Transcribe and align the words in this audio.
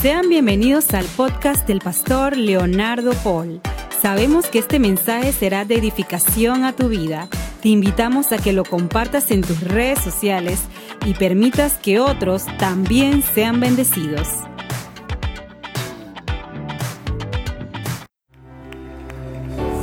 Sean 0.00 0.30
bienvenidos 0.30 0.94
al 0.94 1.04
podcast 1.04 1.66
del 1.66 1.80
pastor 1.80 2.34
Leonardo 2.34 3.12
Paul. 3.22 3.60
Sabemos 4.00 4.46
que 4.46 4.58
este 4.58 4.78
mensaje 4.78 5.30
será 5.30 5.66
de 5.66 5.74
edificación 5.74 6.64
a 6.64 6.72
tu 6.72 6.88
vida. 6.88 7.28
Te 7.60 7.68
invitamos 7.68 8.32
a 8.32 8.38
que 8.38 8.54
lo 8.54 8.64
compartas 8.64 9.30
en 9.30 9.42
tus 9.42 9.60
redes 9.60 9.98
sociales 9.98 10.62
y 11.04 11.12
permitas 11.12 11.76
que 11.76 12.00
otros 12.00 12.46
también 12.56 13.22
sean 13.22 13.60
bendecidos. 13.60 14.26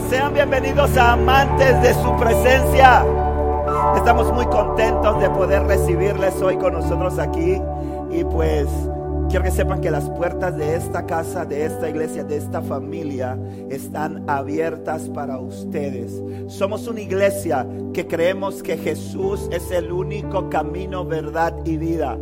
Sean 0.09 0.33
bienvenidos 0.33 0.97
a 0.97 1.13
amantes 1.13 1.79
de 1.83 1.93
su 1.93 2.17
presencia. 2.17 3.05
Estamos 3.95 4.33
muy 4.33 4.47
contentos 4.47 5.21
de 5.21 5.29
poder 5.29 5.61
recibirles 5.67 6.33
hoy 6.41 6.57
con 6.57 6.73
nosotros 6.73 7.19
aquí 7.19 7.61
y 8.09 8.23
pues 8.23 8.67
Quiero 9.29 9.43
que 9.43 9.51
sepan 9.51 9.81
que 9.81 9.91
las 9.91 10.09
puertas 10.09 10.55
de 10.55 10.77
esta 10.77 11.05
casa, 11.05 11.43
de 11.43 11.65
esta 11.65 11.89
iglesia, 11.89 12.23
de 12.23 12.37
esta 12.37 12.61
familia 12.61 13.37
están 13.69 14.23
abiertas 14.29 15.09
para 15.09 15.37
ustedes. 15.37 16.21
Somos 16.47 16.87
una 16.87 17.01
iglesia 17.01 17.67
que 17.93 18.07
creemos 18.07 18.63
que 18.63 18.77
Jesús 18.77 19.49
es 19.51 19.69
el 19.71 19.91
único 19.91 20.49
camino, 20.49 21.03
verdad 21.03 21.53
y 21.65 21.75
vida. 21.75 22.17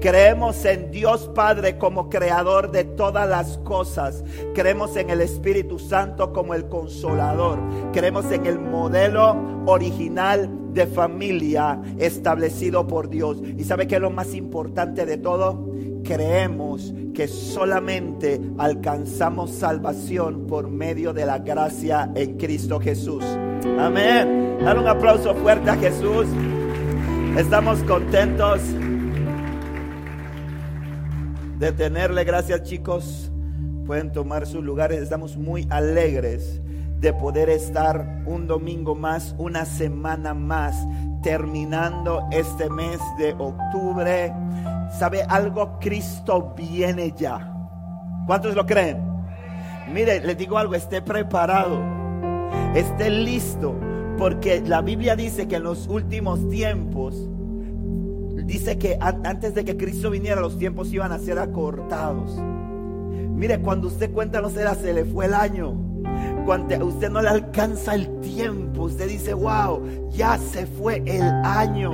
Creemos 0.00 0.64
en 0.64 0.92
Dios 0.92 1.28
Padre 1.34 1.76
como 1.76 2.08
creador 2.08 2.70
de 2.70 2.84
todas 2.84 3.28
las 3.28 3.58
cosas. 3.58 4.22
Creemos 4.54 4.96
en 4.96 5.10
el 5.10 5.22
Espíritu 5.22 5.80
Santo 5.80 6.32
como 6.32 6.54
el 6.54 6.68
consolador. 6.68 7.58
Creemos 7.92 8.30
en 8.30 8.46
el 8.46 8.60
modelo 8.60 9.36
original 9.66 10.48
de 10.72 10.86
familia 10.86 11.82
establecido 11.98 12.86
por 12.86 13.08
Dios. 13.08 13.38
¿Y 13.58 13.64
sabe 13.64 13.88
qué 13.88 13.96
es 13.96 14.00
lo 14.00 14.10
más 14.10 14.34
importante 14.34 15.04
de 15.04 15.16
todo? 15.16 15.74
Creemos 16.04 16.94
que 17.14 17.26
solamente 17.26 18.40
alcanzamos 18.58 19.50
salvación 19.50 20.46
por 20.46 20.68
medio 20.68 21.12
de 21.12 21.26
la 21.26 21.38
gracia 21.38 22.10
en 22.14 22.36
Cristo 22.36 22.78
Jesús. 22.78 23.24
Amén. 23.78 24.58
Dar 24.60 24.78
un 24.78 24.86
aplauso 24.86 25.34
fuerte 25.34 25.70
a 25.70 25.76
Jesús. 25.76 26.26
Estamos 27.36 27.82
contentos 27.82 28.60
de 31.58 31.72
tenerle. 31.72 32.24
Gracias 32.24 32.62
chicos. 32.62 33.32
Pueden 33.86 34.12
tomar 34.12 34.46
sus 34.46 34.62
lugares. 34.62 35.02
Estamos 35.02 35.36
muy 35.36 35.66
alegres 35.70 36.60
de 37.00 37.12
poder 37.12 37.50
estar 37.50 38.22
un 38.26 38.46
domingo 38.46 38.94
más, 38.94 39.34
una 39.38 39.66
semana 39.66 40.32
más, 40.32 40.74
terminando 41.24 42.28
este 42.30 42.70
mes 42.70 43.00
de 43.18 43.32
octubre 43.38 44.32
¿Sabe 44.98 45.22
algo? 45.24 45.78
Cristo 45.80 46.54
viene 46.56 47.12
ya. 47.16 47.52
¿Cuántos 48.26 48.54
lo 48.54 48.64
creen? 48.64 49.02
Mire, 49.92 50.20
les 50.20 50.38
digo 50.38 50.56
algo, 50.56 50.74
esté 50.74 51.02
preparado, 51.02 51.80
esté 52.74 53.10
listo, 53.10 53.74
porque 54.16 54.62
la 54.64 54.82
Biblia 54.82 55.16
dice 55.16 55.48
que 55.48 55.56
en 55.56 55.64
los 55.64 55.88
últimos 55.88 56.48
tiempos, 56.48 57.28
dice 58.46 58.78
que 58.78 58.96
antes 59.00 59.54
de 59.54 59.64
que 59.64 59.76
Cristo 59.76 60.10
viniera, 60.10 60.40
los 60.40 60.58
tiempos 60.58 60.92
iban 60.92 61.12
a 61.12 61.18
ser 61.18 61.38
acortados. 61.38 62.40
Mire, 63.34 63.60
cuando 63.60 63.88
usted 63.88 64.12
cuenta, 64.12 64.40
no 64.40 64.48
será, 64.48 64.74
se 64.74 64.94
le 64.94 65.04
fue 65.04 65.26
el 65.26 65.34
año. 65.34 65.74
Cuando 66.44 66.86
usted 66.86 67.10
no 67.10 67.22
le 67.22 67.30
alcanza 67.30 67.94
el 67.94 68.20
tiempo, 68.20 68.82
usted 68.82 69.08
dice, 69.08 69.32
wow, 69.32 70.10
ya 70.10 70.36
se 70.36 70.66
fue 70.66 71.02
el 71.06 71.22
año. 71.22 71.90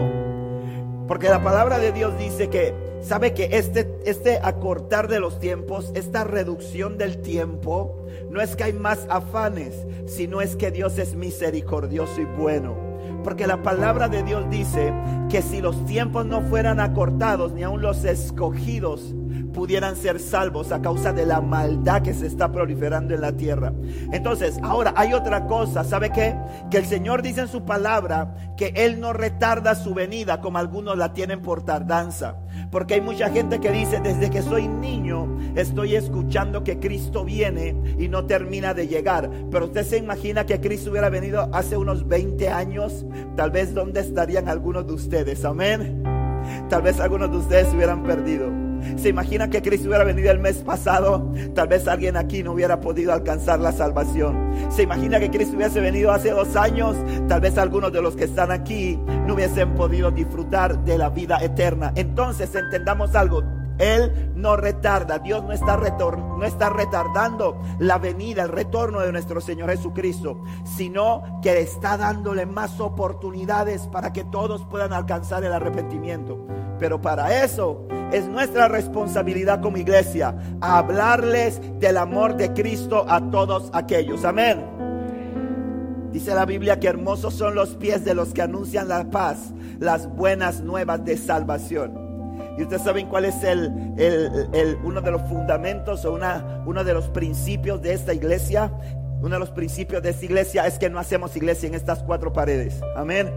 Porque 1.06 1.28
la 1.28 1.42
palabra 1.42 1.78
de 1.78 1.92
Dios 1.92 2.18
dice 2.18 2.48
que 2.50 2.74
sabe 3.00 3.32
que 3.32 3.50
este, 3.52 3.88
este 4.04 4.40
acortar 4.42 5.08
de 5.08 5.20
los 5.20 5.38
tiempos, 5.38 5.92
esta 5.94 6.24
reducción 6.24 6.98
del 6.98 7.18
tiempo, 7.18 8.06
no 8.28 8.40
es 8.40 8.56
que 8.56 8.64
hay 8.64 8.72
más 8.72 9.06
afanes, 9.08 9.74
sino 10.06 10.40
es 10.40 10.56
que 10.56 10.70
Dios 10.72 10.98
es 10.98 11.14
misericordioso 11.14 12.20
y 12.20 12.25
bueno. 12.25 12.75
Porque 13.22 13.46
la 13.46 13.62
palabra 13.62 14.08
de 14.08 14.22
Dios 14.22 14.48
dice 14.50 14.92
que 15.28 15.42
si 15.42 15.60
los 15.60 15.84
tiempos 15.86 16.26
no 16.26 16.42
fueran 16.42 16.80
acortados, 16.80 17.52
ni 17.52 17.62
aun 17.62 17.82
los 17.82 18.04
escogidos 18.04 19.14
pudieran 19.53 19.97
ser 19.97 20.21
salvos 20.21 20.72
a 20.72 20.81
causa 20.81 21.12
de 21.12 21.27
la 21.27 21.41
maldad 21.41 22.03
que 22.03 22.15
se 22.15 22.27
está 22.27 22.50
proliferando 22.53 23.15
en 23.15 23.21
la 23.21 23.33
tierra. 23.33 23.72
Entonces, 24.12 24.59
ahora 24.62 24.93
hay 24.97 25.12
otra 25.12 25.47
cosa, 25.47 25.84
¿sabe 25.84 26.11
qué? 26.11 26.37
Que 26.71 26.78
el 26.78 26.87
Señor 26.87 27.22
dice 27.22 27.43
en 27.43 27.49
su 27.49 27.65
palabra 27.65 28.34
que 28.56 28.72
Él 28.77 29.00
no 29.00 29.12
retarda 29.12 29.75
su 29.75 29.94
venida 29.94 30.41
como 30.41 30.59
algunos 30.59 30.97
la 30.97 31.12
tienen 31.12 31.41
por 31.41 31.62
tardanza. 31.65 32.37
Porque 32.71 32.94
hay 32.94 33.00
mucha 33.00 33.31
gente 33.31 33.61
que 33.61 33.71
dice, 33.71 34.00
desde 34.00 34.31
que 34.31 34.43
soy 34.43 34.69
niño, 34.69 35.28
estoy 35.56 35.97
escuchando 35.97 36.62
que 36.62 36.78
Cristo 36.78 37.25
viene 37.25 37.77
y 37.99 38.09
no 38.09 38.27
termina 38.27 38.75
de 38.75 38.88
llegar. 38.88 39.31
Pero 39.50 39.67
usted 39.67 39.84
se 39.84 39.99
imagina 39.99 40.47
que 40.47 40.61
Cristo 40.61 40.91
hubiera 40.91 41.11
venido 41.11 41.49
hace 41.53 41.77
unos 41.77 42.06
20 42.06 42.49
años, 42.49 43.05
tal 43.37 43.50
vez 43.50 43.75
dónde 43.75 44.00
estarían 44.00 44.49
algunos 44.49 44.87
de 44.87 44.93
ustedes, 44.93 45.44
amén. 45.44 46.03
Tal 46.69 46.82
vez 46.82 47.00
algunos 47.00 47.31
de 47.31 47.37
ustedes 47.38 47.69
se 47.69 47.77
hubieran 47.77 48.03
perdido. 48.03 48.59
¿Se 48.96 49.08
imagina 49.08 49.48
que 49.48 49.62
Cristo 49.62 49.88
hubiera 49.88 50.04
venido 50.04 50.30
el 50.30 50.38
mes 50.38 50.58
pasado? 50.58 51.32
Tal 51.54 51.68
vez 51.68 51.86
alguien 51.88 52.16
aquí 52.16 52.42
no 52.42 52.52
hubiera 52.52 52.80
podido 52.80 53.12
alcanzar 53.12 53.60
la 53.60 53.72
salvación. 53.72 54.36
¿Se 54.70 54.82
imagina 54.82 55.20
que 55.20 55.30
Cristo 55.30 55.56
hubiese 55.56 55.80
venido 55.80 56.12
hace 56.12 56.30
dos 56.30 56.56
años? 56.56 56.96
Tal 57.28 57.40
vez 57.40 57.58
algunos 57.58 57.92
de 57.92 58.02
los 58.02 58.16
que 58.16 58.24
están 58.24 58.50
aquí 58.50 58.98
no 59.26 59.34
hubiesen 59.34 59.74
podido 59.74 60.10
disfrutar 60.10 60.84
de 60.84 60.98
la 60.98 61.10
vida 61.10 61.38
eterna. 61.42 61.92
Entonces 61.94 62.54
entendamos 62.54 63.14
algo. 63.14 63.59
Él 63.80 64.30
no 64.34 64.56
retarda, 64.56 65.18
Dios 65.18 65.42
no 65.42 65.52
está, 65.52 65.76
no 65.76 66.44
está 66.44 66.70
retardando 66.70 67.60
la 67.78 67.98
venida, 67.98 68.42
el 68.42 68.50
retorno 68.50 69.00
de 69.00 69.10
nuestro 69.10 69.41
Señor 69.41 69.70
Jesucristo, 69.70 70.42
sino 70.64 71.41
que 71.42 71.60
está 71.60 71.96
dándole 71.96 72.44
más 72.44 72.78
oportunidades 72.78 73.86
para 73.88 74.12
que 74.12 74.24
todos 74.24 74.64
puedan 74.66 74.92
alcanzar 74.92 75.44
el 75.44 75.52
arrepentimiento. 75.52 76.46
Pero 76.78 77.00
para 77.00 77.42
eso 77.42 77.86
es 78.12 78.28
nuestra 78.28 78.69
responsabilidad 78.69 79.60
como 79.60 79.76
iglesia 79.76 80.34
hablarles 80.60 81.60
del 81.78 81.96
amor 81.96 82.36
de 82.36 82.52
Cristo 82.52 83.06
a 83.08 83.30
todos 83.30 83.70
aquellos. 83.72 84.24
Amén. 84.24 84.80
Dice 86.12 86.34
la 86.34 86.44
Biblia 86.44 86.80
que 86.80 86.88
hermosos 86.88 87.34
son 87.34 87.54
los 87.54 87.76
pies 87.76 88.04
de 88.04 88.14
los 88.14 88.34
que 88.34 88.42
anuncian 88.42 88.88
la 88.88 89.10
paz, 89.10 89.52
las 89.78 90.08
buenas 90.08 90.60
nuevas 90.60 91.04
de 91.04 91.16
salvación. 91.16 92.09
Y 92.59 92.62
ustedes 92.62 92.83
saben 92.83 93.09
cuál 93.09 93.25
es 93.25 93.43
el, 93.43 94.78
uno 94.84 95.00
de 95.00 95.11
los 95.11 95.22
fundamentos 95.22 96.05
o 96.05 96.12
una, 96.12 96.62
uno 96.66 96.84
de 96.84 96.94
los 96.94 97.09
principios 97.09 97.81
de 97.83 97.93
esta 97.93 98.15
iglesia. 98.15 98.72
Uno 99.21 99.34
de 99.34 99.38
los 99.38 99.50
principios 99.50 100.03
de 100.03 100.11
esta 100.11 100.25
iglesia 100.25 100.66
es 100.66 100.78
que 100.78 100.88
no 100.88 100.99
hacemos 100.99 101.37
iglesia 101.37 101.69
en 101.69 101.75
estas 101.75 102.03
cuatro 102.03 102.33
paredes. 102.33 102.81
Amén. 102.97 103.31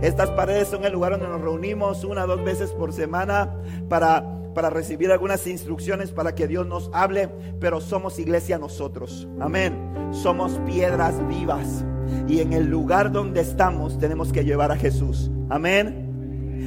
Estas 0.00 0.30
paredes 0.30 0.68
son 0.68 0.84
el 0.84 0.92
lugar 0.92 1.12
donde 1.12 1.26
nos 1.26 1.40
reunimos 1.40 2.04
una 2.04 2.24
o 2.24 2.26
dos 2.28 2.44
veces 2.44 2.70
por 2.70 2.92
semana 2.92 3.52
para, 3.88 4.24
para 4.54 4.70
recibir 4.70 5.10
algunas 5.10 5.44
instrucciones 5.48 6.12
para 6.12 6.36
que 6.36 6.46
Dios 6.46 6.66
nos 6.66 6.88
hable, 6.92 7.28
pero 7.58 7.80
somos 7.80 8.20
iglesia 8.20 8.58
nosotros. 8.58 9.26
Amén. 9.40 9.92
Somos 10.12 10.52
piedras 10.66 11.26
vivas 11.26 11.84
y 12.28 12.40
en 12.40 12.52
el 12.52 12.66
lugar 12.66 13.10
donde 13.12 13.40
estamos 13.40 13.98
tenemos 13.98 14.32
que 14.32 14.44
llevar 14.44 14.70
a 14.70 14.76
Jesús. 14.76 15.30
Amén. 15.50 16.07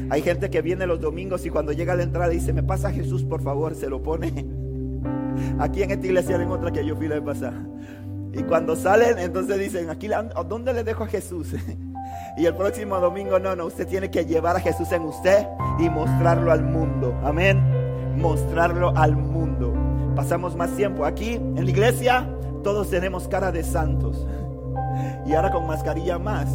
Hay 0.09 0.21
gente 0.21 0.49
que 0.49 0.61
viene 0.61 0.87
los 0.87 0.99
domingos 0.99 1.45
y 1.45 1.49
cuando 1.49 1.71
llega 1.71 1.93
a 1.93 1.95
la 1.95 2.03
entrada 2.03 2.29
dice, 2.29 2.53
me 2.53 2.63
pasa 2.63 2.91
Jesús, 2.91 3.23
por 3.23 3.41
favor, 3.41 3.75
se 3.75 3.89
lo 3.89 4.01
pone. 4.01 4.27
Aquí 5.59 5.83
en 5.83 5.91
esta 5.91 6.05
iglesia 6.05 6.37
hay 6.37 6.45
otra 6.45 6.71
que 6.71 6.85
yo 6.85 6.95
fui 6.95 7.07
la 7.07 7.23
pasar. 7.23 7.53
Y 8.33 8.43
cuando 8.43 8.75
salen, 8.75 9.19
entonces 9.19 9.59
dicen, 9.59 9.89
aquí, 9.89 10.09
¿dónde 10.47 10.73
le 10.73 10.83
dejo 10.83 11.03
a 11.03 11.07
Jesús? 11.07 11.53
Y 12.37 12.45
el 12.45 12.55
próximo 12.55 12.99
domingo, 12.99 13.39
no, 13.39 13.55
no, 13.55 13.65
usted 13.65 13.87
tiene 13.87 14.09
que 14.09 14.25
llevar 14.25 14.55
a 14.55 14.59
Jesús 14.59 14.91
en 14.91 15.03
usted 15.03 15.47
y 15.79 15.89
mostrarlo 15.89 16.51
al 16.51 16.63
mundo. 16.63 17.13
Amén. 17.23 17.61
Mostrarlo 18.17 18.95
al 18.95 19.15
mundo. 19.15 19.73
Pasamos 20.15 20.55
más 20.55 20.71
tiempo 20.75 21.05
aquí 21.05 21.33
en 21.33 21.63
la 21.63 21.69
iglesia, 21.69 22.29
todos 22.63 22.89
tenemos 22.89 23.27
cara 23.27 23.51
de 23.51 23.63
santos. 23.63 24.25
Y 25.25 25.33
ahora 25.33 25.51
con 25.51 25.67
mascarilla 25.67 26.17
más. 26.17 26.47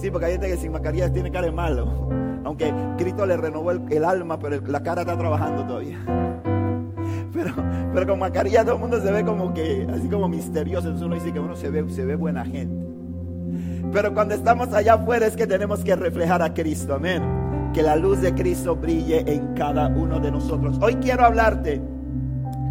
Sí, 0.00 0.10
porque 0.10 0.26
hay 0.26 0.32
gente 0.32 0.48
que 0.48 0.56
sin 0.56 0.72
mascarilla 0.72 1.12
tiene 1.12 1.30
cara 1.30 1.46
de 1.46 1.52
malo. 1.52 2.08
Aunque 2.44 2.72
Cristo 2.96 3.26
le 3.26 3.36
renovó 3.36 3.70
el, 3.70 4.04
alma, 4.04 4.38
pero 4.38 4.58
la 4.66 4.82
cara 4.82 5.02
está 5.02 5.16
trabajando 5.16 5.66
todavía. 5.66 5.98
Pero, 7.34 7.52
pero 7.92 8.06
con 8.06 8.18
mascarilla 8.18 8.64
todo 8.64 8.76
el 8.76 8.80
mundo 8.80 9.00
se 9.00 9.12
ve 9.12 9.24
como 9.24 9.52
que, 9.52 9.86
así 9.92 10.08
como 10.08 10.26
misterioso. 10.26 10.88
Entonces 10.88 11.06
uno 11.06 11.14
dice 11.16 11.32
que 11.32 11.40
uno 11.40 11.54
se 11.54 11.70
ve, 11.70 11.84
se 11.90 12.06
ve 12.06 12.16
buena 12.16 12.46
gente. 12.46 12.86
Pero 13.92 14.14
cuando 14.14 14.34
estamos 14.34 14.72
allá 14.72 14.94
afuera 14.94 15.26
es 15.26 15.36
que 15.36 15.46
tenemos 15.46 15.84
que 15.84 15.94
reflejar 15.94 16.40
a 16.40 16.54
Cristo. 16.54 16.94
Amén. 16.94 17.22
Que 17.74 17.82
la 17.82 17.96
luz 17.96 18.22
de 18.22 18.34
Cristo 18.34 18.76
brille 18.76 19.22
en 19.26 19.54
cada 19.54 19.88
uno 19.88 20.18
de 20.18 20.30
nosotros. 20.30 20.78
Hoy 20.80 20.94
quiero 20.94 21.26
hablarte 21.26 21.80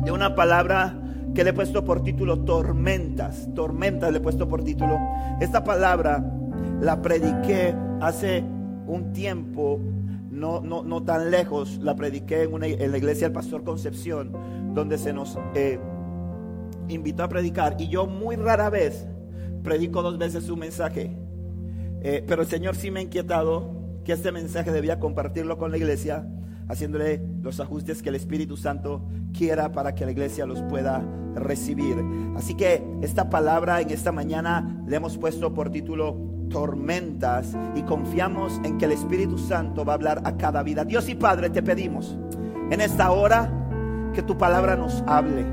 de 0.03 0.11
una 0.11 0.33
palabra 0.33 0.99
que 1.35 1.43
le 1.43 1.51
he 1.51 1.53
puesto 1.53 1.85
por 1.85 2.01
título 2.01 2.39
tormentas. 2.39 3.47
Tormentas 3.53 4.11
le 4.11 4.17
he 4.17 4.21
puesto 4.21 4.47
por 4.47 4.63
título. 4.63 4.97
Esta 5.39 5.63
palabra 5.63 6.38
la 6.81 7.01
prediqué 7.01 7.75
hace 8.01 8.43
un 8.87 9.13
tiempo 9.13 9.79
no, 10.31 10.61
no, 10.61 10.83
no 10.83 11.03
tan 11.03 11.31
lejos, 11.31 11.79
la 11.81 11.95
prediqué 11.95 12.43
en, 12.43 12.53
una, 12.53 12.67
en 12.67 12.91
la 12.91 12.97
iglesia 12.97 13.27
del 13.27 13.33
Pastor 13.33 13.63
Concepción, 13.63 14.31
donde 14.73 14.97
se 14.97 15.13
nos 15.13 15.37
eh, 15.53 15.79
invitó 16.87 17.23
a 17.23 17.29
predicar. 17.29 17.75
Y 17.79 17.89
yo 17.89 18.07
muy 18.07 18.35
rara 18.35 18.69
vez 18.69 19.05
predico 19.63 20.01
dos 20.01 20.17
veces 20.17 20.45
su 20.45 20.55
mensaje. 20.55 21.17
Eh, 22.01 22.23
pero 22.25 22.43
el 22.43 22.47
Señor 22.47 22.75
sí 22.75 22.91
me 22.91 23.01
ha 23.01 23.03
inquietado 23.03 24.01
que 24.05 24.13
este 24.13 24.31
mensaje 24.31 24.71
debía 24.71 24.99
compartirlo 24.99 25.57
con 25.57 25.71
la 25.71 25.77
iglesia, 25.77 26.27
haciéndole 26.69 27.21
los 27.41 27.59
ajustes 27.59 28.01
que 28.01 28.09
el 28.09 28.15
Espíritu 28.15 28.55
Santo 28.55 29.05
quiera 29.37 29.71
para 29.71 29.93
que 29.95 30.05
la 30.05 30.11
iglesia 30.11 30.45
los 30.45 30.61
pueda 30.63 31.03
recibir. 31.35 31.95
Así 32.35 32.55
que 32.55 32.83
esta 33.01 33.29
palabra 33.29 33.81
en 33.81 33.89
esta 33.89 34.11
mañana 34.11 34.83
le 34.87 34.95
hemos 34.95 35.17
puesto 35.17 35.53
por 35.53 35.69
título 35.69 36.38
tormentas 36.49 37.55
y 37.75 37.83
confiamos 37.83 38.59
en 38.63 38.77
que 38.77 38.85
el 38.85 38.91
Espíritu 38.91 39.37
Santo 39.37 39.85
va 39.85 39.93
a 39.93 39.95
hablar 39.95 40.21
a 40.25 40.37
cada 40.37 40.63
vida. 40.63 40.83
Dios 40.83 41.07
y 41.09 41.15
Padre, 41.15 41.49
te 41.49 41.63
pedimos 41.63 42.17
en 42.71 42.81
esta 42.81 43.11
hora 43.11 43.51
que 44.13 44.21
tu 44.21 44.37
palabra 44.37 44.75
nos 44.75 45.03
hable, 45.07 45.45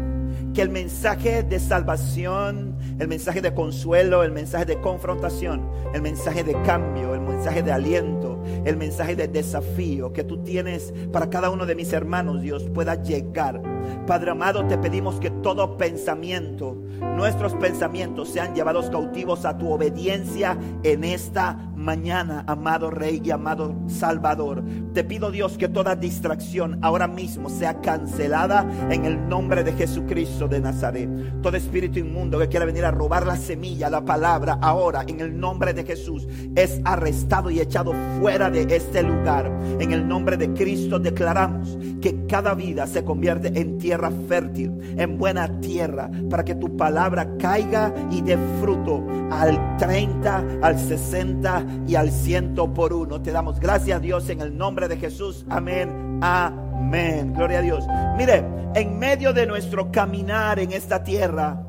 que 0.54 0.62
el 0.62 0.70
mensaje 0.70 1.42
de 1.42 1.58
salvación 1.58 2.76
el 2.98 3.08
mensaje 3.08 3.42
de 3.42 3.52
consuelo, 3.52 4.22
el 4.22 4.32
mensaje 4.32 4.64
de 4.64 4.80
confrontación, 4.80 5.68
el 5.92 6.02
mensaje 6.02 6.42
de 6.44 6.60
cambio, 6.62 7.14
el 7.14 7.20
mensaje 7.20 7.62
de 7.62 7.72
aliento, 7.72 8.42
el 8.64 8.76
mensaje 8.76 9.14
de 9.16 9.28
desafío 9.28 10.12
que 10.12 10.24
tú 10.24 10.38
tienes 10.38 10.94
para 11.12 11.28
cada 11.28 11.50
uno 11.50 11.66
de 11.66 11.74
mis 11.74 11.92
hermanos, 11.92 12.40
Dios, 12.40 12.64
pueda 12.72 13.02
llegar. 13.02 13.60
Padre 14.06 14.30
amado, 14.30 14.66
te 14.66 14.78
pedimos 14.78 15.20
que 15.20 15.30
todo 15.30 15.76
pensamiento, 15.76 16.82
nuestros 17.00 17.54
pensamientos 17.54 18.28
sean 18.28 18.54
llevados 18.54 18.90
cautivos 18.90 19.44
a 19.44 19.56
tu 19.56 19.70
obediencia 19.70 20.58
en 20.82 21.04
esta 21.04 21.56
mañana, 21.74 22.44
amado 22.46 22.90
Rey 22.90 23.22
y 23.24 23.30
amado 23.30 23.74
Salvador. 23.86 24.64
Te 24.92 25.04
pido 25.04 25.30
Dios 25.30 25.56
que 25.56 25.68
toda 25.68 25.94
distracción 25.94 26.78
ahora 26.82 27.06
mismo 27.06 27.48
sea 27.48 27.80
cancelada 27.80 28.66
en 28.90 29.04
el 29.04 29.28
nombre 29.28 29.62
de 29.62 29.72
Jesucristo 29.72 30.48
de 30.48 30.60
Nazaret. 30.60 31.08
Todo 31.42 31.56
espíritu 31.56 31.98
inmundo 31.98 32.38
que 32.38 32.48
quiera 32.48 32.66
venir 32.66 32.84
a 32.84 32.90
robar 32.90 33.26
la 33.26 33.36
semilla, 33.36 33.88
la 33.88 34.04
palabra, 34.04 34.58
ahora 34.60 35.04
en 35.06 35.20
el 35.20 35.38
nombre 35.38 35.74
de 35.74 35.84
Jesús 35.84 36.26
es 36.56 36.80
arrestado 36.84 37.50
y 37.50 37.60
echado 37.60 37.92
fuera 38.18 38.50
de 38.50 38.66
este 38.74 39.02
lugar. 39.02 39.46
En 39.78 39.92
el 39.92 40.08
nombre 40.08 40.36
de 40.36 40.52
Cristo 40.54 40.98
declaramos 40.98 41.78
que 42.00 42.26
cada 42.26 42.54
vida 42.54 42.86
se 42.86 43.04
convierte 43.04 43.48
en 43.58 43.78
tierra 43.78 44.10
fértil, 44.28 44.72
en 44.96 45.18
buena 45.18 45.60
tierra, 45.60 46.10
para 46.28 46.44
que 46.44 46.54
tu 46.54 46.76
caiga 47.38 47.92
y 48.10 48.20
dé 48.22 48.38
fruto 48.60 49.04
al 49.30 49.76
30, 49.76 50.44
al 50.62 50.78
60 50.78 51.66
y 51.86 51.94
al 51.94 52.10
ciento 52.10 52.72
por 52.72 52.92
uno. 52.92 53.20
Te 53.20 53.32
damos 53.32 53.60
gracias 53.60 54.00
Dios 54.00 54.28
en 54.28 54.40
el 54.40 54.56
nombre 54.56 54.88
de 54.88 54.96
Jesús. 54.96 55.44
Amén. 55.48 56.20
Amén. 56.22 57.32
Gloria 57.34 57.58
a 57.58 57.62
Dios. 57.62 57.84
Mire, 58.16 58.44
en 58.74 58.98
medio 58.98 59.32
de 59.32 59.46
nuestro 59.46 59.90
caminar 59.90 60.58
en 60.58 60.72
esta 60.72 61.02
tierra, 61.02 61.62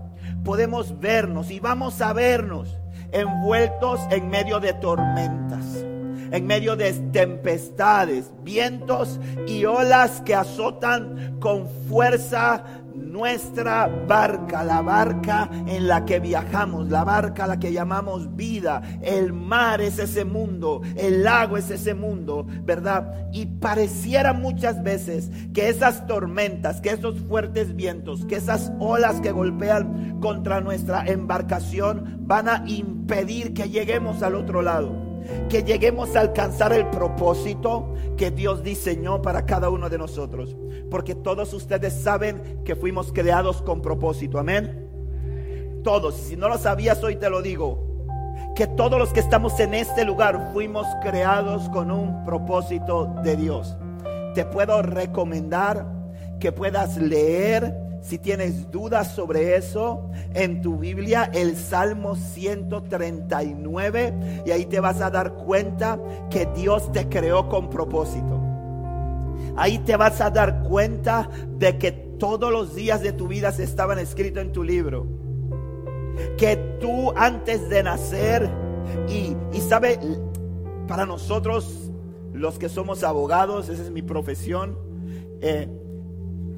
podemos 0.43 0.99
vernos 0.99 1.51
y 1.51 1.59
vamos 1.59 2.01
a 2.01 2.13
vernos 2.13 2.77
envueltos 3.11 4.01
en 4.11 4.29
medio 4.29 4.59
de 4.59 4.73
tormentas 4.73 5.87
en 6.31 6.45
medio 6.45 6.75
de 6.75 6.91
tempestades, 6.93 8.31
vientos 8.43 9.19
y 9.47 9.65
olas 9.65 10.21
que 10.21 10.35
azotan 10.35 11.37
con 11.39 11.67
fuerza 11.87 12.63
nuestra 12.97 13.87
barca, 13.87 14.63
la 14.63 14.81
barca 14.81 15.49
en 15.67 15.87
la 15.87 16.05
que 16.05 16.19
viajamos, 16.19 16.89
la 16.89 17.03
barca 17.03 17.45
a 17.45 17.47
la 17.47 17.59
que 17.59 17.71
llamamos 17.71 18.35
vida. 18.35 18.81
El 19.01 19.33
mar 19.33 19.81
es 19.81 19.99
ese 19.99 20.25
mundo, 20.25 20.81
el 20.95 21.23
lago 21.23 21.57
es 21.57 21.69
ese 21.69 21.93
mundo, 21.93 22.45
¿verdad? 22.63 23.29
Y 23.31 23.45
pareciera 23.45 24.33
muchas 24.33 24.83
veces 24.83 25.31
que 25.53 25.69
esas 25.69 26.05
tormentas, 26.07 26.81
que 26.81 26.89
esos 26.89 27.19
fuertes 27.21 27.75
vientos, 27.75 28.25
que 28.25 28.35
esas 28.35 28.71
olas 28.79 29.21
que 29.21 29.31
golpean 29.31 30.19
contra 30.19 30.61
nuestra 30.61 31.05
embarcación 31.05 32.17
van 32.21 32.49
a 32.49 32.63
impedir 32.67 33.53
que 33.53 33.69
lleguemos 33.69 34.21
al 34.21 34.35
otro 34.35 34.61
lado 34.61 35.06
que 35.49 35.63
lleguemos 35.63 36.15
a 36.15 36.21
alcanzar 36.21 36.73
el 36.73 36.87
propósito 36.87 37.93
que 38.17 38.31
Dios 38.31 38.63
diseñó 38.63 39.21
para 39.21 39.45
cada 39.45 39.69
uno 39.69 39.89
de 39.89 39.97
nosotros. 39.97 40.55
Porque 40.89 41.15
todos 41.15 41.53
ustedes 41.53 41.93
saben 41.93 42.61
que 42.63 42.75
fuimos 42.75 43.11
creados 43.11 43.61
con 43.61 43.81
propósito. 43.81 44.39
Amén. 44.39 45.79
Todos. 45.83 46.15
Si 46.15 46.35
no 46.35 46.49
lo 46.49 46.57
sabías, 46.57 47.03
hoy 47.03 47.15
te 47.15 47.29
lo 47.29 47.41
digo. 47.41 47.85
Que 48.55 48.67
todos 48.67 48.97
los 48.97 49.13
que 49.13 49.19
estamos 49.19 49.59
en 49.59 49.73
este 49.73 50.03
lugar 50.03 50.51
fuimos 50.53 50.87
creados 51.01 51.69
con 51.69 51.91
un 51.91 52.25
propósito 52.25 53.15
de 53.23 53.35
Dios. 53.35 53.77
Te 54.33 54.45
puedo 54.45 54.81
recomendar 54.81 55.85
que 56.39 56.51
puedas 56.51 56.97
leer 56.97 57.86
si 58.07 58.17
tienes 58.19 58.69
dudas 58.71 59.13
sobre 59.13 59.57
eso, 59.57 60.09
en 60.33 60.61
tu 60.61 60.77
Biblia 60.77 61.29
el 61.33 61.57
Salmo 61.57 62.15
139 62.15 64.43
y 64.45 64.51
ahí 64.51 64.65
te 64.65 64.79
vas 64.79 65.01
a 65.01 65.09
dar 65.09 65.33
cuenta 65.33 65.99
que 66.29 66.45
Dios 66.55 66.89
te 66.93 67.09
creó 67.09 67.49
con 67.49 67.69
propósito. 67.69 68.41
Ahí 69.57 69.79
te 69.79 69.97
vas 69.97 70.21
a 70.21 70.29
dar 70.29 70.63
cuenta 70.63 71.29
de 71.57 71.77
que 71.77 71.91
todos 71.91 72.49
los 72.49 72.75
días 72.75 73.01
de 73.01 73.11
tu 73.11 73.27
vida 73.27 73.51
se 73.51 73.65
estaban 73.65 73.99
escritos 73.99 74.41
en 74.41 74.53
tu 74.53 74.63
libro. 74.63 75.05
Que 76.37 76.55
tú 76.79 77.11
antes 77.13 77.67
de 77.67 77.83
nacer 77.83 78.49
y, 79.09 79.35
y 79.51 79.59
sabe, 79.59 79.99
para 80.87 81.05
nosotros 81.05 81.91
los 82.31 82.57
que 82.57 82.69
somos 82.69 83.03
abogados, 83.03 83.67
esa 83.67 83.83
es 83.83 83.91
mi 83.91 84.01
profesión, 84.01 84.77
eh, 85.41 85.67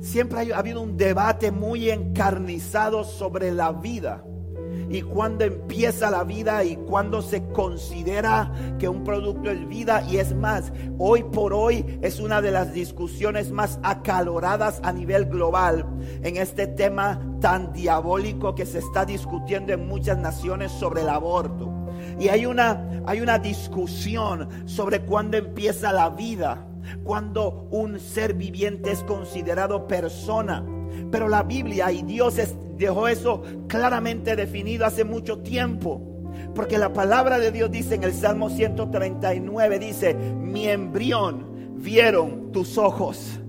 siempre 0.02 0.54
ha 0.54 0.58
habido 0.58 0.82
un 0.82 0.98
debate 0.98 1.52
muy 1.52 1.90
encarnizado 1.90 3.04
sobre 3.04 3.52
la 3.52 3.72
vida 3.72 4.24
y 4.90 5.02
cuándo 5.02 5.46
empieza 5.46 6.10
la 6.10 6.24
vida 6.24 6.64
y 6.64 6.76
cuándo 6.76 7.22
se 7.22 7.44
considera 7.50 8.52
que 8.80 8.90
un 8.90 9.04
producto 9.04 9.52
es 9.52 9.68
vida. 9.68 10.04
Y 10.10 10.18
es 10.18 10.36
más, 10.36 10.72
hoy 10.98 11.24
por 11.24 11.54
hoy 11.54 12.00
es 12.02 12.20
una 12.20 12.42
de 12.42 12.52
las 12.52 12.74
discusiones 12.74 13.52
más 13.52 13.80
acaloradas 13.84 14.80
a 14.84 14.92
nivel 14.92 15.26
global 15.26 15.86
en 16.24 16.38
este 16.38 16.68
tema 16.68 17.22
tan 17.40 17.72
diabólico 17.74 18.56
que 18.56 18.66
se 18.66 18.80
está 18.80 19.06
discutiendo 19.06 19.74
en 19.74 19.88
muchas 19.88 20.18
naciones 20.18 20.72
sobre 20.72 21.02
el 21.02 21.10
aborto. 21.10 21.72
Y 22.20 22.30
hay 22.30 22.46
una, 22.46 23.04
hay 23.06 23.22
una 23.22 23.38
discusión 23.38 24.50
sobre 24.66 25.02
cuándo 25.02 25.38
empieza 25.38 25.92
la 25.92 26.10
vida 26.10 26.66
cuando 27.04 27.68
un 27.72 28.00
ser 28.00 28.34
viviente 28.34 28.92
es 28.92 29.04
considerado 29.04 29.88
persona. 29.88 30.66
Pero 31.12 31.28
la 31.28 31.44
Biblia 31.44 31.92
y 31.92 32.02
Dios 32.04 32.36
dejó 32.78 33.08
eso 33.08 33.44
claramente 33.68 34.36
definido 34.36 34.86
hace 34.86 35.04
mucho 35.04 35.40
tiempo. 35.40 36.02
Porque 36.56 36.78
la 36.78 36.94
palabra 36.94 37.40
de 37.40 37.52
Dios 37.52 37.72
dice 37.72 37.96
en 37.96 38.04
el 38.04 38.14
Salmo 38.14 38.50
139, 38.50 39.80
dice, 39.80 40.14
mi 40.14 40.68
embrión 40.68 41.76
vieron 41.78 42.52
tus 42.52 42.78
ojos. 42.78 43.40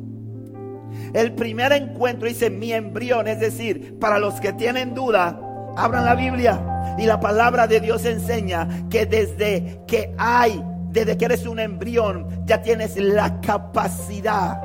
El 1.13 1.33
primer 1.33 1.73
encuentro 1.73 2.29
dice 2.29 2.51
mi 2.51 2.73
embrión, 2.73 3.27
es 3.27 3.41
decir, 3.41 3.99
para 3.99 4.19
los 4.19 4.41
que 4.41 4.53
tienen 4.53 4.95
duda, 4.95 5.41
abran 5.77 6.05
la 6.05 6.15
Biblia 6.15 6.97
y 6.99 7.07
la 7.07 7.21
palabra 7.21 7.67
de 7.67 7.81
Dios 7.81 8.05
enseña 8.05 8.69
que 8.89 9.07
desde 9.07 9.81
que 9.87 10.15
hay 10.19 10.63
desde 10.91 11.17
que 11.17 11.25
eres 11.27 11.47
un 11.47 11.61
embrión, 11.61 12.45
ya 12.45 12.63
tienes 12.63 12.97
la 12.97 13.41
capacidad 13.41 14.61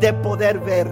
de 0.00 0.12
poder 0.14 0.58
ver. 0.60 0.88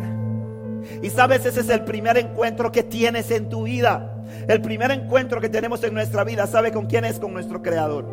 Y 1.02 1.10
sabes, 1.10 1.44
ese 1.46 1.60
es 1.60 1.68
el 1.68 1.84
primer 1.84 2.18
encuentro 2.18 2.72
que 2.72 2.82
tienes 2.82 3.30
en 3.30 3.48
tu 3.48 3.64
vida. 3.64 4.14
El 4.46 4.60
primer 4.60 4.90
encuentro 4.90 5.40
que 5.40 5.48
tenemos 5.48 5.82
en 5.84 5.94
nuestra 5.94 6.24
vida, 6.24 6.46
¿sabe 6.46 6.72
con 6.72 6.86
quién 6.86 7.04
es? 7.04 7.18
Con 7.18 7.32
nuestro 7.32 7.62
Creador. 7.62 8.06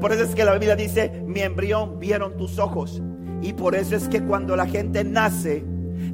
Por 0.00 0.12
eso 0.12 0.24
es 0.24 0.34
que 0.34 0.44
la 0.44 0.52
Biblia 0.52 0.76
dice, 0.76 1.22
mi 1.26 1.40
embrión 1.40 1.98
vieron 1.98 2.36
tus 2.36 2.58
ojos. 2.58 3.02
Y 3.42 3.52
por 3.52 3.74
eso 3.74 3.96
es 3.96 4.08
que 4.08 4.22
cuando 4.22 4.56
la 4.56 4.66
gente 4.66 5.04
nace, 5.04 5.64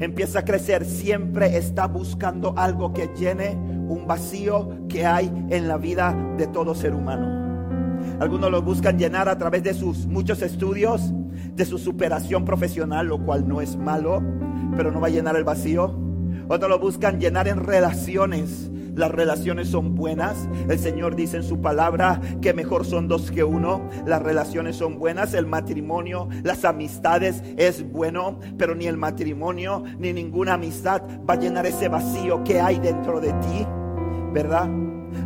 empieza 0.01 0.41
a 0.41 0.45
crecer, 0.45 0.85
siempre 0.85 1.57
está 1.57 1.87
buscando 1.87 2.55
algo 2.57 2.93
que 2.93 3.11
llene 3.17 3.57
un 3.89 4.07
vacío 4.07 4.87
que 4.89 5.07
hay 5.07 5.33
en 5.51 5.69
la 5.69 5.77
vida 5.77 6.17
de 6.37 6.47
todo 6.47 6.75
ser 6.75 6.95
humano. 6.95 7.42
Algunos 8.21 8.51
lo 8.51 8.63
buscan 8.63 8.99
llenar 8.99 9.29
a 9.29 9.39
través 9.39 9.63
de 9.63 9.75
sus 9.75 10.07
muchos 10.07 10.43
estudios, 10.43 11.13
de 11.55 11.65
su 11.65 11.79
superación 11.79 12.45
profesional, 12.45 13.07
lo 13.07 13.25
cual 13.25 13.47
no 13.47 13.61
es 13.61 13.77
malo, 13.77 14.23
pero 14.77 14.91
no 14.91 15.01
va 15.01 15.09
a 15.09 15.11
llenar 15.11 15.37
el 15.37 15.45
vacío. 15.45 15.95
Otros 16.49 16.71
lo 16.71 16.79
buscan 16.79 17.21
llenar 17.21 17.49
en 17.49 17.59
relaciones. 17.59 18.71
Las 18.95 19.11
relaciones 19.11 19.69
son 19.69 19.95
buenas. 19.95 20.49
El 20.69 20.79
Señor 20.79 21.17
dice 21.17 21.39
en 21.39 21.43
su 21.43 21.61
palabra 21.61 22.21
que 22.43 22.53
mejor 22.53 22.85
son 22.85 23.09
dos 23.09 23.31
que 23.31 23.43
uno. 23.43 23.89
Las 24.07 24.23
relaciones 24.23 24.77
son 24.77 24.99
buenas. 24.99 25.33
El 25.33 25.47
matrimonio, 25.47 26.29
las 26.43 26.65
amistades 26.65 27.43
es 27.57 27.91
bueno. 27.91 28.39
Pero 28.59 28.75
ni 28.75 28.87
el 28.87 28.99
matrimonio 28.99 29.83
ni 29.99 30.13
ninguna 30.13 30.55
amistad 30.55 31.03
va 31.29 31.35
a 31.35 31.39
llenar 31.39 31.65
ese 31.65 31.89
vacío 31.89 32.45
que 32.45 32.61
hay 32.61 32.79
dentro 32.79 33.21
de 33.21 33.33
ti. 33.33 33.67
¿Verdad? 34.35 34.69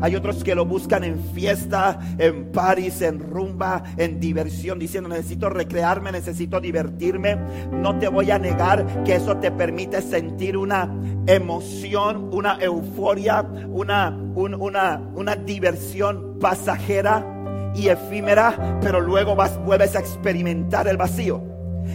Hay 0.00 0.16
otros 0.16 0.44
que 0.44 0.54
lo 0.54 0.66
buscan 0.66 1.04
en 1.04 1.18
fiesta, 1.34 1.98
en 2.18 2.52
paris, 2.52 3.02
en 3.02 3.20
rumba, 3.20 3.82
en 3.96 4.20
diversión, 4.20 4.78
diciendo 4.78 5.08
necesito 5.08 5.48
recrearme, 5.48 6.12
necesito 6.12 6.60
divertirme. 6.60 7.36
No 7.72 7.98
te 7.98 8.08
voy 8.08 8.30
a 8.30 8.38
negar 8.38 9.04
que 9.04 9.16
eso 9.16 9.36
te 9.38 9.50
permite 9.50 10.02
sentir 10.02 10.56
una 10.56 10.90
emoción, 11.26 12.30
una 12.32 12.58
euforia, 12.60 13.42
una, 13.42 14.10
una, 14.10 15.00
una 15.14 15.36
diversión 15.36 16.38
pasajera 16.38 17.72
y 17.74 17.88
efímera, 17.88 18.78
pero 18.80 19.00
luego 19.00 19.36
vas, 19.36 19.58
vuelves 19.64 19.96
a 19.96 20.00
experimentar 20.00 20.88
el 20.88 20.96
vacío. 20.96 21.42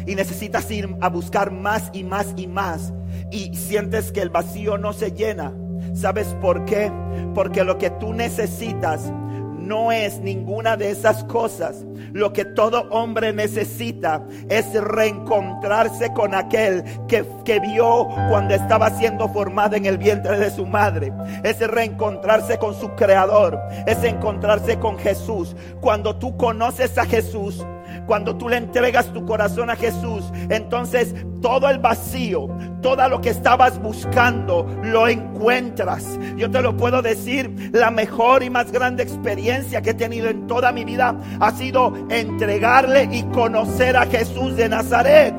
Y 0.06 0.16
necesitas 0.16 0.70
ir 0.72 0.90
a 1.02 1.10
buscar 1.10 1.52
más 1.52 1.90
y 1.94 2.04
más 2.04 2.34
y 2.38 2.48
más. 2.48 2.94
Y 3.32 3.56
sientes 3.56 4.12
que 4.12 4.22
el 4.22 4.30
vacío 4.30 4.78
no 4.78 4.94
se 4.94 5.12
llena. 5.12 5.54
¿Sabes 5.94 6.36
por 6.42 6.66
qué? 6.66 6.92
Porque 7.34 7.64
lo 7.64 7.78
que 7.78 7.90
tú 7.90 8.14
necesitas 8.14 9.12
no 9.62 9.92
es 9.92 10.20
ninguna 10.20 10.76
de 10.76 10.92
esas 10.92 11.24
cosas. 11.26 11.86
Lo 12.12 12.34
que 12.34 12.44
todo 12.44 12.90
hombre 12.90 13.32
necesita 13.32 14.26
es 14.50 14.74
reencontrarse 14.74 16.12
con 16.14 16.36
aquel 16.36 16.84
que, 17.08 17.26
que, 17.46 17.60
vio 17.60 18.08
cuando 18.30 18.54
estaba 18.54 18.90
siendo 18.90 19.30
formado 19.30 19.76
en 19.76 19.86
el 19.86 19.98
vientre 19.98 20.38
de 20.38 20.52
su 20.52 20.66
madre. 20.66 21.14
Es 21.44 21.60
reencontrarse 21.60 22.58
con 22.58 22.74
su 22.74 22.90
creador. 22.96 23.60
Es 23.86 24.04
encontrarse 24.04 24.78
con 24.78 24.98
Jesús. 24.98 25.56
Cuando 25.80 26.18
tú 26.18 26.36
conoces 26.36 26.98
a 26.98 27.06
Jesús, 27.06 27.66
cuando 28.08 28.36
tú 28.36 28.50
le 28.50 28.58
entregas 28.58 29.14
tu 29.14 29.26
corazón 29.26 29.70
a 29.70 29.76
Jesús, 29.76 30.32
entonces 30.50 31.16
todo 31.42 31.70
el 31.70 31.80
vacío, 31.80 32.48
todo 32.82 33.08
lo 33.08 33.22
que 33.22 33.30
estabas 33.30 33.82
buscando, 33.82 34.68
lo 34.84 35.08
encuentras. 35.08 36.20
Yo 36.36 36.50
te 36.50 36.62
lo 36.62 36.76
puedo 36.76 37.02
decir, 37.02 37.72
la 37.72 37.92
mejor 37.92 38.44
y 38.44 38.50
más 38.50 38.72
grande 38.72 39.04
experiencia 39.04 39.82
que 39.82 39.92
he 39.92 39.94
tenido 39.94 40.30
en 40.30 40.48
toda 40.48 40.72
mi 40.72 40.84
vida 40.84 41.16
ha 41.40 41.52
sido 41.52 41.94
entregarle 42.10 43.10
y 43.12 43.24
conocer 43.26 43.96
a 43.96 44.06
Jesús 44.06 44.56
de 44.56 44.70
Nazaret. 44.70 45.34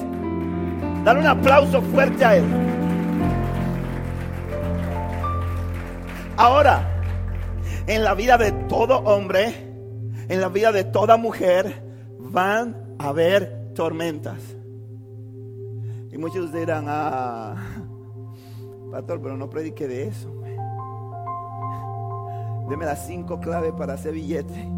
Dale 1.05 1.21
un 1.21 1.27
aplauso 1.27 1.83
fuerte 1.83 2.25
a 2.25 2.37
él. 2.37 2.45
Ahora, 6.37 6.89
en 7.87 8.05
la 8.05 8.15
vida 8.15 8.39
de 8.39 8.53
todo 8.69 8.99
hombre, 9.01 9.53
en 10.29 10.41
la 10.41 10.49
vida 10.49 10.73
de 10.73 10.85
toda 10.85 11.17
mujer, 11.17 11.83
van 12.19 12.77
a 12.99 13.09
haber 13.09 13.75
tormentas. 13.75 14.62
Y 16.13 16.19
muchos 16.19 16.53
dirán, 16.53 16.85
ah, 16.89 17.57
pastor, 18.91 19.21
pero 19.23 19.37
no 19.39 19.49
predique 19.49 19.89
de 19.89 20.09
eso. 20.09 20.31
Deme 22.69 22.85
las 22.85 23.07
cinco 23.07 23.41
claves 23.41 23.73
para 23.73 23.95
hacer 23.95 24.13
billete. 24.13 24.69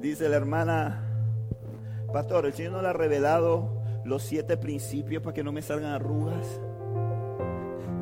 Dice 0.00 0.28
la 0.28 0.36
hermana, 0.36 1.02
pastor, 2.12 2.46
el 2.46 2.52
Señor 2.52 2.72
no 2.74 2.82
le 2.82 2.88
ha 2.88 2.92
revelado 2.92 3.82
los 4.04 4.22
siete 4.22 4.56
principios 4.56 5.22
para 5.22 5.34
que 5.34 5.42
no 5.42 5.50
me 5.50 5.60
salgan 5.60 5.92
arrugas. 5.92 6.60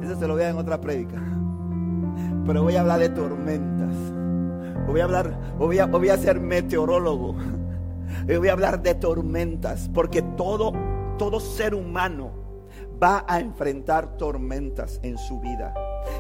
Eso 0.03 0.17
se 0.17 0.27
lo 0.27 0.35
voy 0.35 0.43
a 0.43 0.51
en 0.51 0.57
otra 0.59 0.81
prédica. 0.81 1.23
Pero 2.45 2.63
voy 2.63 2.77
a 2.77 2.83
hablar 2.83 3.01
de 3.01 3.09
tormentas. 3.09 3.97
Voy 4.87 5.01
a 5.01 5.05
hablar, 5.05 5.35
voy 5.57 5.79
a, 5.79 5.87
voy 5.87 6.11
a 6.11 6.19
ser 6.19 6.41
meteorólogo. 6.41 7.37
Voy 8.27 8.49
a 8.49 8.53
hablar 8.53 8.83
de 8.83 8.95
tormentas, 8.95 9.91
porque 9.93 10.23
todo, 10.23 10.73
todo 11.19 11.41
ser 11.41 11.75
humano 11.75 12.43
va 13.03 13.25
a 13.29 13.41
enfrentar 13.41 14.17
tormentas 14.17 15.01
en 15.03 15.19
su 15.19 15.41
vida. 15.41 15.75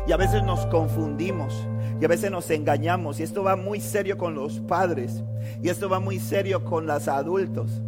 Y 0.07 0.13
a 0.13 0.17
veces 0.17 0.43
nos 0.43 0.67
confundimos 0.67 1.67
y 2.01 2.05
a 2.05 2.09
veces 2.09 2.31
nos 2.31 2.51
engañamos. 2.51 3.21
Y 3.21 3.23
esto 3.23 3.43
va 3.45 3.57
muy 3.57 3.81
serio 3.81 4.19
con 4.19 4.35
los 4.35 4.61
padres. 4.61 5.23
Y 5.63 5.69
esto 5.69 5.89
va 5.89 6.01
muy 6.01 6.19
serio 6.19 6.65
con 6.65 6.87
los 6.87 7.09
adultos. 7.09 7.83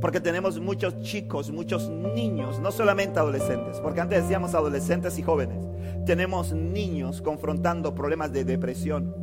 Porque 0.00 0.20
tenemos 0.20 0.58
muchos 0.58 1.00
chicos, 1.02 1.50
muchos 1.52 1.88
niños, 1.88 2.58
no 2.58 2.72
solamente 2.72 3.20
adolescentes, 3.20 3.78
porque 3.78 4.00
antes 4.00 4.22
decíamos 4.22 4.52
adolescentes 4.52 5.16
y 5.16 5.22
jóvenes. 5.22 5.64
Tenemos 6.04 6.52
niños 6.52 7.22
confrontando 7.22 7.94
problemas 7.94 8.32
de 8.32 8.44
depresión, 8.44 9.14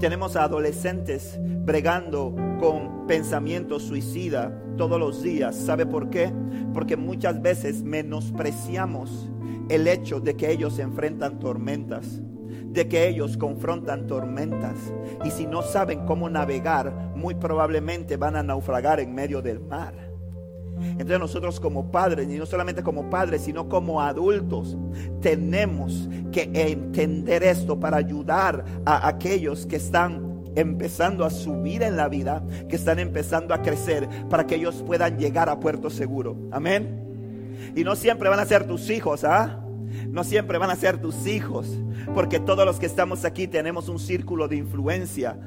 tenemos 0.00 0.36
a 0.36 0.44
adolescentes 0.44 1.38
bregando 1.40 2.34
con 2.60 3.06
pensamientos 3.06 3.82
suicida 3.82 4.52
todos 4.76 4.98
los 4.98 5.22
días. 5.22 5.56
¿Sabe 5.56 5.86
por 5.86 6.10
qué? 6.10 6.32
Porque 6.72 6.96
muchas 6.96 7.42
veces 7.42 7.82
menospreciamos 7.82 9.30
el 9.68 9.86
hecho 9.86 10.20
de 10.20 10.36
que 10.36 10.50
ellos 10.50 10.78
enfrentan 10.78 11.38
tormentas, 11.38 12.20
de 12.70 12.88
que 12.88 13.08
ellos 13.08 13.36
confrontan 13.36 14.06
tormentas. 14.06 14.76
Y 15.24 15.30
si 15.30 15.46
no 15.46 15.62
saben 15.62 16.06
cómo 16.06 16.30
navegar, 16.30 17.12
muy 17.14 17.34
probablemente 17.34 18.16
van 18.16 18.36
a 18.36 18.42
naufragar 18.42 19.00
en 19.00 19.14
medio 19.14 19.42
del 19.42 19.60
mar. 19.60 20.07
Entonces 20.80 21.18
nosotros 21.18 21.60
como 21.60 21.90
padres, 21.90 22.28
y 22.30 22.38
no 22.38 22.46
solamente 22.46 22.82
como 22.82 23.10
padres, 23.10 23.42
sino 23.42 23.68
como 23.68 24.00
adultos, 24.00 24.76
tenemos 25.20 26.08
que 26.32 26.50
entender 26.52 27.42
esto 27.42 27.78
para 27.78 27.96
ayudar 27.96 28.64
a 28.84 29.08
aquellos 29.08 29.66
que 29.66 29.76
están 29.76 30.42
empezando 30.54 31.24
a 31.24 31.30
subir 31.30 31.82
en 31.82 31.96
la 31.96 32.08
vida, 32.08 32.42
que 32.68 32.76
están 32.76 32.98
empezando 32.98 33.54
a 33.54 33.62
crecer, 33.62 34.08
para 34.28 34.46
que 34.46 34.56
ellos 34.56 34.82
puedan 34.86 35.18
llegar 35.18 35.48
a 35.48 35.60
puerto 35.60 35.90
seguro. 35.90 36.36
Amén. 36.50 37.04
Y 37.76 37.84
no 37.84 37.94
siempre 37.94 38.28
van 38.28 38.40
a 38.40 38.44
ser 38.44 38.66
tus 38.66 38.90
hijos, 38.90 39.24
¿ah? 39.24 39.64
No 40.08 40.24
siempre 40.24 40.58
van 40.58 40.70
a 40.70 40.76
ser 40.76 41.00
tus 41.00 41.26
hijos, 41.26 41.78
porque 42.14 42.40
todos 42.40 42.64
los 42.64 42.78
que 42.78 42.86
estamos 42.86 43.24
aquí 43.24 43.46
tenemos 43.46 43.88
un 43.88 43.98
círculo 43.98 44.48
de 44.48 44.56
influencia, 44.56 45.38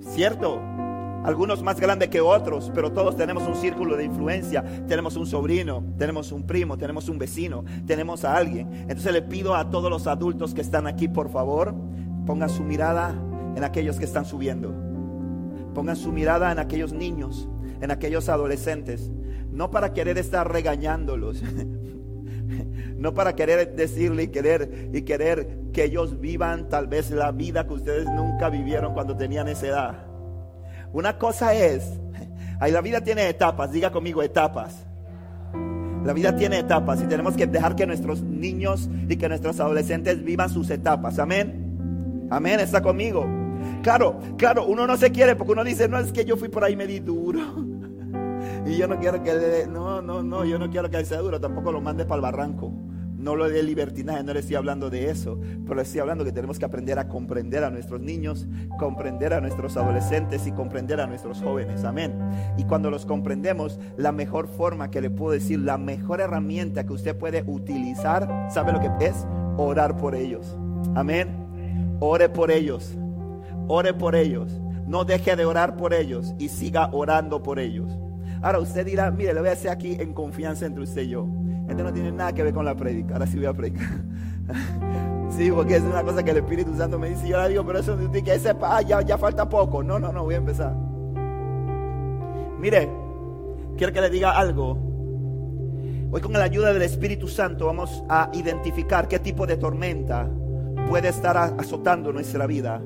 ¿cierto? 0.00 0.60
Algunos 1.24 1.62
más 1.62 1.78
grandes 1.78 2.08
que 2.08 2.20
otros, 2.20 2.70
pero 2.74 2.92
todos 2.92 3.16
tenemos 3.16 3.46
un 3.46 3.54
círculo 3.54 3.96
de 3.96 4.04
influencia. 4.04 4.64
Tenemos 4.88 5.16
un 5.16 5.26
sobrino, 5.26 5.84
tenemos 5.96 6.32
un 6.32 6.44
primo, 6.44 6.76
tenemos 6.76 7.08
un 7.08 7.18
vecino, 7.18 7.64
tenemos 7.86 8.24
a 8.24 8.36
alguien. 8.36 8.68
Entonces 8.72 9.12
le 9.12 9.22
pido 9.22 9.54
a 9.54 9.70
todos 9.70 9.90
los 9.90 10.06
adultos 10.06 10.54
que 10.54 10.60
están 10.60 10.86
aquí, 10.86 11.08
por 11.08 11.30
favor, 11.30 11.74
pongan 12.26 12.48
su 12.48 12.64
mirada 12.64 13.14
en 13.56 13.62
aquellos 13.62 13.98
que 13.98 14.04
están 14.04 14.24
subiendo. 14.24 14.74
Pongan 15.74 15.96
su 15.96 16.12
mirada 16.12 16.50
en 16.50 16.58
aquellos 16.58 16.92
niños, 16.92 17.48
en 17.80 17.90
aquellos 17.90 18.28
adolescentes. 18.28 19.10
No 19.50 19.70
para 19.70 19.92
querer 19.92 20.18
estar 20.18 20.50
regañándolos. 20.50 21.42
No 22.98 23.14
para 23.14 23.34
querer 23.34 23.74
decirle 23.74 24.24
y 24.24 24.28
querer 24.28 24.90
y 24.92 25.02
querer 25.02 25.58
que 25.72 25.84
ellos 25.84 26.20
vivan 26.20 26.68
tal 26.68 26.86
vez 26.86 27.10
la 27.10 27.32
vida 27.32 27.66
que 27.66 27.74
ustedes 27.74 28.04
nunca 28.04 28.48
vivieron 28.48 28.94
cuando 28.94 29.16
tenían 29.16 29.48
esa 29.48 29.66
edad 29.66 30.11
una 30.92 31.18
cosa 31.18 31.54
es, 31.54 32.00
ahí 32.60 32.72
la 32.72 32.80
vida 32.80 33.00
tiene 33.00 33.28
etapas, 33.28 33.72
diga 33.72 33.90
conmigo 33.90 34.22
etapas. 34.22 34.86
La 36.04 36.12
vida 36.12 36.34
tiene 36.34 36.58
etapas 36.58 37.00
y 37.00 37.06
tenemos 37.06 37.36
que 37.36 37.46
dejar 37.46 37.76
que 37.76 37.86
nuestros 37.86 38.22
niños 38.22 38.90
y 39.08 39.16
que 39.16 39.28
nuestros 39.28 39.60
adolescentes 39.60 40.24
vivan 40.24 40.50
sus 40.50 40.68
etapas. 40.70 41.18
Amén. 41.20 42.26
Amén, 42.28 42.58
está 42.58 42.82
conmigo. 42.82 43.24
Claro, 43.82 44.18
claro, 44.36 44.66
uno 44.66 44.86
no 44.86 44.96
se 44.96 45.12
quiere 45.12 45.36
porque 45.36 45.52
uno 45.52 45.62
dice, 45.62 45.88
no 45.88 45.98
es 45.98 46.12
que 46.12 46.24
yo 46.24 46.36
fui 46.36 46.48
por 46.48 46.64
ahí 46.64 46.76
me 46.76 46.86
di 46.86 47.00
duro. 47.00 47.40
Y 48.64 48.76
yo 48.76 48.86
no 48.86 48.98
quiero 48.98 49.22
que 49.22 49.34
le, 49.34 49.66
no, 49.66 50.00
no, 50.00 50.22
no, 50.22 50.44
yo 50.44 50.56
no 50.56 50.70
quiero 50.70 50.88
que 50.88 50.96
él 50.96 51.06
sea 51.06 51.18
duro, 51.18 51.40
tampoco 51.40 51.72
lo 51.72 51.80
mande 51.80 52.04
para 52.04 52.16
el 52.16 52.22
barranco. 52.22 52.72
No 53.22 53.36
lo 53.36 53.48
de 53.48 53.62
libertinaje, 53.62 54.24
no 54.24 54.34
le 54.34 54.40
estoy 54.40 54.56
hablando 54.56 54.90
de 54.90 55.08
eso, 55.08 55.38
pero 55.62 55.76
le 55.76 55.82
estoy 55.82 56.00
hablando 56.00 56.24
que 56.24 56.32
tenemos 56.32 56.58
que 56.58 56.64
aprender 56.64 56.98
a 56.98 57.06
comprender 57.06 57.62
a 57.62 57.70
nuestros 57.70 58.00
niños, 58.00 58.48
comprender 58.80 59.32
a 59.32 59.40
nuestros 59.40 59.76
adolescentes 59.76 60.44
y 60.48 60.50
comprender 60.50 61.00
a 61.00 61.06
nuestros 61.06 61.40
jóvenes. 61.40 61.84
Amén. 61.84 62.12
Y 62.58 62.64
cuando 62.64 62.90
los 62.90 63.06
comprendemos, 63.06 63.78
la 63.96 64.10
mejor 64.10 64.48
forma 64.48 64.90
que 64.90 65.00
le 65.00 65.08
puedo 65.08 65.30
decir, 65.30 65.60
la 65.60 65.78
mejor 65.78 66.20
herramienta 66.20 66.84
que 66.84 66.94
usted 66.94 67.16
puede 67.16 67.44
utilizar, 67.46 68.48
¿sabe 68.50 68.72
lo 68.72 68.80
que 68.80 68.90
es? 69.06 69.24
Orar 69.56 69.96
por 69.98 70.16
ellos. 70.16 70.56
Amén. 70.96 71.28
Ore 72.00 72.28
por 72.28 72.50
ellos. 72.50 72.96
Ore 73.68 73.94
por 73.94 74.16
ellos. 74.16 74.60
No 74.88 75.04
deje 75.04 75.36
de 75.36 75.44
orar 75.44 75.76
por 75.76 75.94
ellos 75.94 76.34
y 76.40 76.48
siga 76.48 76.90
orando 76.90 77.40
por 77.40 77.60
ellos. 77.60 77.96
Ahora 78.42 78.58
usted 78.58 78.84
dirá, 78.84 79.12
mire, 79.12 79.32
le 79.32 79.38
voy 79.38 79.50
a 79.50 79.52
hacer 79.52 79.70
aquí 79.70 79.96
en 80.00 80.12
confianza 80.12 80.66
entre 80.66 80.82
usted 80.82 81.02
y 81.02 81.10
yo. 81.10 81.28
Esto 81.72 81.84
no 81.84 81.92
tiene 81.92 82.12
nada 82.12 82.34
que 82.34 82.42
ver 82.42 82.52
con 82.52 82.66
la 82.66 82.74
prédica. 82.74 83.14
Ahora 83.14 83.26
sí 83.26 83.36
voy 83.36 83.46
a 83.46 83.52
predicar. 83.52 83.88
Sí, 85.30 85.50
porque 85.50 85.76
es 85.76 85.82
una 85.82 86.02
cosa 86.02 86.22
que 86.22 86.30
el 86.30 86.36
Espíritu 86.36 86.76
Santo 86.76 86.98
me 86.98 87.08
dice. 87.08 87.26
Yo 87.26 87.38
la 87.38 87.48
digo, 87.48 87.64
pero 87.64 87.78
eso 87.78 87.96
de 87.96 88.22
que 88.22 88.38
ya, 88.86 89.00
ya 89.00 89.16
falta 89.16 89.48
poco. 89.48 89.82
No, 89.82 89.98
no, 89.98 90.12
no, 90.12 90.24
voy 90.24 90.34
a 90.34 90.36
empezar. 90.36 90.76
Mire, 92.60 92.90
quiero 93.78 93.94
que 93.94 94.00
le 94.02 94.10
diga 94.10 94.32
algo. 94.32 94.76
Hoy 96.12 96.20
con 96.20 96.34
la 96.34 96.42
ayuda 96.42 96.74
del 96.74 96.82
Espíritu 96.82 97.28
Santo 97.28 97.64
vamos 97.64 98.04
a 98.10 98.28
identificar 98.34 99.08
qué 99.08 99.20
tipo 99.20 99.46
de 99.46 99.56
tormenta 99.56 100.28
puede 100.90 101.08
estar 101.08 101.38
azotando 101.38 102.12
nuestra 102.12 102.46
vida 102.46 102.82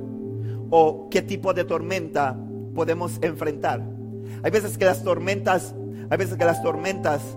o 0.70 1.08
qué 1.10 1.22
tipo 1.22 1.52
de 1.52 1.64
tormenta 1.64 2.38
podemos 2.76 3.18
enfrentar. 3.22 3.82
Hay 4.44 4.52
veces 4.52 4.78
que 4.78 4.84
las 4.84 5.02
tormentas 5.02 5.74
hay 6.10 6.18
veces 6.18 6.36
que 6.36 6.44
las 6.44 6.62
tormentas 6.62 7.36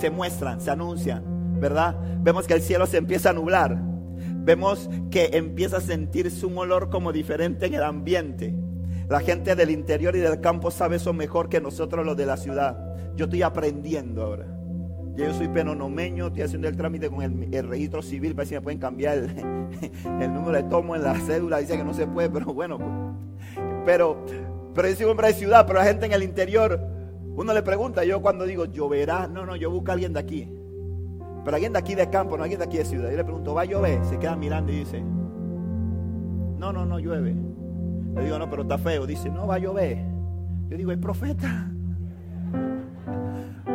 se, 0.00 0.10
muestran, 0.10 0.60
se 0.60 0.70
anuncian, 0.70 1.60
¿verdad? 1.60 1.96
Vemos 2.20 2.46
que 2.46 2.54
el 2.54 2.62
cielo 2.62 2.86
se 2.86 2.98
empieza 2.98 3.30
a 3.30 3.32
nublar. 3.32 3.78
vemos 4.38 4.88
que 5.10 5.30
empieza 5.32 5.78
a 5.78 5.80
sentirse 5.80 6.46
un 6.46 6.56
olor 6.56 6.88
como 6.88 7.12
diferente 7.12 7.66
en 7.66 7.74
el 7.74 7.82
ambiente. 7.82 8.54
La 9.08 9.20
gente 9.20 9.54
del 9.54 9.70
interior 9.70 10.16
y 10.16 10.20
del 10.20 10.40
campo 10.40 10.70
sabe 10.70 10.96
eso 10.96 11.12
mejor 11.12 11.48
que 11.48 11.60
nosotros 11.60 12.04
los 12.04 12.16
de 12.16 12.26
la 12.26 12.36
ciudad. 12.36 12.76
Yo 13.16 13.26
estoy 13.26 13.42
aprendiendo 13.42 14.22
ahora. 14.22 14.46
Yo 15.16 15.32
soy 15.32 15.48
penonomeño, 15.48 16.26
estoy 16.26 16.42
haciendo 16.42 16.68
el 16.68 16.76
trámite 16.76 17.08
con 17.08 17.22
el, 17.22 17.68
registro 17.68 18.02
civil 18.02 18.34
para 18.34 18.42
ver 18.42 18.48
si 18.48 18.54
me 18.54 18.60
pueden 18.60 18.78
cambiar 18.78 19.18
el, 20.20 20.34
número 20.34 20.52
de 20.52 20.64
tomo 20.64 20.94
en 20.94 21.04
la 21.04 21.14
cédula. 21.14 21.58
Dice 21.58 21.76
que 21.76 21.84
no 21.84 21.94
se 21.94 22.06
puede, 22.06 22.28
pero 22.28 22.52
bueno. 22.52 22.78
Pues. 22.78 22.90
Pero, 23.86 24.24
pero 24.74 24.88
yo 24.88 24.96
soy 24.96 25.06
hombre 25.06 25.28
de 25.28 25.34
ciudad, 25.34 25.66
pero 25.66 25.78
la 25.78 25.86
gente 25.86 26.04
en 26.04 26.12
el 26.12 26.22
interior, 26.22 26.95
uno 27.36 27.52
le 27.52 27.62
pregunta, 27.62 28.02
yo 28.04 28.22
cuando 28.22 28.44
digo 28.44 28.64
lloverá, 28.64 29.28
no, 29.28 29.44
no, 29.44 29.56
yo 29.56 29.70
busco 29.70 29.90
a 29.90 29.94
alguien 29.94 30.14
de 30.14 30.20
aquí. 30.20 30.48
Pero 31.44 31.54
alguien 31.54 31.74
de 31.74 31.78
aquí 31.78 31.94
de 31.94 32.08
campo, 32.08 32.36
no 32.36 32.42
alguien 32.42 32.58
de 32.58 32.64
aquí 32.64 32.78
de 32.78 32.84
ciudad. 32.84 33.10
Yo 33.10 33.16
le 33.16 33.24
pregunto, 33.24 33.54
¿va 33.54 33.62
a 33.62 33.64
llover? 33.66 34.04
Se 34.04 34.18
queda 34.18 34.34
mirando 34.34 34.72
y 34.72 34.80
dice, 34.80 35.00
no, 35.00 36.72
no, 36.72 36.84
no 36.84 36.98
llueve. 36.98 37.36
Le 38.16 38.24
digo, 38.24 38.38
no, 38.38 38.50
pero 38.50 38.62
está 38.62 38.78
feo. 38.78 39.06
Dice, 39.06 39.30
no, 39.30 39.46
va 39.46 39.56
a 39.56 39.58
llover. 39.58 39.98
Yo 40.68 40.76
digo, 40.76 40.90
es 40.90 40.98
profeta. 40.98 41.70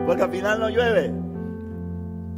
Porque 0.06 0.24
al 0.24 0.32
final 0.32 0.60
no 0.60 0.70
llueve. 0.70 1.14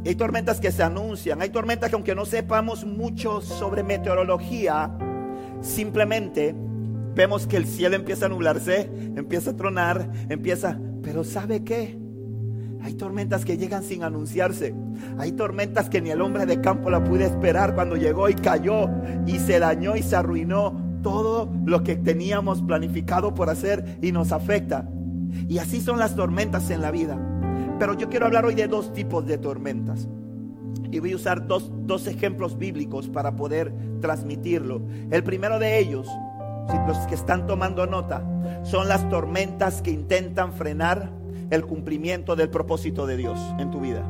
Hay 0.06 0.14
tormentas 0.14 0.60
que 0.60 0.70
se 0.70 0.82
anuncian. 0.82 1.40
Hay 1.40 1.48
tormentas 1.48 1.88
que 1.88 1.96
aunque 1.96 2.14
no 2.14 2.26
sepamos 2.26 2.84
mucho 2.84 3.40
sobre 3.40 3.82
meteorología, 3.82 4.96
simplemente 5.62 6.54
vemos 7.14 7.46
que 7.46 7.56
el 7.56 7.66
cielo 7.66 7.96
empieza 7.96 8.26
a 8.26 8.28
nublarse, 8.28 8.90
empieza 9.16 9.52
a 9.52 9.56
tronar, 9.56 10.10
empieza... 10.28 10.78
Pero 11.04 11.22
¿sabe 11.22 11.62
qué? 11.62 11.96
Hay 12.82 12.94
tormentas 12.94 13.44
que 13.44 13.56
llegan 13.56 13.82
sin 13.82 14.02
anunciarse. 14.02 14.74
Hay 15.18 15.32
tormentas 15.32 15.88
que 15.88 16.00
ni 16.00 16.10
el 16.10 16.20
hombre 16.20 16.46
de 16.46 16.60
campo 16.60 16.90
la 16.90 17.04
pude 17.04 17.24
esperar 17.24 17.74
cuando 17.74 17.96
llegó 17.96 18.28
y 18.28 18.34
cayó 18.34 18.90
y 19.26 19.38
se 19.38 19.58
dañó 19.58 19.96
y 19.96 20.02
se 20.02 20.16
arruinó 20.16 20.98
todo 21.02 21.50
lo 21.64 21.82
que 21.82 21.96
teníamos 21.96 22.62
planificado 22.62 23.34
por 23.34 23.48
hacer 23.48 23.98
y 24.02 24.12
nos 24.12 24.32
afecta. 24.32 24.88
Y 25.48 25.58
así 25.58 25.80
son 25.80 25.98
las 25.98 26.14
tormentas 26.14 26.70
en 26.70 26.80
la 26.82 26.90
vida. 26.90 27.18
Pero 27.78 27.94
yo 27.94 28.08
quiero 28.08 28.26
hablar 28.26 28.44
hoy 28.44 28.54
de 28.54 28.68
dos 28.68 28.92
tipos 28.92 29.26
de 29.26 29.38
tormentas. 29.38 30.08
Y 30.90 31.00
voy 31.00 31.12
a 31.12 31.16
usar 31.16 31.46
dos, 31.46 31.72
dos 31.86 32.06
ejemplos 32.06 32.56
bíblicos 32.56 33.08
para 33.08 33.34
poder 33.34 33.74
transmitirlo. 34.00 34.82
El 35.10 35.24
primero 35.24 35.58
de 35.58 35.78
ellos, 35.78 36.06
los 36.86 36.98
que 37.06 37.14
están 37.14 37.46
tomando 37.46 37.86
nota, 37.86 38.22
son 38.62 38.88
las 38.88 39.08
tormentas 39.08 39.82
que 39.82 39.90
intentan 39.90 40.52
frenar 40.52 41.10
el 41.50 41.64
cumplimiento 41.64 42.36
del 42.36 42.50
propósito 42.50 43.06
de 43.06 43.16
Dios 43.16 43.38
en 43.58 43.70
tu 43.70 43.80
vida. 43.80 44.04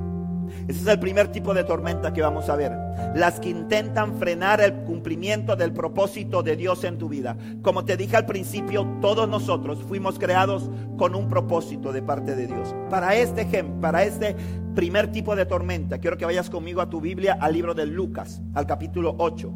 Ese 0.69 0.81
es 0.81 0.87
el 0.87 0.99
primer 0.99 1.29
tipo 1.29 1.53
de 1.53 1.65
tormenta 1.65 2.13
que 2.13 2.23
vamos 2.23 2.49
a 2.49 2.57
ver. 2.57 2.73
Las 3.15 3.41
que 3.41 3.51
intentan 3.51 4.17
frenar 4.19 4.61
el 4.61 4.73
cumplimiento 4.85 5.57
del 5.57 5.73
propósito 5.73 6.43
de 6.43 6.57
Dios 6.57 6.85
en 6.85 6.99
tu 6.99 7.09
vida. 7.09 7.37
Como 7.63 7.85
te 7.85 7.97
dije 7.97 8.17
al 8.17 8.27
principio, 8.27 8.87
todos 9.01 9.29
nosotros 9.29 9.83
fuimos 9.87 10.19
creados 10.19 10.71
con 10.97 11.15
un 11.15 11.29
propósito 11.29 11.93
de 11.93 12.03
parte 12.03 12.35
de 12.35 12.47
Dios. 12.47 12.75
Para 12.89 13.15
este 13.15 13.43
ejemplo, 13.43 13.81
para 13.81 14.05
este 14.05 14.37
primer 14.75 15.13
tipo 15.13 15.37
de 15.37 15.47
tormenta, 15.47 15.99
quiero 15.99 16.17
que 16.17 16.25
vayas 16.25 16.51
conmigo 16.51 16.81
a 16.81 16.91
tu 16.91 17.01
Biblia, 17.01 17.37
al 17.41 17.53
libro 17.53 17.75
de 17.75 17.87
Lucas, 17.87 18.41
al 18.55 18.67
capítulo 18.67 19.15
8. 19.19 19.53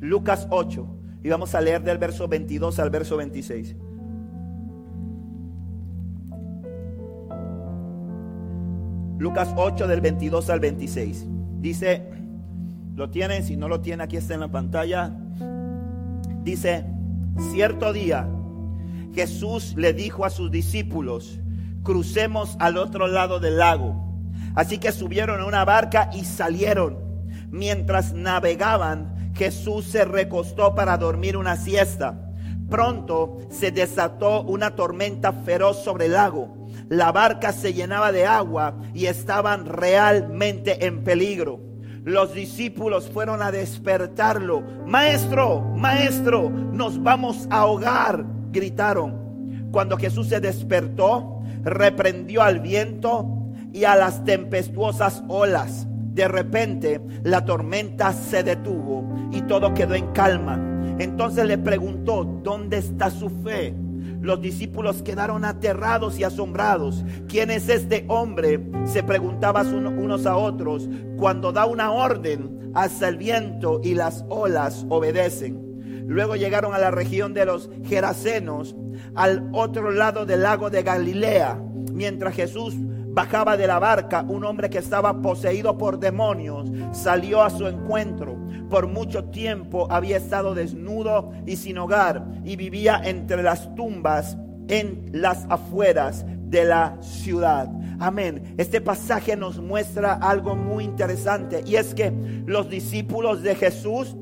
Lucas 0.00 0.46
8. 0.50 0.95
Y 1.26 1.28
vamos 1.28 1.56
a 1.56 1.60
leer 1.60 1.82
del 1.82 1.98
verso 1.98 2.28
22 2.28 2.78
al 2.78 2.88
verso 2.88 3.16
26. 3.16 3.74
Lucas 9.18 9.52
8 9.56 9.88
del 9.88 10.00
22 10.00 10.50
al 10.50 10.60
26. 10.60 11.26
Dice, 11.58 12.08
lo 12.94 13.10
tienen, 13.10 13.42
si 13.42 13.56
no 13.56 13.66
lo 13.66 13.80
tiene, 13.80 14.04
aquí 14.04 14.16
está 14.16 14.34
en 14.34 14.40
la 14.40 14.52
pantalla. 14.52 15.16
Dice, 16.44 16.84
cierto 17.50 17.92
día 17.92 18.28
Jesús 19.12 19.74
le 19.76 19.94
dijo 19.94 20.24
a 20.24 20.30
sus 20.30 20.52
discípulos, 20.52 21.40
crucemos 21.82 22.56
al 22.60 22.76
otro 22.76 23.08
lado 23.08 23.40
del 23.40 23.58
lago. 23.58 24.00
Así 24.54 24.78
que 24.78 24.92
subieron 24.92 25.40
a 25.40 25.46
una 25.46 25.64
barca 25.64 26.08
y 26.14 26.24
salieron. 26.24 26.98
Mientras 27.50 28.12
navegaban, 28.12 29.15
Jesús 29.36 29.86
se 29.86 30.04
recostó 30.04 30.74
para 30.74 30.96
dormir 30.96 31.36
una 31.36 31.56
siesta. 31.56 32.32
Pronto 32.68 33.38
se 33.50 33.70
desató 33.70 34.42
una 34.42 34.74
tormenta 34.74 35.32
feroz 35.32 35.84
sobre 35.84 36.06
el 36.06 36.12
lago 36.12 36.56
la 36.88 37.10
barca 37.10 37.52
se 37.52 37.74
llenaba 37.74 38.12
de 38.12 38.26
agua 38.26 38.76
y 38.94 39.06
estaban 39.06 39.66
realmente 39.66 40.86
en 40.86 41.02
peligro. 41.02 41.60
Los 42.04 42.32
discípulos 42.32 43.10
fueron 43.12 43.42
a 43.42 43.50
despertarlo. 43.50 44.62
Maestro, 44.86 45.62
maestro, 45.62 46.48
nos 46.48 47.02
vamos 47.02 47.48
a 47.50 47.60
ahogar, 47.60 48.24
gritaron. 48.52 49.68
Cuando 49.72 49.96
Jesús 49.96 50.28
se 50.28 50.38
despertó, 50.38 51.42
reprendió 51.64 52.42
al 52.42 52.60
viento 52.60 53.26
y 53.72 53.82
a 53.82 53.96
las 53.96 54.24
tempestuosas 54.24 55.24
olas. 55.26 55.88
De 55.88 56.28
repente 56.28 57.00
la 57.24 57.44
tormenta 57.44 58.12
se 58.12 58.44
detuvo 58.44 59.25
todo 59.46 59.74
quedó 59.74 59.94
en 59.94 60.06
calma. 60.12 60.60
Entonces 60.98 61.46
le 61.46 61.58
preguntó, 61.58 62.24
¿dónde 62.42 62.78
está 62.78 63.10
su 63.10 63.28
fe? 63.28 63.74
Los 64.20 64.40
discípulos 64.40 65.02
quedaron 65.02 65.44
aterrados 65.44 66.18
y 66.18 66.24
asombrados. 66.24 67.04
¿Quién 67.28 67.50
es 67.50 67.68
este 67.68 68.04
hombre? 68.08 68.60
Se 68.84 69.02
preguntaban 69.02 69.72
unos 69.98 70.26
a 70.26 70.36
otros. 70.36 70.88
Cuando 71.16 71.52
da 71.52 71.66
una 71.66 71.92
orden, 71.92 72.72
hasta 72.74 73.08
el 73.08 73.16
viento 73.16 73.80
y 73.82 73.94
las 73.94 74.24
olas 74.28 74.84
obedecen. 74.88 76.04
Luego 76.08 76.36
llegaron 76.36 76.74
a 76.74 76.78
la 76.78 76.90
región 76.90 77.34
de 77.34 77.44
los 77.44 77.70
Gerasenos, 77.84 78.76
al 79.14 79.48
otro 79.52 79.90
lado 79.90 80.26
del 80.26 80.42
lago 80.42 80.70
de 80.70 80.82
Galilea. 80.82 81.60
Mientras 81.92 82.34
Jesús 82.34 82.74
bajaba 83.16 83.56
de 83.56 83.66
la 83.66 83.78
barca, 83.78 84.26
un 84.28 84.44
hombre 84.44 84.68
que 84.68 84.76
estaba 84.76 85.22
poseído 85.22 85.78
por 85.78 85.98
demonios 85.98 86.70
salió 86.92 87.42
a 87.42 87.48
su 87.48 87.66
encuentro 87.66 88.36
por 88.68 88.88
mucho 88.88 89.24
tiempo 89.24 89.86
había 89.90 90.18
estado 90.18 90.54
desnudo 90.54 91.32
y 91.46 91.56
sin 91.56 91.78
hogar 91.78 92.26
y 92.44 92.56
vivía 92.56 93.00
entre 93.02 93.42
las 93.42 93.74
tumbas 93.74 94.36
en 94.68 95.08
las 95.12 95.46
afueras 95.48 96.26
de 96.26 96.64
la 96.66 96.98
ciudad. 97.00 97.70
Amén. 97.98 98.54
Este 98.58 98.82
pasaje 98.82 99.34
nos 99.34 99.58
muestra 99.60 100.12
algo 100.12 100.54
muy 100.54 100.84
interesante 100.84 101.62
y 101.66 101.76
es 101.76 101.94
que 101.94 102.12
los 102.44 102.68
discípulos 102.68 103.42
de 103.42 103.54
Jesús 103.54 104.14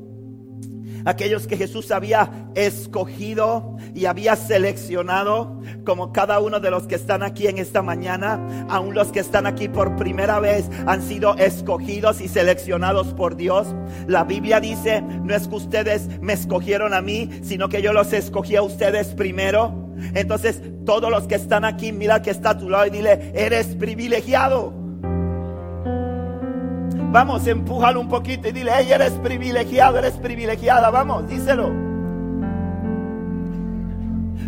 aquellos 1.05 1.47
que 1.47 1.57
Jesús 1.57 1.91
había 1.91 2.29
escogido 2.55 3.77
y 3.93 4.05
había 4.05 4.35
seleccionado, 4.35 5.61
como 5.85 6.11
cada 6.11 6.39
uno 6.39 6.59
de 6.59 6.71
los 6.71 6.87
que 6.87 6.95
están 6.95 7.23
aquí 7.23 7.47
en 7.47 7.57
esta 7.57 7.81
mañana, 7.81 8.65
aún 8.69 8.95
los 8.95 9.11
que 9.11 9.19
están 9.19 9.45
aquí 9.45 9.69
por 9.69 9.95
primera 9.95 10.39
vez 10.39 10.69
han 10.85 11.01
sido 11.01 11.35
escogidos 11.35 12.21
y 12.21 12.27
seleccionados 12.27 13.13
por 13.13 13.35
Dios. 13.35 13.67
La 14.07 14.23
Biblia 14.23 14.59
dice, 14.59 15.01
no 15.01 15.33
es 15.33 15.47
que 15.47 15.55
ustedes 15.55 16.07
me 16.21 16.33
escogieron 16.33 16.93
a 16.93 17.01
mí, 17.01 17.29
sino 17.43 17.69
que 17.69 17.81
yo 17.81 17.93
los 17.93 18.11
escogí 18.13 18.55
a 18.55 18.61
ustedes 18.61 19.07
primero. 19.15 19.85
Entonces, 20.13 20.61
todos 20.85 21.09
los 21.09 21.27
que 21.27 21.35
están 21.35 21.65
aquí, 21.65 21.91
mira 21.91 22.21
que 22.21 22.31
está 22.31 22.51
a 22.51 22.57
tu 22.57 22.69
lado 22.69 22.85
y 22.87 22.89
dile, 22.89 23.31
eres 23.33 23.67
privilegiado. 23.75 24.84
Vamos, 27.11 27.47
empújalo 27.47 28.01
un 28.01 28.09
poquito 28.09 28.49
y 28.49 28.51
dile, 28.51 28.71
hey, 28.75 28.91
eres 28.91 29.13
privilegiado, 29.13 29.97
eres 29.97 30.13
privilegiada. 30.13 30.89
Vamos, 30.89 31.27
díselo. 31.29 31.71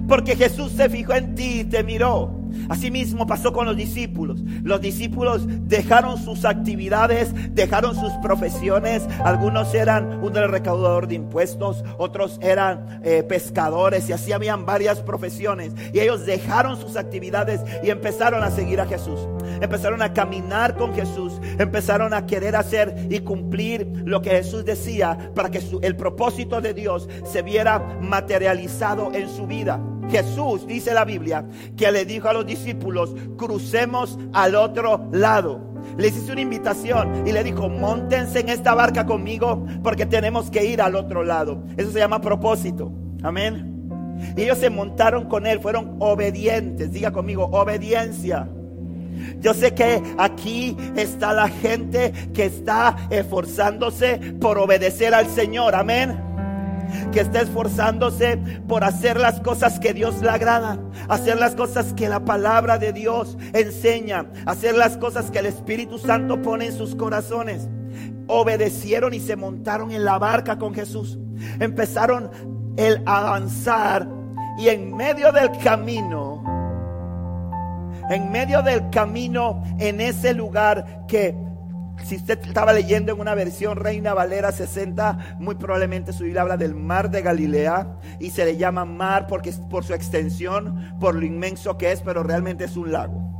Porque 0.08 0.36
Jesús 0.36 0.72
se 0.72 0.89
fijó 0.89 1.13
en 1.13 1.36
ti 1.36 1.62
y 1.62 1.63
te 1.65 1.84
miró. 1.84 2.38
Asimismo 2.70 3.28
pasó 3.28 3.54
con 3.54 3.65
los 3.65 3.76
discípulos. 3.76 4.41
Los 4.63 4.82
discípulos 4.82 5.43
dejaron 5.67 6.17
sus 6.17 6.46
actividades, 6.46 7.34
dejaron 7.54 7.96
sus 7.96 8.12
profesiones. 8.24 9.04
Algunos 9.24 9.74
eran 9.74 10.24
un 10.24 10.34
recaudador 10.34 11.08
de 11.08 11.15
impuestos, 11.15 11.84
otros 11.98 12.39
eran 12.41 13.02
eh, 13.04 13.24
pescadores 13.24 14.10
y 14.10 14.13
así 14.13 14.32
habían 14.32 14.65
varias 14.65 15.02
profesiones. 15.02 15.74
Y 15.93 16.00
ellos 16.00 16.26
dejaron 16.26 16.80
sus 16.80 16.96
actividades 16.96 17.62
y 17.84 17.89
empezaron 17.89 18.43
a 18.43 18.52
seguir 18.52 18.80
a 18.80 18.86
Jesús. 18.86 19.20
Empezaron 19.62 20.01
a 20.01 20.13
caminar 20.13 20.75
con 20.75 20.93
Jesús. 20.93 21.39
Empezaron 21.57 22.13
a 22.13 22.25
querer 22.25 22.55
hacer 22.55 23.07
y 23.10 23.19
cumplir 23.19 23.88
lo 24.05 24.21
que 24.21 24.31
Jesús 24.31 24.65
decía 24.65 25.31
para 25.36 25.49
que 25.49 25.62
el 25.81 25.95
propósito 25.95 26.62
de 26.62 26.73
Dios 26.73 27.10
se 27.25 27.41
viera 27.41 27.79
materializado 28.01 29.12
en 29.13 29.29
su 29.29 29.47
vida. 29.47 29.81
Jesús, 30.10 30.65
dice 30.65 30.93
la 30.93 31.05
Biblia, 31.05 31.45
que 31.75 31.91
le 31.91 32.05
dijo 32.05 32.29
a 32.29 32.33
los 32.33 32.45
discípulos, 32.45 33.15
crucemos 33.38 34.17
al 34.33 34.55
otro 34.55 35.10
lado. 35.12 35.67
Les 35.97 36.15
hizo 36.15 36.31
una 36.31 36.41
invitación 36.41 37.27
y 37.27 37.31
le 37.31 37.43
dijo, 37.43 37.69
montense 37.69 38.39
en 38.39 38.49
esta 38.49 38.73
barca 38.73 39.05
conmigo 39.05 39.65
porque 39.83 40.05
tenemos 40.05 40.49
que 40.49 40.65
ir 40.65 40.81
al 40.81 40.95
otro 40.95 41.23
lado. 41.23 41.63
Eso 41.75 41.91
se 41.91 41.99
llama 41.99 42.21
propósito. 42.21 42.91
Amén. 43.23 43.73
Ellos 44.36 44.57
se 44.57 44.69
montaron 44.69 45.25
con 45.25 45.45
él, 45.45 45.60
fueron 45.60 45.95
obedientes. 45.99 46.91
Diga 46.91 47.12
conmigo, 47.12 47.45
obediencia. 47.45 48.49
Yo 49.39 49.53
sé 49.53 49.73
que 49.73 50.01
aquí 50.17 50.75
está 50.95 51.34
la 51.34 51.49
gente 51.49 52.12
que 52.34 52.45
está 52.45 52.95
esforzándose 53.10 54.17
por 54.39 54.58
obedecer 54.58 55.13
al 55.13 55.27
Señor. 55.27 55.75
Amén 55.75 56.27
que 57.12 57.19
está 57.19 57.41
esforzándose 57.41 58.38
por 58.67 58.84
hacer 58.84 59.19
las 59.19 59.39
cosas 59.41 59.80
que 59.80 59.93
Dios 59.93 60.21
le 60.21 60.30
agrada, 60.30 60.80
hacer 61.10 61.38
las 61.38 61.56
cosas 61.56 61.93
que 61.93 62.10
la 62.10 62.23
palabra 62.25 62.77
de 62.77 62.93
Dios 62.93 63.38
enseña, 63.53 64.27
hacer 64.45 64.75
las 64.75 64.97
cosas 64.97 65.32
que 65.32 65.39
el 65.39 65.47
Espíritu 65.47 65.97
Santo 65.97 66.41
pone 66.41 66.67
en 66.67 66.77
sus 66.77 66.95
corazones. 66.95 67.67
Obedecieron 68.27 69.13
y 69.13 69.19
se 69.19 69.36
montaron 69.36 69.91
en 69.91 70.03
la 70.03 70.17
barca 70.17 70.58
con 70.58 70.73
Jesús. 70.73 71.17
Empezaron 71.60 72.30
el 72.77 73.01
avanzar 73.06 74.08
y 74.58 74.69
en 74.69 74.95
medio 74.95 75.32
del 75.32 75.51
camino, 75.63 76.37
en 78.10 78.32
medio 78.32 78.62
del 78.62 78.89
camino, 78.89 79.63
en 79.80 80.02
ese 80.02 80.34
lugar 80.34 81.06
que 81.08 81.36
si 82.04 82.15
usted 82.15 82.39
estaba 82.46 82.74
leyendo 82.74 83.12
en 83.12 83.20
una 83.20 83.36
versión 83.36 83.76
Reina 83.78 84.13
Valera 84.13 84.52
60, 84.52 85.38
muy 85.39 85.56
probablemente 85.56 86.13
su 86.13 86.24
Biblia 86.24 86.43
habla 86.43 86.58
del 86.58 86.76
mar 86.76 87.10
de 87.10 87.22
Galilea 87.22 87.88
y 88.20 88.30
se 88.30 88.46
le 88.46 88.58
llama 88.58 88.86
mar 88.86 89.28
porque 89.28 89.52
por 89.70 89.84
su 89.84 89.93
extensión, 89.93 90.96
por 91.00 91.15
lo 91.15 91.26
inmenso 91.26 91.78
que 91.78 91.91
es, 91.91 92.02
pero 92.02 92.24
realmente 92.24 92.65
es 92.65 92.78
un 92.78 92.91
lago. 92.91 93.34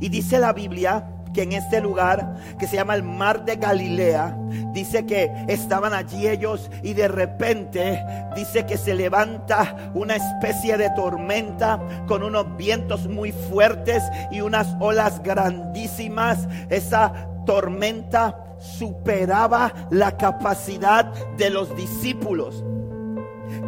Y 0.00 0.08
dice 0.08 0.38
la 0.38 0.52
Biblia 0.52 1.13
que 1.34 1.42
en 1.42 1.52
este 1.52 1.80
lugar 1.80 2.36
que 2.58 2.66
se 2.66 2.76
llama 2.76 2.94
el 2.94 3.02
mar 3.02 3.44
de 3.44 3.56
Galilea, 3.56 4.38
dice 4.72 5.04
que 5.04 5.30
estaban 5.48 5.92
allí 5.92 6.26
ellos 6.26 6.70
y 6.82 6.94
de 6.94 7.08
repente 7.08 8.02
dice 8.34 8.64
que 8.64 8.78
se 8.78 8.94
levanta 8.94 9.90
una 9.94 10.16
especie 10.16 10.78
de 10.78 10.88
tormenta 10.90 11.80
con 12.06 12.22
unos 12.22 12.56
vientos 12.56 13.06
muy 13.06 13.32
fuertes 13.32 14.02
y 14.30 14.40
unas 14.40 14.74
olas 14.80 15.22
grandísimas. 15.22 16.48
Esa 16.70 17.28
tormenta 17.44 18.56
superaba 18.58 19.74
la 19.90 20.16
capacidad 20.16 21.12
de 21.36 21.50
los 21.50 21.76
discípulos. 21.76 22.64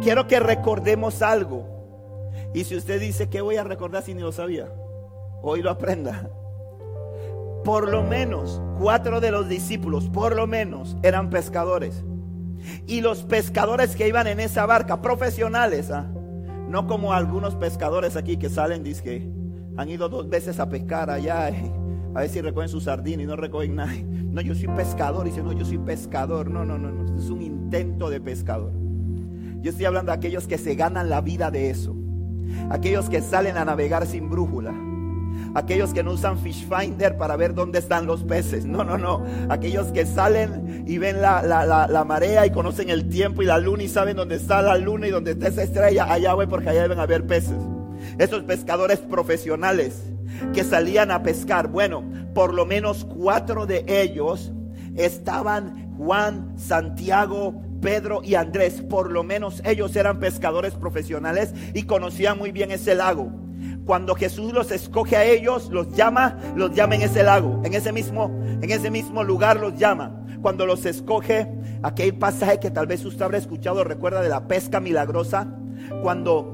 Quiero 0.01 0.25
que 0.25 0.39
recordemos 0.39 1.21
algo. 1.21 1.75
Y 2.53 2.63
si 2.63 2.75
usted 2.75 2.99
dice 2.99 3.29
que 3.29 3.41
voy 3.41 3.57
a 3.57 3.63
recordar 3.63 4.03
si 4.03 4.13
ni 4.13 4.21
lo 4.21 4.31
sabía, 4.31 4.67
hoy 5.41 5.61
lo 5.61 5.69
aprenda 5.69 6.29
por 7.67 7.89
lo 7.89 8.01
menos 8.01 8.61
cuatro 8.79 9.19
de 9.19 9.29
los 9.29 9.49
discípulos, 9.49 10.07
por 10.07 10.37
lo 10.37 10.47
menos, 10.47 10.95
eran 11.03 11.29
pescadores. 11.29 12.05
Y 12.87 13.01
los 13.01 13.23
pescadores 13.23 13.93
que 13.97 14.07
iban 14.07 14.25
en 14.27 14.39
esa 14.39 14.65
barca, 14.65 15.01
profesionales, 15.01 15.91
¿ah? 15.91 16.09
no 16.69 16.87
como 16.87 17.11
algunos 17.11 17.55
pescadores 17.55 18.15
aquí 18.15 18.37
que 18.37 18.47
salen, 18.47 18.85
que 18.85 19.29
han 19.75 19.89
ido 19.89 20.07
dos 20.07 20.29
veces 20.29 20.61
a 20.61 20.69
pescar 20.69 21.09
allá, 21.09 21.47
a 22.15 22.19
ver 22.21 22.29
si 22.29 22.39
recogen 22.39 22.69
su 22.69 22.79
sardina 22.79 23.23
y 23.23 23.25
no 23.25 23.35
recogen 23.35 23.75
nada. 23.75 23.91
No, 24.27 24.41
yo 24.41 24.55
soy 24.55 24.67
pescador, 24.67 25.25
y 25.25 25.31
dice, 25.31 25.43
no, 25.43 25.51
yo 25.51 25.65
soy 25.65 25.79
pescador. 25.79 26.49
No, 26.49 26.63
no, 26.63 26.77
no, 26.77 26.91
no, 26.91 27.17
es 27.17 27.29
un 27.29 27.41
intento 27.41 28.09
de 28.09 28.21
pescador. 28.21 28.71
Yo 29.61 29.71
estoy 29.71 29.85
hablando 29.85 30.11
de 30.11 30.17
aquellos 30.17 30.47
que 30.47 30.57
se 30.57 30.75
ganan 30.75 31.09
la 31.09 31.19
vida 31.19 31.51
de 31.51 31.71
eso. 31.71 31.97
Aquellos 32.69 33.09
que 33.09 33.21
salen 33.21 33.57
a 33.57 33.65
navegar 33.65 34.05
sin 34.05 34.29
brújula 34.29 34.86
aquellos 35.57 35.91
que 35.91 36.03
no 36.03 36.11
usan 36.11 36.37
Fish 36.37 36.67
Finder 36.67 37.17
para 37.17 37.35
ver 37.35 37.55
dónde 37.55 37.79
están 37.79 38.05
los 38.05 38.23
peces. 38.23 38.65
No, 38.65 38.83
no, 38.83 38.99
no. 38.99 39.25
Aquellos 39.49 39.87
que 39.87 40.05
salen 40.05 40.83
y 40.85 40.99
ven 40.99 41.19
la, 41.19 42.05
marea 42.07 42.45
y 42.45 42.51
conocen 42.51 42.91
el 42.91 43.09
tiempo 43.09 43.41
y 43.41 43.45
la 43.45 43.57
luna 43.57 43.81
y 43.81 43.87
saben 43.87 44.17
dónde 44.17 44.35
está 44.35 44.61
la 44.61 44.77
luna 44.77 45.07
y 45.07 45.09
dónde 45.09 45.31
está 45.31 45.47
esa 45.47 45.63
estrella. 45.63 46.13
Allá 46.13 46.35
voy 46.35 46.45
porque 46.45 46.69
allá 46.69 46.83
deben 46.83 46.99
haber 46.99 47.25
peces. 47.25 47.57
Esos 48.19 48.43
pescadores 48.43 48.99
profesionales 48.99 50.03
que 50.53 50.63
salían 50.63 51.09
a 51.09 51.23
pescar. 51.23 51.69
Bueno, 51.69 52.03
por 52.35 52.53
lo 52.53 52.67
menos 52.67 53.03
cuatro 53.03 53.65
de 53.65 53.83
ellos 53.87 54.51
estaban 54.95 55.95
Juan, 55.97 56.53
Santiago, 56.55 57.63
Pedro 57.81 58.21
y 58.23 58.35
Andrés. 58.35 58.83
Por 58.87 59.11
lo 59.11 59.23
menos 59.23 59.63
ellos 59.65 59.95
eran 59.95 60.19
pescadores 60.19 60.75
profesionales 60.75 61.51
y 61.73 61.83
conocían 61.83 62.37
muy 62.37 62.51
bien 62.51 62.69
ese 62.69 62.93
lago. 62.93 63.46
Cuando 63.87 64.15
Jesús 64.15 64.51
los 64.51 64.69
escoge 64.71 65.15
a 65.15 65.23
ellos, 65.23 65.69
los 65.71 65.93
llama, 65.95 66.37
los 66.57 66.75
llama 66.75 66.95
en 66.95 67.03
ese 67.03 67.23
lago, 67.23 67.61
en 67.63 67.73
ese 67.73 67.93
mismo, 67.93 68.25
en 68.61 68.69
ese 68.69 68.91
mismo 68.91 69.23
lugar 69.23 69.61
los 69.61 69.77
llama. 69.77 70.25
Cuando 70.41 70.65
los 70.65 70.85
escoge, 70.85 71.47
aquel 71.81 72.13
pasaje 72.15 72.59
que 72.59 72.69
tal 72.69 72.85
vez 72.85 73.05
usted 73.05 73.21
habrá 73.21 73.37
escuchado, 73.37 73.85
recuerda 73.85 74.21
de 74.21 74.27
la 74.27 74.45
pesca 74.45 74.81
milagrosa, 74.81 75.47
cuando 76.01 76.53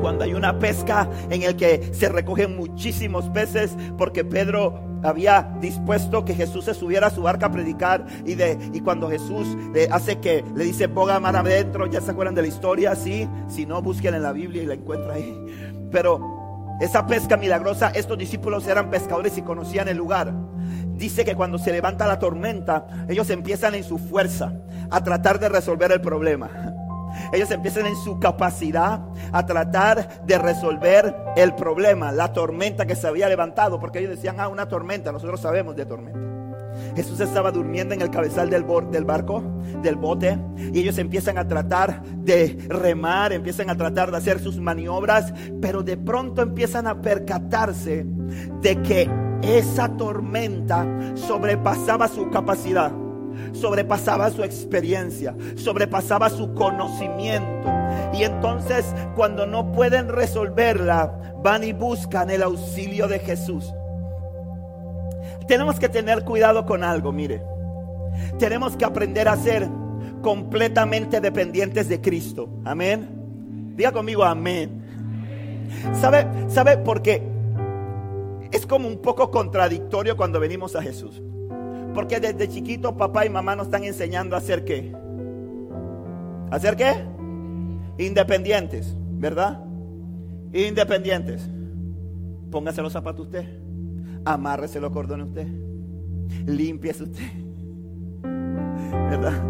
cuando 0.00 0.24
hay 0.24 0.34
una 0.34 0.58
pesca 0.58 1.08
en 1.30 1.42
el 1.42 1.56
que 1.56 1.90
se 1.92 2.08
recogen 2.08 2.56
muchísimos 2.56 3.28
peces 3.30 3.76
porque 3.96 4.24
Pedro 4.24 4.80
había 5.02 5.56
dispuesto 5.60 6.24
que 6.24 6.34
Jesús 6.34 6.64
se 6.64 6.74
subiera 6.74 7.08
a 7.08 7.10
su 7.10 7.22
barca 7.22 7.46
a 7.46 7.52
predicar 7.52 8.06
y, 8.24 8.34
de, 8.34 8.58
y 8.72 8.80
cuando 8.80 9.08
Jesús 9.08 9.46
le 9.72 9.86
hace 9.88 10.18
que 10.18 10.44
le 10.54 10.64
dice 10.64 10.86
boga 10.86 11.20
mar 11.20 11.36
adentro, 11.36 11.86
ya 11.86 12.00
se 12.00 12.10
acuerdan 12.10 12.34
de 12.34 12.42
la 12.42 12.48
historia, 12.48 12.94
sí, 12.94 13.28
si 13.48 13.66
no 13.66 13.80
busquen 13.82 14.14
en 14.14 14.22
la 14.22 14.32
Biblia 14.32 14.62
y 14.62 14.66
la 14.66 14.74
encuentran 14.74 15.16
ahí. 15.16 15.67
Pero 15.90 16.76
esa 16.80 17.06
pesca 17.06 17.36
milagrosa, 17.36 17.90
estos 17.94 18.16
discípulos 18.16 18.66
eran 18.66 18.90
pescadores 18.90 19.36
y 19.36 19.42
conocían 19.42 19.88
el 19.88 19.96
lugar. 19.96 20.32
Dice 20.94 21.24
que 21.24 21.34
cuando 21.34 21.58
se 21.58 21.72
levanta 21.72 22.06
la 22.06 22.18
tormenta, 22.18 22.86
ellos 23.08 23.30
empiezan 23.30 23.74
en 23.74 23.84
su 23.84 23.98
fuerza 23.98 24.52
a 24.90 25.02
tratar 25.02 25.38
de 25.38 25.48
resolver 25.48 25.92
el 25.92 26.00
problema. 26.00 26.50
Ellos 27.32 27.50
empiezan 27.50 27.86
en 27.86 27.96
su 27.96 28.20
capacidad 28.20 29.00
a 29.32 29.46
tratar 29.46 30.24
de 30.24 30.38
resolver 30.38 31.16
el 31.36 31.54
problema, 31.54 32.12
la 32.12 32.32
tormenta 32.32 32.86
que 32.86 32.94
se 32.94 33.08
había 33.08 33.28
levantado, 33.28 33.80
porque 33.80 33.98
ellos 33.98 34.10
decían, 34.10 34.38
ah, 34.38 34.48
una 34.48 34.68
tormenta, 34.68 35.10
nosotros 35.10 35.40
sabemos 35.40 35.74
de 35.74 35.86
tormenta. 35.86 36.37
Jesús 36.96 37.20
estaba 37.20 37.50
durmiendo 37.52 37.94
en 37.94 38.02
el 38.02 38.10
cabezal 38.10 38.50
del, 38.50 38.64
del 38.90 39.04
barco, 39.04 39.42
del 39.82 39.96
bote, 39.96 40.38
y 40.72 40.80
ellos 40.80 40.98
empiezan 40.98 41.38
a 41.38 41.46
tratar 41.46 42.02
de 42.02 42.58
remar, 42.68 43.32
empiezan 43.32 43.70
a 43.70 43.76
tratar 43.76 44.10
de 44.10 44.16
hacer 44.16 44.40
sus 44.40 44.58
maniobras, 44.58 45.32
pero 45.60 45.82
de 45.82 45.96
pronto 45.96 46.42
empiezan 46.42 46.86
a 46.86 47.00
percatarse 47.00 48.06
de 48.60 48.82
que 48.82 49.10
esa 49.42 49.88
tormenta 49.96 50.86
sobrepasaba 51.14 52.08
su 52.08 52.30
capacidad, 52.30 52.92
sobrepasaba 53.52 54.30
su 54.30 54.42
experiencia, 54.42 55.36
sobrepasaba 55.56 56.30
su 56.30 56.54
conocimiento. 56.54 57.68
Y 58.14 58.24
entonces 58.24 58.84
cuando 59.14 59.46
no 59.46 59.72
pueden 59.72 60.08
resolverla, 60.08 61.36
van 61.42 61.64
y 61.64 61.72
buscan 61.72 62.30
el 62.30 62.42
auxilio 62.42 63.06
de 63.06 63.20
Jesús. 63.20 63.72
Tenemos 65.48 65.80
que 65.80 65.88
tener 65.88 66.24
cuidado 66.24 66.66
con 66.66 66.84
algo, 66.84 67.10
mire. 67.10 67.42
Tenemos 68.38 68.76
que 68.76 68.84
aprender 68.84 69.28
a 69.28 69.36
ser 69.36 69.66
completamente 70.20 71.20
dependientes 71.20 71.88
de 71.88 72.00
Cristo. 72.00 72.50
Amén. 72.64 73.74
Diga 73.74 73.90
conmigo 73.90 74.24
amén. 74.24 74.82
¿Sabe? 75.94 76.26
¿Sabe? 76.48 76.76
Porque 76.76 77.22
es 78.52 78.66
como 78.66 78.88
un 78.88 78.98
poco 78.98 79.30
contradictorio 79.30 80.16
cuando 80.16 80.38
venimos 80.38 80.76
a 80.76 80.82
Jesús. 80.82 81.22
Porque 81.94 82.20
desde 82.20 82.48
chiquito 82.48 82.96
papá 82.96 83.24
y 83.24 83.30
mamá 83.30 83.56
nos 83.56 83.68
están 83.68 83.84
enseñando 83.84 84.36
a 84.36 84.40
hacer 84.40 84.64
qué. 84.64 84.94
¿A 86.50 86.56
hacer 86.56 86.76
qué? 86.76 86.92
Independientes, 87.96 88.94
¿verdad? 89.12 89.64
Independientes. 90.52 91.48
Póngase 92.50 92.82
los 92.82 92.92
zapatos 92.92 93.26
usted. 93.26 93.57
Amárrese 94.28 94.78
los 94.78 94.90
cordones 94.90 95.28
usted. 95.28 95.48
Limpiese 96.44 97.04
usted. 97.04 97.32
¿Verdad? 99.08 99.42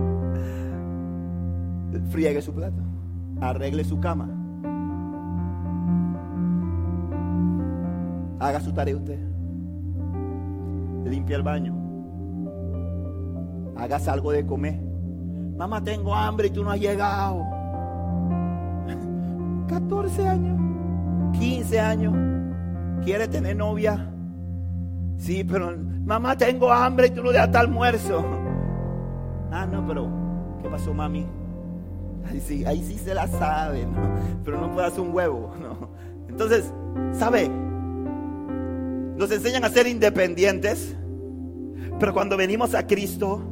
Friegue 2.11 2.41
su 2.41 2.55
plato. 2.55 2.81
Arregle 3.41 3.83
su 3.83 3.99
cama. 3.99 4.29
Haga 8.39 8.61
su 8.61 8.73
tarea 8.73 8.97
usted. 8.97 9.19
Limpia 11.07 11.39
el 11.39 11.43
baño. 11.43 11.75
Hagas 13.77 14.07
algo 14.07 14.31
de 14.31 14.47
comer. 14.47 14.81
Mamá, 15.57 15.83
tengo 15.83 16.15
hambre 16.15 16.47
y 16.47 16.51
tú 16.51 16.63
no 16.63 16.71
has 16.71 16.79
llegado. 16.79 17.43
14 19.67 20.29
años, 20.29 20.57
15 21.37 21.81
años. 21.81 22.15
¿Quiere 23.05 23.27
tener 23.27 23.57
novia? 23.57 24.15
Sí, 25.19 25.45
pero 25.45 25.77
mamá, 26.05 26.39
tengo 26.39 26.73
hambre 26.73 27.09
y 27.09 27.11
tú 27.11 27.23
no 27.23 27.33
das 27.33 27.53
almuerzo. 27.55 28.25
Ah, 29.51 29.67
no, 29.67 29.87
pero 29.87 30.09
¿qué 30.63 30.69
pasó, 30.69 30.95
mami? 30.95 31.27
Ahí 32.31 32.41
sí, 32.41 32.65
ahí 32.65 32.83
sí 32.83 32.97
se 32.99 33.15
la 33.15 33.27
sabe, 33.27 33.85
¿no? 33.87 34.15
pero 34.45 34.61
no 34.61 34.71
puede 34.73 34.87
hacer 34.87 35.01
un 35.01 35.13
huevo. 35.13 35.53
¿no? 35.61 35.91
Entonces, 36.29 36.73
¿sabe? 37.13 37.49
Nos 39.17 39.31
enseñan 39.33 39.65
a 39.65 39.71
ser 39.71 39.89
independientes, 39.89 40.97
pero 41.99 42.15
cuando 42.15 42.37
venimos 42.37 42.75
a 42.75 42.87
Cristo, 42.87 43.43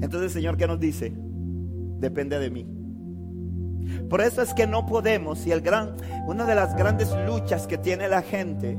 entonces 0.00 0.22
el 0.22 0.30
Señor, 0.30 0.56
¿qué 0.56 0.66
nos 0.66 0.80
dice? 0.80 1.12
Depende 2.00 2.40
de 2.40 2.50
mí. 2.50 2.66
Por 4.10 4.20
eso 4.20 4.42
es 4.42 4.52
que 4.52 4.66
no 4.66 4.84
podemos, 4.86 5.46
y 5.46 5.52
el 5.52 5.60
gran, 5.60 5.94
una 6.26 6.44
de 6.44 6.56
las 6.56 6.74
grandes 6.76 7.14
luchas 7.26 7.68
que 7.68 7.78
tiene 7.78 8.08
la 8.08 8.22
gente 8.22 8.76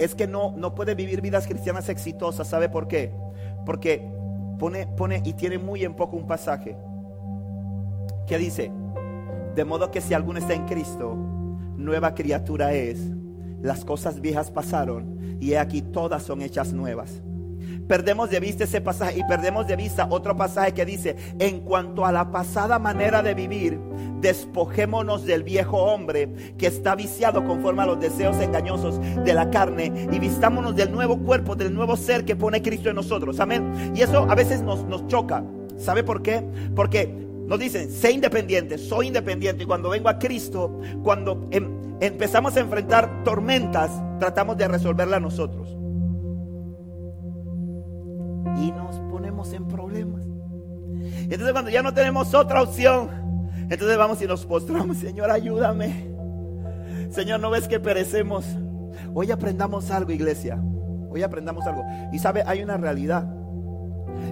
es 0.00 0.14
que 0.14 0.26
no, 0.26 0.54
no 0.56 0.74
puede 0.74 0.94
vivir 0.94 1.20
vidas 1.20 1.46
cristianas 1.46 1.88
exitosas. 1.88 2.48
¿Sabe 2.48 2.68
por 2.68 2.88
qué? 2.88 3.12
Porque 3.66 4.02
pone, 4.58 4.86
pone 4.86 5.22
y 5.24 5.34
tiene 5.34 5.58
muy 5.58 5.84
en 5.84 5.94
poco 5.94 6.16
un 6.16 6.26
pasaje 6.26 6.76
que 8.26 8.38
dice, 8.38 8.72
de 9.54 9.64
modo 9.64 9.90
que 9.90 10.00
si 10.00 10.14
alguno 10.14 10.38
está 10.38 10.54
en 10.54 10.66
Cristo, 10.66 11.14
nueva 11.76 12.14
criatura 12.14 12.72
es. 12.72 12.98
Las 13.60 13.84
cosas 13.84 14.20
viejas 14.20 14.50
pasaron 14.50 15.38
y 15.38 15.54
aquí 15.54 15.82
todas 15.82 16.22
son 16.22 16.40
hechas 16.40 16.72
nuevas 16.72 17.22
perdemos 17.86 18.30
de 18.30 18.40
vista 18.40 18.64
ese 18.64 18.80
pasaje 18.80 19.18
y 19.18 19.24
perdemos 19.24 19.66
de 19.66 19.76
vista 19.76 20.06
otro 20.10 20.36
pasaje 20.36 20.72
que 20.72 20.84
dice, 20.84 21.16
en 21.38 21.60
cuanto 21.60 22.06
a 22.06 22.12
la 22.12 22.30
pasada 22.30 22.78
manera 22.78 23.22
de 23.22 23.34
vivir, 23.34 23.80
despojémonos 24.20 25.24
del 25.24 25.42
viejo 25.42 25.78
hombre 25.78 26.54
que 26.56 26.66
está 26.66 26.94
viciado 26.94 27.44
conforme 27.44 27.82
a 27.82 27.86
los 27.86 28.00
deseos 28.00 28.36
engañosos 28.40 29.00
de 29.24 29.34
la 29.34 29.50
carne 29.50 30.08
y 30.12 30.18
vistámonos 30.18 30.76
del 30.76 30.92
nuevo 30.92 31.18
cuerpo, 31.18 31.56
del 31.56 31.74
nuevo 31.74 31.96
ser 31.96 32.24
que 32.24 32.36
pone 32.36 32.62
Cristo 32.62 32.90
en 32.90 32.96
nosotros. 32.96 33.40
Amén. 33.40 33.92
Y 33.94 34.02
eso 34.02 34.26
a 34.30 34.34
veces 34.34 34.62
nos, 34.62 34.84
nos 34.84 35.06
choca. 35.08 35.44
¿Sabe 35.76 36.04
por 36.04 36.22
qué? 36.22 36.44
Porque 36.76 37.06
nos 37.46 37.58
dicen, 37.58 37.90
sé 37.90 38.12
independiente, 38.12 38.78
soy 38.78 39.08
independiente. 39.08 39.64
Y 39.64 39.66
cuando 39.66 39.90
vengo 39.90 40.08
a 40.08 40.18
Cristo, 40.18 40.80
cuando 41.02 41.48
em, 41.50 41.68
empezamos 42.00 42.56
a 42.56 42.60
enfrentar 42.60 43.24
tormentas, 43.24 43.90
tratamos 44.20 44.56
de 44.56 44.68
resolverla 44.68 45.18
nosotros 45.18 45.79
y 48.58 48.72
nos 48.72 48.96
ponemos 49.10 49.52
en 49.52 49.66
problemas. 49.68 50.22
Entonces 51.22 51.52
cuando 51.52 51.70
ya 51.70 51.82
no 51.82 51.94
tenemos 51.94 52.34
otra 52.34 52.62
opción, 52.62 53.08
entonces 53.70 53.96
vamos 53.96 54.20
y 54.20 54.26
nos 54.26 54.44
postramos, 54.46 54.98
Señor, 54.98 55.30
ayúdame. 55.30 56.10
Señor, 57.10 57.40
¿no 57.40 57.50
ves 57.50 57.68
que 57.68 57.80
perecemos? 57.80 58.44
Hoy 59.14 59.30
aprendamos 59.30 59.90
algo, 59.90 60.12
iglesia. 60.12 60.60
Hoy 61.08 61.22
aprendamos 61.22 61.66
algo. 61.66 61.84
Y 62.12 62.18
sabe, 62.18 62.42
hay 62.46 62.62
una 62.62 62.76
realidad. 62.76 63.28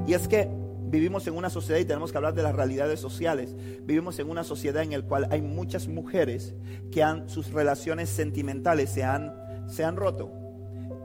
Y 0.06 0.14
es 0.14 0.28
que 0.28 0.48
vivimos 0.90 1.26
en 1.26 1.36
una 1.36 1.50
sociedad 1.50 1.78
y 1.80 1.84
tenemos 1.84 2.12
que 2.12 2.18
hablar 2.18 2.34
de 2.34 2.42
las 2.42 2.54
realidades 2.54 3.00
sociales. 3.00 3.56
Vivimos 3.82 4.18
en 4.18 4.30
una 4.30 4.44
sociedad 4.44 4.82
en 4.82 4.90
la 4.90 5.02
cual 5.02 5.28
hay 5.30 5.42
muchas 5.42 5.88
mujeres 5.88 6.54
que 6.90 7.02
han, 7.02 7.28
sus 7.28 7.52
relaciones 7.52 8.08
sentimentales 8.08 8.90
se 8.90 9.04
han, 9.04 9.32
se 9.68 9.84
han 9.84 9.96
roto. 9.96 10.32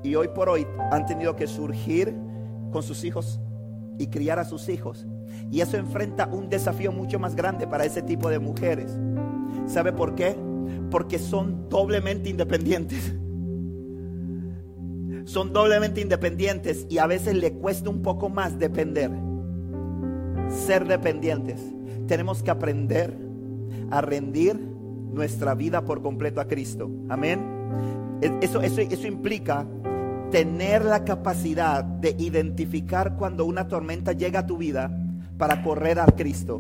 Y 0.04 0.16
hoy 0.16 0.30
por 0.30 0.50
hoy 0.50 0.68
han 0.92 1.06
tenido 1.06 1.36
que 1.36 1.48
surgir 1.48 2.16
con 2.74 2.84
sus 2.84 3.06
hijos 3.06 3.40
y 3.98 4.08
criar 4.08 4.40
a 4.40 4.46
sus 4.46 4.68
hijos. 4.68 5.08
Y 5.52 5.62
eso 5.62 5.78
enfrenta 5.78 6.28
un 6.28 6.50
desafío 6.50 6.92
mucho 6.92 7.20
más 7.20 7.36
grande 7.36 7.68
para 7.68 7.86
ese 7.86 8.02
tipo 8.02 8.30
de 8.30 8.40
mujeres. 8.40 8.98
¿Sabe 9.68 9.94
por 9.94 10.16
qué? 10.16 10.36
Porque 10.92 11.20
son 11.20 11.70
doblemente 11.70 12.30
independientes. 12.30 13.14
Son 15.26 15.54
doblemente 15.54 16.02
independientes 16.02 16.86
y 16.90 16.98
a 16.98 17.08
veces 17.08 17.36
le 17.36 17.54
cuesta 17.54 17.90
un 17.90 18.02
poco 18.02 18.28
más 18.30 18.60
depender. 18.60 19.10
Ser 20.50 20.86
dependientes. 20.86 21.62
Tenemos 22.08 22.44
que 22.44 22.52
aprender 22.52 23.16
a 23.90 24.02
rendir 24.02 24.60
nuestra 25.14 25.56
vida 25.56 25.86
por 25.86 26.02
completo 26.02 26.42
a 26.42 26.48
Cristo. 26.48 26.90
Amén. 27.08 27.40
Eso, 28.42 28.62
eso, 28.62 28.82
eso 28.82 29.08
implica 29.08 29.66
tener 30.34 30.84
la 30.84 31.06
capacidad 31.06 31.84
de 31.84 32.16
identificar 32.18 33.18
cuando 33.18 33.46
una 33.46 33.68
tormenta 33.68 34.14
llega 34.14 34.40
a 34.40 34.46
tu 34.48 34.58
vida 34.58 34.90
para 35.38 35.62
correr 35.62 36.00
a 36.00 36.08
Cristo, 36.08 36.60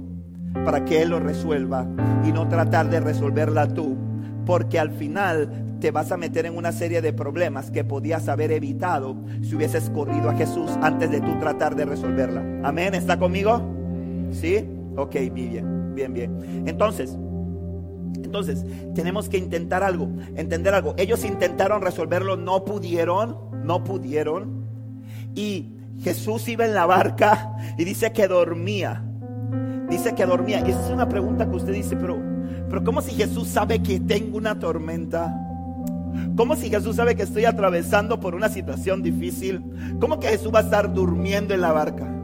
para 0.63 0.85
que 0.85 1.01
Él 1.01 1.09
lo 1.09 1.19
resuelva 1.19 1.87
y 2.23 2.31
no 2.31 2.47
tratar 2.47 2.91
de 2.91 2.99
resolverla 2.99 3.67
tú, 3.73 3.97
porque 4.45 4.77
al 4.77 4.91
final 4.91 5.79
te 5.79 5.89
vas 5.89 6.11
a 6.11 6.17
meter 6.17 6.45
en 6.45 6.55
una 6.55 6.71
serie 6.71 7.01
de 7.01 7.13
problemas 7.13 7.71
que 7.71 7.83
podías 7.83 8.29
haber 8.29 8.51
evitado 8.51 9.15
si 9.41 9.55
hubieses 9.55 9.89
corrido 9.89 10.29
a 10.29 10.35
Jesús 10.35 10.69
antes 10.83 11.09
de 11.09 11.19
tú 11.19 11.39
tratar 11.39 11.75
de 11.75 11.85
resolverla. 11.85 12.43
Amén, 12.63 12.93
¿está 12.93 13.17
conmigo? 13.17 13.59
¿Sí? 14.29 14.69
Ok, 14.97 15.15
bien, 15.33 15.95
bien, 15.95 16.13
bien. 16.13 16.63
Entonces, 16.67 17.17
entonces, 18.17 18.65
tenemos 18.93 19.29
que 19.29 19.39
intentar 19.39 19.81
algo, 19.81 20.09
entender 20.35 20.75
algo. 20.75 20.93
Ellos 20.97 21.25
intentaron 21.25 21.81
resolverlo, 21.81 22.37
no 22.37 22.65
pudieron 22.65 23.42
no 23.63 23.83
pudieron. 23.83 24.63
Y 25.35 25.73
Jesús 26.01 26.47
iba 26.47 26.65
en 26.65 26.73
la 26.73 26.85
barca 26.85 27.55
y 27.77 27.83
dice 27.83 28.11
que 28.11 28.27
dormía. 28.27 29.03
Dice 29.89 30.13
que 30.15 30.25
dormía. 30.25 30.63
Y 30.65 30.71
es 30.71 30.77
una 30.91 31.07
pregunta 31.07 31.49
que 31.49 31.55
usted 31.55 31.73
dice, 31.73 31.95
pero, 31.95 32.17
pero 32.69 32.83
¿cómo 32.83 33.01
si 33.01 33.11
Jesús 33.11 33.47
sabe 33.47 33.81
que 33.81 33.99
tengo 33.99 34.37
una 34.37 34.59
tormenta? 34.59 35.39
¿Cómo 36.35 36.55
si 36.55 36.69
Jesús 36.69 36.95
sabe 36.95 37.15
que 37.15 37.23
estoy 37.23 37.45
atravesando 37.45 38.19
por 38.19 38.35
una 38.35 38.49
situación 38.49 39.01
difícil? 39.01 39.63
¿Cómo 39.99 40.19
que 40.19 40.27
Jesús 40.27 40.53
va 40.53 40.59
a 40.59 40.63
estar 40.63 40.93
durmiendo 40.93 41.53
en 41.53 41.61
la 41.61 41.71
barca? 41.71 42.22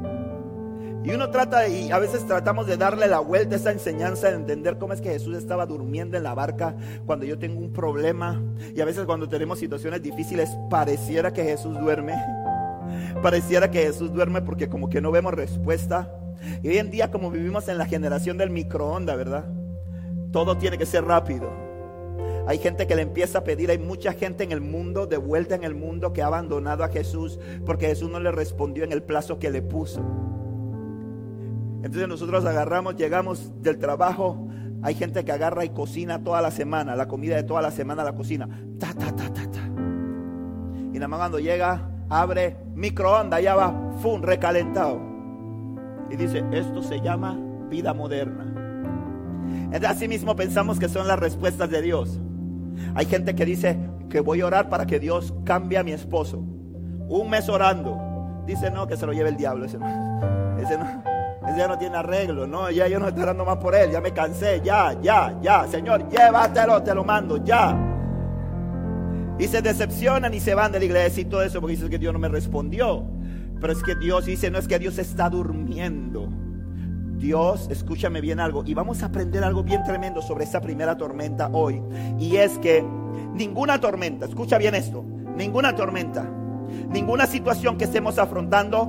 Y 1.04 1.12
uno 1.12 1.30
trata, 1.30 1.68
y 1.68 1.92
a 1.92 2.00
veces 2.00 2.28
tratamos 2.28 2.68
de 2.68 2.76
darle 2.76 3.08
la 3.08 3.20
vuelta 3.20 3.56
a 3.56 3.58
esa 3.58 3.72
enseñanza, 3.72 4.30
de 4.30 4.36
entender 4.36 4.78
cómo 4.78 4.92
es 4.94 5.00
que 5.00 5.10
Jesús 5.10 5.38
estaba 5.38 5.66
durmiendo 5.66 6.18
en 6.18 6.24
la 6.24 6.34
barca 6.34 6.76
cuando 7.06 7.26
yo 7.26 7.40
tengo 7.40 7.60
un 7.60 7.72
problema. 7.72 8.44
Y 8.76 8.82
a 8.82 8.86
veces 8.86 9.06
cuando 9.06 9.30
tenemos 9.30 9.60
situaciones 9.60 10.02
difíciles, 10.02 10.50
pareciera 10.70 11.32
que 11.32 11.44
Jesús 11.44 11.80
duerme. 11.80 12.16
Pareciera 13.22 13.72
que 13.72 13.84
Jesús 13.84 14.12
duerme 14.12 14.42
porque 14.42 14.68
como 14.68 14.90
que 14.90 15.00
no 15.00 15.12
vemos 15.12 15.34
respuesta. 15.34 16.14
Y 16.62 16.70
hoy 16.70 16.78
en 16.78 16.92
día 16.92 17.12
como 17.12 17.32
vivimos 17.32 17.68
en 17.70 17.78
la 17.78 17.86
generación 17.86 18.38
del 18.38 18.50
microondas, 18.50 19.18
¿verdad? 19.18 19.46
Todo 20.32 20.58
tiene 20.58 20.78
que 20.78 20.86
ser 20.86 21.06
rápido. 21.06 21.50
Hay 22.48 22.58
gente 22.58 22.88
que 22.88 22.96
le 22.96 23.04
empieza 23.04 23.40
a 23.40 23.44
pedir, 23.44 23.70
hay 23.70 23.78
mucha 23.78 24.14
gente 24.14 24.44
en 24.44 24.52
el 24.52 24.62
mundo, 24.62 25.06
de 25.06 25.18
vuelta 25.18 25.56
en 25.56 25.64
el 25.64 25.76
mundo, 25.76 26.14
que 26.14 26.24
ha 26.24 26.28
abandonado 26.28 26.84
a 26.84 26.90
Jesús 26.90 27.40
porque 27.66 27.88
Jesús 27.88 28.10
no 28.10 28.20
le 28.20 28.32
respondió 28.32 28.84
en 28.84 28.92
el 28.92 29.04
plazo 29.04 29.38
que 29.38 29.52
le 29.52 29.62
puso. 29.62 30.02
Entonces 31.82 32.08
nosotros 32.08 32.46
agarramos, 32.46 32.96
llegamos 32.96 33.52
del 33.62 33.78
trabajo. 33.78 34.48
Hay 34.82 34.96
gente 34.96 35.24
que 35.24 35.32
agarra 35.32 35.64
y 35.66 35.70
cocina 35.70 36.24
toda 36.24 36.42
la 36.42 36.52
semana, 36.52 36.96
la 36.96 37.08
comida 37.08 37.36
de 37.36 37.44
toda 37.44 37.62
la 37.62 37.72
semana 37.72 38.04
la 38.04 38.14
cocina. 38.14 38.48
Ta, 38.80 38.94
ta, 38.94 39.16
ta, 39.16 39.32
ta, 39.32 39.50
ta. 39.50 39.66
Y 40.94 40.96
nada 40.96 41.08
más 41.08 41.20
cuando 41.20 41.40
llega, 41.40 41.90
abre 42.10 42.58
microondas, 42.76 43.42
ya 43.42 43.56
va, 43.56 43.74
fum, 44.02 44.22
recalentado. 44.22 45.00
Y 46.10 46.16
dice, 46.16 46.44
esto 46.52 46.82
se 46.82 47.00
llama 47.00 47.40
vida 47.70 47.94
moderna. 47.94 48.46
Así 49.88 50.08
mismo 50.08 50.36
pensamos 50.36 50.80
que 50.80 50.90
son 50.90 51.08
las 51.08 51.20
respuestas 51.20 51.70
de 51.70 51.82
Dios. 51.82 52.20
Hay 52.96 53.06
gente 53.06 53.36
que 53.36 53.46
dice 53.46 53.78
que 54.10 54.20
voy 54.20 54.42
a 54.42 54.48
orar 54.48 54.70
para 54.70 54.86
que 54.86 55.00
Dios 55.00 55.34
cambie 55.46 55.78
a 55.78 55.84
mi 55.84 55.92
esposo. 55.92 56.40
Un 57.08 57.30
mes 57.30 57.48
orando. 57.48 57.98
Dice, 58.46 58.70
no, 58.72 58.88
que 58.88 58.98
se 58.98 59.06
lo 59.06 59.14
lleve 59.14 59.30
el 59.30 59.38
diablo. 59.38 59.66
Ese 59.66 59.78
no. 59.78 60.58
Ese 60.58 60.78
no 60.78 61.19
ya 61.58 61.68
no 61.68 61.78
tiene 61.78 61.98
arreglo, 61.98 62.48
no, 62.48 62.70
ya 62.72 62.88
yo 62.88 63.00
no 63.00 63.08
estoy 63.08 63.24
orando 63.24 63.46
más 63.46 63.58
por 63.58 63.76
él, 63.76 63.92
ya 63.92 64.02
me 64.02 64.12
cansé, 64.12 64.62
ya, 64.64 65.00
ya, 65.02 65.38
ya, 65.42 65.68
Señor, 65.68 66.10
llévatelo, 66.10 66.82
te 66.84 66.94
lo 66.94 67.04
mando, 67.04 67.44
ya. 67.44 67.78
Y 69.38 69.48
se 69.48 69.62
decepcionan 69.62 70.34
y 70.34 70.40
se 70.40 70.54
van 70.54 70.72
de 70.72 70.80
la 70.80 70.86
iglesia 70.86 71.22
y 71.22 71.26
todo 71.26 71.44
eso 71.44 71.62
porque 71.62 71.76
dicen 71.76 71.90
que 71.90 71.98
Dios 71.98 72.12
no 72.12 72.20
me 72.20 72.28
respondió. 72.28 73.06
Pero 73.62 73.74
es 73.74 73.84
que 73.84 73.96
Dios 73.96 74.26
dice, 74.26 74.52
no 74.52 74.58
es 74.58 74.68
que 74.68 74.80
Dios 74.80 74.98
está 74.98 75.30
durmiendo. 75.30 76.30
Dios, 77.18 77.68
escúchame 77.70 78.22
bien 78.22 78.40
algo, 78.40 78.64
y 78.66 78.74
vamos 78.74 79.04
a 79.04 79.08
aprender 79.08 79.44
algo 79.44 79.62
bien 79.62 79.84
tremendo 79.84 80.22
sobre 80.22 80.46
esa 80.46 80.62
primera 80.62 80.98
tormenta 80.98 81.50
hoy. 81.52 81.82
Y 82.18 82.38
es 82.38 82.58
que 82.60 82.84
ninguna 83.34 83.80
tormenta, 83.80 84.26
escucha 84.26 84.58
bien 84.58 84.74
esto, 84.74 85.04
ninguna 85.36 85.76
tormenta, 85.76 86.26
ninguna 86.90 87.28
situación 87.28 87.78
que 87.78 87.84
estemos 87.84 88.18
afrontando 88.20 88.88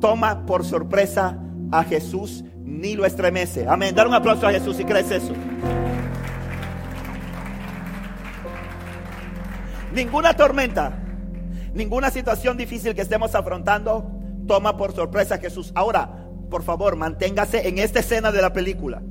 toma 0.00 0.46
por 0.46 0.64
sorpresa 0.64 1.36
a 1.72 1.82
Jesús 1.82 2.44
ni 2.62 2.94
lo 2.94 3.04
estremece. 3.04 3.66
Amén. 3.66 3.94
Dar 3.94 4.06
un 4.06 4.14
aplauso 4.14 4.46
a 4.46 4.52
Jesús 4.52 4.76
si 4.76 4.84
crees 4.84 5.10
eso. 5.10 5.32
Ninguna 9.92 10.34
tormenta, 10.34 11.02
ninguna 11.74 12.10
situación 12.10 12.56
difícil 12.56 12.94
que 12.94 13.02
estemos 13.02 13.34
afrontando 13.34 14.10
toma 14.46 14.76
por 14.76 14.92
sorpresa 14.92 15.34
a 15.34 15.38
Jesús. 15.38 15.72
Ahora, 15.74 16.28
por 16.50 16.62
favor, 16.62 16.96
manténgase 16.96 17.68
en 17.68 17.78
esta 17.78 18.00
escena 18.00 18.30
de 18.30 18.42
la 18.42 18.52
película. 18.52 19.02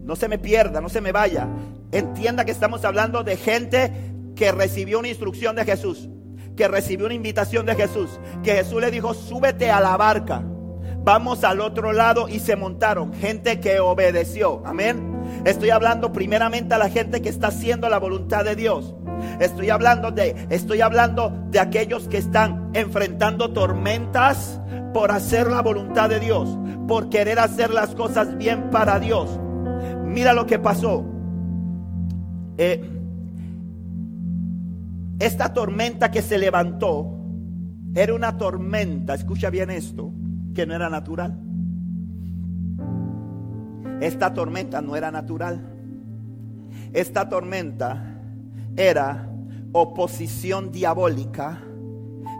No 0.00 0.16
se 0.16 0.28
me 0.28 0.38
pierda, 0.38 0.80
no 0.80 0.88
se 0.88 1.00
me 1.00 1.12
vaya. 1.12 1.48
Entienda 1.92 2.44
que 2.44 2.52
estamos 2.52 2.84
hablando 2.84 3.22
de 3.22 3.36
gente 3.36 3.92
que 4.34 4.52
recibió 4.52 4.98
una 4.98 5.08
instrucción 5.08 5.56
de 5.56 5.64
Jesús, 5.64 6.08
que 6.56 6.68
recibió 6.68 7.06
una 7.06 7.14
invitación 7.14 7.66
de 7.66 7.74
Jesús, 7.74 8.18
que 8.42 8.52
Jesús 8.52 8.80
le 8.80 8.90
dijo, 8.90 9.12
súbete 9.12 9.70
a 9.70 9.80
la 9.80 9.96
barca 9.96 10.42
vamos 11.04 11.44
al 11.44 11.60
otro 11.60 11.92
lado 11.92 12.28
y 12.28 12.40
se 12.40 12.56
montaron. 12.56 13.12
Gente 13.14 13.60
que 13.60 13.80
obedeció. 13.80 14.62
Amén. 14.64 15.18
Estoy 15.44 15.70
hablando 15.70 16.12
primeramente 16.12 16.74
a 16.74 16.78
la 16.78 16.88
gente 16.88 17.22
que 17.22 17.28
está 17.28 17.48
haciendo 17.48 17.88
la 17.88 17.98
voluntad 17.98 18.44
de 18.44 18.56
Dios. 18.56 18.94
Estoy 19.40 19.70
hablando 19.70 20.10
de 20.10 20.46
estoy 20.50 20.80
hablando 20.80 21.32
de 21.50 21.60
aquellos 21.60 22.08
que 22.08 22.18
están 22.18 22.70
enfrentando 22.74 23.52
tormentas 23.52 24.60
por 24.92 25.10
hacer 25.10 25.48
la 25.48 25.62
voluntad 25.62 26.08
de 26.08 26.20
Dios, 26.20 26.58
por 26.86 27.08
querer 27.08 27.38
hacer 27.38 27.70
las 27.70 27.94
cosas 27.94 28.36
bien 28.36 28.70
para 28.70 28.98
Dios. 28.98 29.38
Mira 30.04 30.32
lo 30.32 30.46
que 30.46 30.58
pasó. 30.58 31.04
Eh, 32.56 32.82
esta 35.20 35.52
tormenta 35.52 36.10
que 36.10 36.22
se 36.22 36.38
levantó 36.38 37.18
era 37.94 38.14
una 38.14 38.38
tormenta, 38.38 39.14
escucha 39.14 39.50
bien 39.50 39.70
esto, 39.70 40.12
que 40.54 40.66
no 40.66 40.74
era 40.74 40.88
natural. 40.90 41.38
Esta 44.00 44.32
tormenta 44.32 44.80
no 44.80 44.96
era 44.96 45.10
natural. 45.10 45.60
Esta 46.92 47.28
tormenta 47.28 48.20
era 48.76 49.28
oposición 49.72 50.70
diabólica 50.72 51.60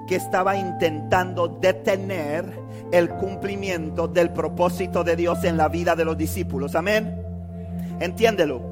que 0.07 0.17
estaba 0.17 0.57
intentando 0.57 1.49
detener 1.61 2.45
el 2.93 3.11
cumplimiento 3.11 4.09
del 4.09 4.31
propósito 4.31 5.05
de 5.05 5.17
Dios 5.17 5.45
en 5.45 5.57
la 5.57 5.69
vida 5.69 5.95
de 5.95 6.05
los 6.05 6.17
discípulos. 6.17 6.75
Amén. 6.75 7.23
Entiéndelo. 8.01 8.63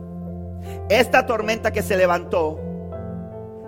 Esta 0.89 1.27
tormenta 1.27 1.73
que 1.73 1.83
se 1.83 1.97
levantó 1.97 2.59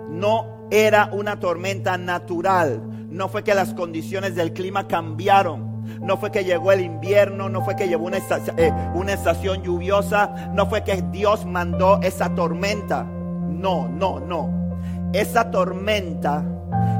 no 0.09 0.67
era 0.71 1.09
una 1.13 1.39
tormenta 1.39 1.97
natural. 1.97 2.98
No 3.09 3.27
fue 3.27 3.43
que 3.43 3.55
las 3.55 3.73
condiciones 3.73 4.35
del 4.35 4.53
clima 4.53 4.87
cambiaron. 4.87 5.83
No 6.01 6.17
fue 6.17 6.31
que 6.31 6.43
llegó 6.43 6.71
el 6.71 6.81
invierno, 6.81 7.49
no 7.49 7.63
fue 7.63 7.75
que 7.75 7.87
llegó 7.87 8.05
una 8.05 8.17
estación, 8.17 8.59
eh, 8.59 8.71
una 8.93 9.13
estación 9.13 9.63
lluviosa, 9.63 10.51
no 10.53 10.67
fue 10.67 10.83
que 10.83 11.01
Dios 11.11 11.45
mandó 11.45 11.99
esa 12.01 12.35
tormenta. 12.35 13.03
No, 13.03 13.87
no, 13.87 14.19
no. 14.19 14.49
Esa 15.13 15.49
tormenta 15.49 16.45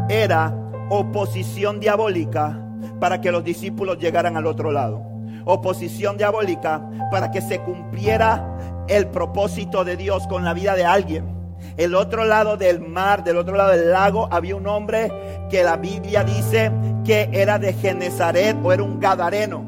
era 0.09 0.55
oposición 0.89 1.79
diabólica 1.79 2.59
para 2.99 3.21
que 3.21 3.31
los 3.31 3.43
discípulos 3.43 3.99
llegaran 3.99 4.35
al 4.35 4.47
otro 4.47 4.71
lado. 4.71 5.03
Oposición 5.45 6.17
diabólica 6.17 6.89
para 7.11 7.31
que 7.31 7.41
se 7.41 7.59
cumpliera 7.61 8.85
el 8.87 9.07
propósito 9.07 9.85
de 9.85 9.95
Dios 9.95 10.27
con 10.27 10.43
la 10.43 10.53
vida 10.53 10.75
de 10.75 10.85
alguien. 10.85 11.38
El 11.79 11.95
otro 11.95 12.25
lado 12.25 12.57
del 12.57 12.81
mar, 12.81 13.23
del 13.23 13.37
otro 13.37 13.55
lado 13.55 13.71
del 13.71 13.89
lago, 13.91 14.27
había 14.31 14.53
un 14.57 14.67
hombre 14.67 15.09
que 15.49 15.63
la 15.63 15.77
Biblia 15.77 16.25
dice 16.25 16.73
que 17.05 17.29
era 17.31 17.57
de 17.57 17.71
Genezaret 17.71 18.57
o 18.61 18.73
era 18.73 18.83
un 18.83 18.99
gadareno. 18.99 19.63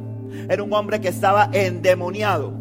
Era 0.49 0.61
un 0.61 0.73
hombre 0.73 0.99
que 0.99 1.07
estaba 1.07 1.49
endemoniado. 1.53 2.51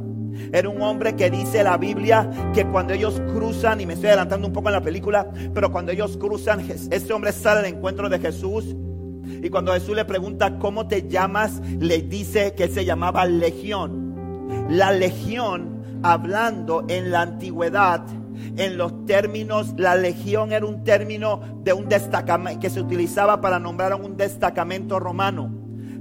Era 0.53 0.69
un 0.69 0.81
hombre 0.81 1.17
que 1.17 1.33
dice 1.33 1.65
la 1.65 1.79
Biblia 1.79 2.31
que 2.55 2.65
cuando 2.65 2.95
ellos 2.95 3.21
cruzan, 3.35 3.81
y 3.81 3.87
me 3.87 3.95
estoy 3.95 4.11
adelantando 4.11 4.47
un 4.47 4.53
poco 4.53 4.69
en 4.69 4.75
la 4.75 4.83
película, 4.83 5.27
pero 5.53 5.73
cuando 5.73 5.91
ellos 5.91 6.17
cruzan, 6.17 6.61
este 6.71 7.13
hombre 7.13 7.33
sale 7.33 7.59
al 7.59 7.75
encuentro 7.75 8.09
de 8.09 8.21
Jesús. 8.21 8.77
Y 9.25 9.51
cuando 9.51 9.73
Jesús 9.73 9.97
le 9.97 10.05
pregunta, 10.05 10.61
¿cómo 10.61 10.87
te 10.87 11.09
llamas? 11.09 11.61
Le 11.81 12.03
dice 12.03 12.55
que 12.55 12.69
se 12.69 12.85
llamaba 12.85 13.27
Legión. 13.27 14.15
La 14.69 14.93
Legión, 14.93 15.83
hablando 16.05 16.85
en 16.89 17.11
la 17.11 17.23
antigüedad, 17.23 18.03
en 18.57 18.77
los 18.77 19.07
términos, 19.07 19.75
la 19.77 19.97
legión 19.97 20.53
era 20.53 20.67
un 20.67 20.85
término 20.85 21.41
de 21.63 21.73
un 21.73 21.89
destacamento 21.89 22.61
que 22.61 22.71
se 22.71 22.81
utilizaba 22.81 23.41
para 23.41 23.59
nombrar 23.59 23.95
un 23.95 24.17
destacamento 24.17 24.99
romano, 24.99 25.55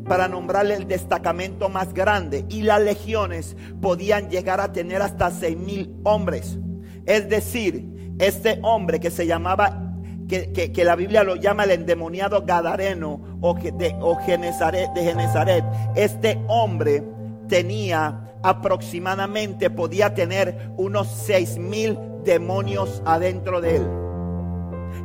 para 0.07 0.27
nombrarle 0.27 0.75
el 0.75 0.87
destacamento 0.87 1.69
más 1.69 1.93
grande. 1.93 2.45
Y 2.49 2.63
las 2.63 2.81
legiones 2.81 3.55
podían 3.81 4.29
llegar 4.29 4.61
a 4.61 4.71
tener 4.71 5.01
hasta 5.01 5.31
seis 5.31 5.57
mil 5.57 5.93
hombres. 6.03 6.57
Es 7.05 7.29
decir, 7.29 8.15
este 8.19 8.59
hombre 8.61 8.99
que 8.99 9.11
se 9.11 9.25
llamaba 9.25 9.85
que, 10.27 10.83
la 10.85 10.95
Biblia 10.95 11.23
lo 11.23 11.35
llama 11.35 11.63
el 11.63 11.71
endemoniado 11.71 12.45
Gadareno 12.45 13.39
o, 13.41 13.55
de, 13.55 13.95
o 13.99 14.15
Genezaret, 14.17 14.91
de 14.93 15.03
Genezaret. 15.03 15.65
Este 15.95 16.39
hombre 16.47 17.03
tenía 17.49 18.31
aproximadamente, 18.41 19.69
podía 19.69 20.13
tener 20.13 20.71
unos 20.77 21.09
seis 21.09 21.57
mil 21.57 21.99
demonios 22.23 23.03
adentro 23.05 23.59
de 23.59 23.75
él. 23.75 23.87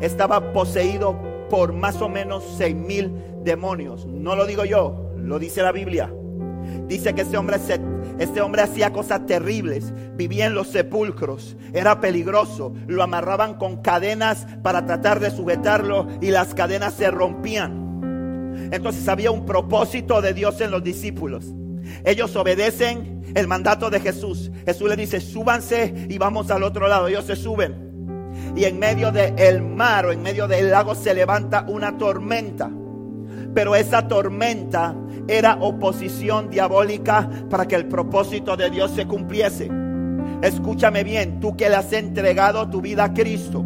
Estaba 0.00 0.52
poseído 0.52 1.18
por 1.50 1.72
más 1.72 2.00
o 2.00 2.08
menos 2.08 2.44
seis 2.56 2.76
mil 2.76 3.12
demonios. 3.42 4.06
No 4.06 4.36
lo 4.36 4.46
digo 4.46 4.64
yo, 4.64 5.12
lo 5.16 5.40
dice 5.40 5.62
la 5.62 5.72
Biblia. 5.72 6.12
Dice 6.86 7.14
que 7.14 7.22
este 7.22 7.36
hombre, 7.36 7.56
este 8.18 8.40
hombre 8.40 8.62
hacía 8.62 8.92
cosas 8.92 9.26
terribles, 9.26 9.92
vivía 10.16 10.46
en 10.46 10.54
los 10.54 10.68
sepulcros, 10.68 11.56
era 11.72 12.00
peligroso, 12.00 12.74
lo 12.86 13.02
amarraban 13.02 13.54
con 13.54 13.82
cadenas 13.82 14.46
para 14.62 14.86
tratar 14.86 15.20
de 15.20 15.30
sujetarlo 15.30 16.06
y 16.20 16.30
las 16.30 16.54
cadenas 16.54 16.94
se 16.94 17.10
rompían. 17.10 18.70
Entonces 18.72 19.08
había 19.08 19.30
un 19.30 19.44
propósito 19.44 20.22
de 20.22 20.32
Dios 20.32 20.60
en 20.60 20.70
los 20.70 20.82
discípulos. 20.82 21.54
Ellos 22.04 22.34
obedecen 22.36 23.22
el 23.34 23.46
mandato 23.46 23.90
de 23.90 24.00
Jesús. 24.00 24.50
Jesús 24.64 24.88
le 24.88 24.96
dice, 24.96 25.20
súbanse 25.20 26.06
y 26.08 26.18
vamos 26.18 26.50
al 26.50 26.62
otro 26.62 26.88
lado. 26.88 27.08
Ellos 27.08 27.24
se 27.24 27.36
suben. 27.36 27.84
Y 28.56 28.64
en 28.64 28.78
medio 28.78 29.10
del 29.10 29.62
mar 29.62 30.06
o 30.06 30.12
en 30.12 30.22
medio 30.22 30.46
del 30.46 30.70
lago 30.70 30.94
se 30.94 31.14
levanta 31.14 31.64
una 31.68 31.96
tormenta. 31.98 32.70
Pero 33.54 33.74
esa 33.74 34.08
tormenta 34.08 34.94
era 35.28 35.56
oposición 35.60 36.50
diabólica 36.50 37.28
para 37.48 37.66
que 37.66 37.76
el 37.76 37.86
propósito 37.86 38.56
de 38.56 38.70
Dios 38.70 38.90
se 38.92 39.06
cumpliese. 39.06 39.70
Escúchame 40.42 41.04
bien, 41.04 41.40
tú 41.40 41.56
que 41.56 41.68
le 41.68 41.76
has 41.76 41.92
entregado 41.92 42.68
tu 42.68 42.80
vida 42.80 43.04
a 43.04 43.14
Cristo, 43.14 43.64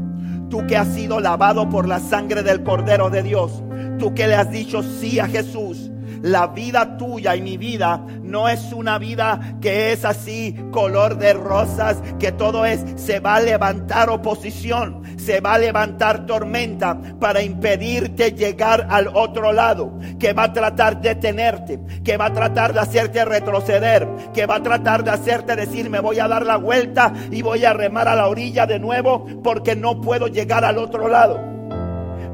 tú 0.49 0.67
que 0.67 0.77
has 0.77 0.89
sido 0.89 1.21
lavado 1.21 1.69
por 1.69 1.89
la 1.89 1.99
sangre 1.99 2.43
del 2.43 2.63
Cordero 2.63 3.11
de 3.11 3.23
Dios, 3.23 3.63
tú 3.99 4.15
que 4.15 4.29
le 4.29 4.37
has 4.37 4.51
dicho 4.51 4.83
sí 4.83 5.19
a 5.19 5.27
Jesús, 5.27 5.91
la 6.23 6.49
vida 6.49 6.97
tuya 6.97 7.37
y 7.37 7.43
mi 7.43 7.57
vida 7.57 8.05
no 8.23 8.49
es 8.49 8.73
una 8.73 8.99
vida 8.99 9.57
que 9.61 9.93
es 9.93 10.05
así, 10.05 10.55
color 10.71 11.19
de 11.19 11.33
rosas, 11.33 12.03
que 12.19 12.33
todo 12.33 12.65
es, 12.65 12.85
se 12.97 13.21
va 13.21 13.37
a 13.37 13.41
levantar 13.41 14.11
oposición, 14.11 15.03
se 15.17 15.41
va 15.41 15.55
a 15.55 15.59
levantar 15.59 16.27
tormenta 16.27 16.99
para 17.19 17.43
impedirte 17.43 18.33
llegar 18.33 18.87
al 18.91 19.09
otro 19.15 19.53
lado, 19.53 19.99
que 20.19 20.33
va 20.33 20.45
a 20.45 20.53
tratar 20.53 21.01
de 21.01 21.15
tenerte, 21.15 21.81
que 22.05 22.17
va 22.17 22.27
a 22.27 22.33
tratar 22.33 22.73
de 22.73 22.81
hacerte 22.81 23.25
retroceder, 23.25 24.09
que 24.35 24.47
va 24.47 24.57
a 24.57 24.63
tratar 24.63 25.05
de 25.05 25.11
hacerte 25.11 25.57
decir, 25.57 25.91
me 25.91 26.01
voy 26.01 26.19
a 26.19 26.29
dar 26.29 26.45
la 26.45 26.57
vuelta 26.57 27.13
y 27.31 27.43
voy 27.43 27.65
a 27.65 27.73
remar 27.73 28.09
a 28.09 28.15
la 28.15 28.29
orilla 28.29 28.67
de 28.67 28.79
nuevo 28.79 29.27
porque 29.43 29.77
no 29.77 30.01
puedo 30.01 30.29
llegar 30.29 30.65
al 30.65 30.79
otro 30.79 31.09
lado. 31.09 31.41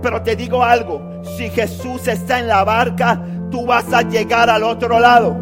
Pero 0.02 0.22
te 0.22 0.36
digo 0.36 0.62
algo, 0.62 1.00
si 1.36 1.48
Jesús 1.48 2.06
está 2.08 2.38
en 2.38 2.48
la 2.48 2.62
barca, 2.62 3.22
tú 3.54 3.64
vas 3.64 3.92
a 3.92 4.02
llegar 4.02 4.50
al 4.50 4.64
otro 4.64 4.98
lado. 4.98 5.36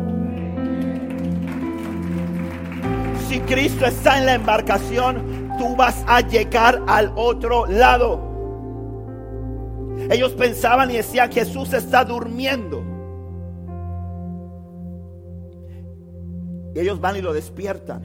Si 3.26 3.40
Cristo 3.40 3.86
está 3.86 4.18
en 4.18 4.26
la 4.26 4.34
embarcación, 4.34 5.48
tú 5.58 5.74
vas 5.76 6.04
a 6.06 6.20
llegar 6.20 6.82
al 6.88 7.10
otro 7.16 7.64
lado. 7.64 8.20
Ellos 10.10 10.32
pensaban 10.32 10.90
y 10.90 10.96
decían, 10.96 11.32
Jesús 11.32 11.72
está 11.72 12.04
durmiendo. 12.04 12.84
Y 16.74 16.80
ellos 16.80 17.00
van 17.00 17.16
y 17.16 17.22
lo 17.22 17.32
despiertan. 17.32 18.02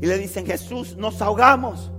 Y 0.00 0.06
le 0.06 0.16
dicen, 0.16 0.46
Jesús, 0.46 0.96
nos 0.96 1.20
ahogamos. 1.20 1.92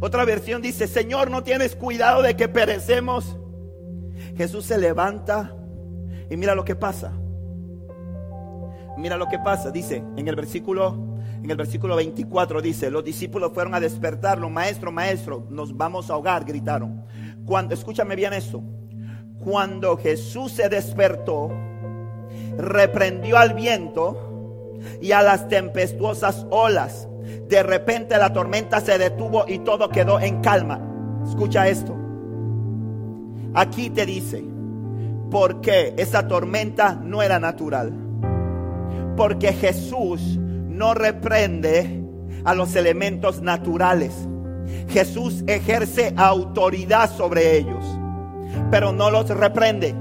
Otra 0.00 0.24
versión 0.24 0.62
dice, 0.62 0.86
Señor, 0.86 1.28
no 1.28 1.42
tienes 1.42 1.74
cuidado 1.74 2.22
de 2.22 2.36
que 2.36 2.46
perecemos. 2.46 3.36
Jesús 4.36 4.64
se 4.64 4.78
levanta 4.78 5.57
y 6.30 6.36
mira 6.36 6.54
lo 6.54 6.64
que 6.64 6.76
pasa. 6.76 7.12
Mira 8.96 9.16
lo 9.16 9.26
que 9.28 9.38
pasa, 9.38 9.70
dice 9.70 10.02
en 10.16 10.26
el 10.26 10.34
versículo 10.34 11.08
en 11.42 11.50
el 11.50 11.56
versículo 11.56 11.96
24 11.96 12.60
dice, 12.60 12.90
los 12.90 13.04
discípulos 13.04 13.52
fueron 13.52 13.74
a 13.74 13.80
despertarlo, 13.80 14.50
maestro, 14.50 14.90
maestro, 14.90 15.46
nos 15.50 15.76
vamos 15.76 16.10
a 16.10 16.14
ahogar, 16.14 16.44
gritaron. 16.44 17.04
Cuando 17.44 17.74
escúchame 17.74 18.16
bien 18.16 18.32
esto. 18.32 18.62
Cuando 19.38 19.96
Jesús 19.96 20.52
se 20.52 20.68
despertó, 20.68 21.50
reprendió 22.58 23.38
al 23.38 23.54
viento 23.54 24.74
y 25.00 25.12
a 25.12 25.22
las 25.22 25.48
tempestuosas 25.48 26.44
olas. 26.50 27.08
De 27.48 27.62
repente 27.62 28.18
la 28.18 28.32
tormenta 28.32 28.80
se 28.80 28.98
detuvo 28.98 29.44
y 29.46 29.60
todo 29.60 29.88
quedó 29.90 30.18
en 30.18 30.40
calma. 30.40 30.80
Escucha 31.24 31.68
esto. 31.68 31.96
Aquí 33.54 33.90
te 33.90 34.04
dice, 34.06 34.44
porque 35.30 35.94
esa 35.96 36.26
tormenta 36.28 36.94
no 36.94 37.22
era 37.22 37.38
natural. 37.38 37.92
Porque 39.16 39.52
Jesús 39.52 40.38
no 40.38 40.94
reprende 40.94 42.02
a 42.44 42.54
los 42.54 42.76
elementos 42.76 43.42
naturales. 43.42 44.14
Jesús 44.88 45.44
ejerce 45.46 46.12
autoridad 46.16 47.10
sobre 47.10 47.56
ellos, 47.56 47.84
pero 48.70 48.92
no 48.92 49.10
los 49.10 49.28
reprende. 49.28 49.94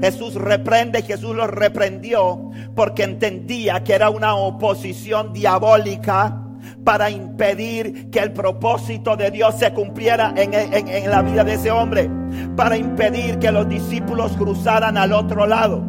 Jesús 0.00 0.34
reprende, 0.34 1.02
Jesús 1.02 1.34
los 1.36 1.48
reprendió 1.48 2.50
porque 2.74 3.04
entendía 3.04 3.84
que 3.84 3.94
era 3.94 4.10
una 4.10 4.34
oposición 4.34 5.32
diabólica 5.32 6.45
para 6.86 7.10
impedir 7.10 8.10
que 8.10 8.20
el 8.20 8.32
propósito 8.32 9.16
de 9.16 9.32
Dios 9.32 9.56
se 9.58 9.72
cumpliera 9.72 10.32
en, 10.36 11.10
la 11.10 11.20
vida 11.20 11.42
de 11.42 11.54
ese 11.54 11.72
hombre, 11.72 12.08
para 12.54 12.76
impedir 12.76 13.40
que 13.40 13.50
los 13.50 13.68
discípulos 13.68 14.30
cruzaran 14.36 14.96
al 14.96 15.12
otro 15.12 15.48
lado. 15.48 15.82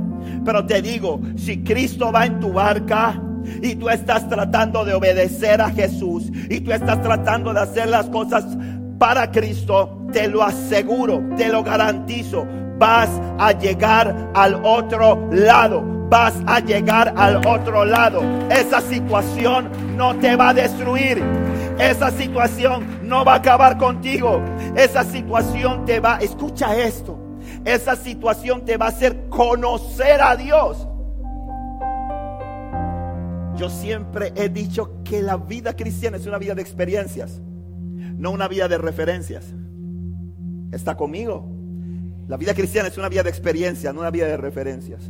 Pero 0.44 0.66
te 0.66 0.82
digo, 0.82 1.22
si 1.36 1.64
Cristo 1.64 2.12
va 2.12 2.26
en 2.26 2.40
tu 2.40 2.52
barca, 2.52 3.22
y 3.62 3.76
tú 3.76 3.90
estás 3.90 4.28
tratando 4.28 4.84
de 4.84 4.96
obedecer 4.96 5.62
a 5.62 5.70
Jesús 5.70 6.30
y 6.50 6.60
tú 6.60 6.74
estás 6.74 7.02
tratando 7.02 7.54
de 7.54 7.62
hacer 7.62 7.88
las 7.88 8.08
cosas 8.08 8.44
para 8.98 9.32
Cristo, 9.32 10.06
te 10.12 10.28
lo 10.28 10.44
aseguro, 10.44 11.24
te 11.38 11.48
lo 11.48 11.64
garantizo, 11.64 12.46
vas 12.80 13.10
a 13.38 13.52
llegar 13.52 14.32
al 14.34 14.56
otro 14.66 15.30
lado. 15.32 15.97
Vas 16.10 16.36
a 16.46 16.60
llegar 16.60 17.14
al 17.18 17.46
otro 17.46 17.84
lado. 17.84 18.22
Esa 18.50 18.82
situación 18.82 19.70
no 19.98 20.16
te 20.18 20.36
va 20.36 20.50
a 20.50 20.54
destruir. 20.54 21.22
Esa 21.80 22.12
situación 22.12 22.86
no 23.04 23.26
va 23.26 23.34
a 23.34 23.38
acabar 23.38 23.78
contigo. 23.78 24.42
Esa 24.76 25.04
situación 25.04 25.86
te 25.86 26.00
va, 26.00 26.18
escucha 26.18 26.76
esto. 26.78 27.20
Esa 27.66 27.96
situación 27.96 28.64
te 28.64 28.78
va 28.78 28.86
a 28.86 28.90
hacer 28.90 29.28
conocer 29.30 30.22
a 30.22 30.36
Dios. 30.36 30.88
Yo 33.58 33.70
siempre 33.70 34.32
he 34.36 34.50
dicho 34.50 35.04
que 35.04 35.22
la 35.22 35.36
vida 35.36 35.76
cristiana 35.76 36.18
es 36.18 36.28
una 36.28 36.38
vida 36.38 36.54
de 36.54 36.62
experiencias, 36.62 37.42
no 38.16 38.32
una 38.32 38.48
vida 38.48 38.68
de 38.68 38.78
referencias. 38.78 39.54
¿Está 40.72 40.96
conmigo? 40.96 41.50
La 42.28 42.38
vida 42.38 42.54
cristiana 42.54 42.90
es 42.90 42.98
una 42.98 43.10
vida 43.10 43.24
de 43.24 43.30
experiencias, 43.30 43.94
no 43.94 44.02
una 44.02 44.12
vida 44.12 44.28
de 44.28 44.38
referencias. 44.38 45.10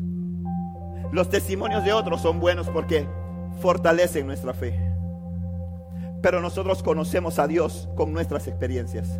Los 1.12 1.30
testimonios 1.30 1.84
de 1.84 1.94
otros 1.94 2.22
son 2.22 2.40
buenos 2.40 2.68
porque 2.70 3.08
fortalecen 3.60 4.28
nuestra 4.28 4.54
fe. 4.54 4.80
Pero 6.22 6.42
nosotros 6.42 6.84
conocemos 6.84 7.40
a 7.40 7.48
Dios 7.48 7.90
con 7.96 8.12
nuestras 8.14 8.48
experiencias. 8.48 9.20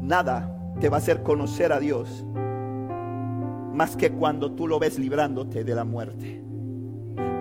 Nada 0.00 0.56
te 0.80 0.88
va 0.88 0.96
a 0.96 1.00
hacer 1.00 1.22
conocer 1.22 1.72
a 1.72 1.80
Dios 1.80 2.24
más 3.72 3.96
que 3.96 4.10
cuando 4.10 4.52
tú 4.52 4.66
lo 4.66 4.78
ves 4.78 4.98
librándote 4.98 5.62
de 5.64 5.74
la 5.74 5.84
muerte 5.84 6.46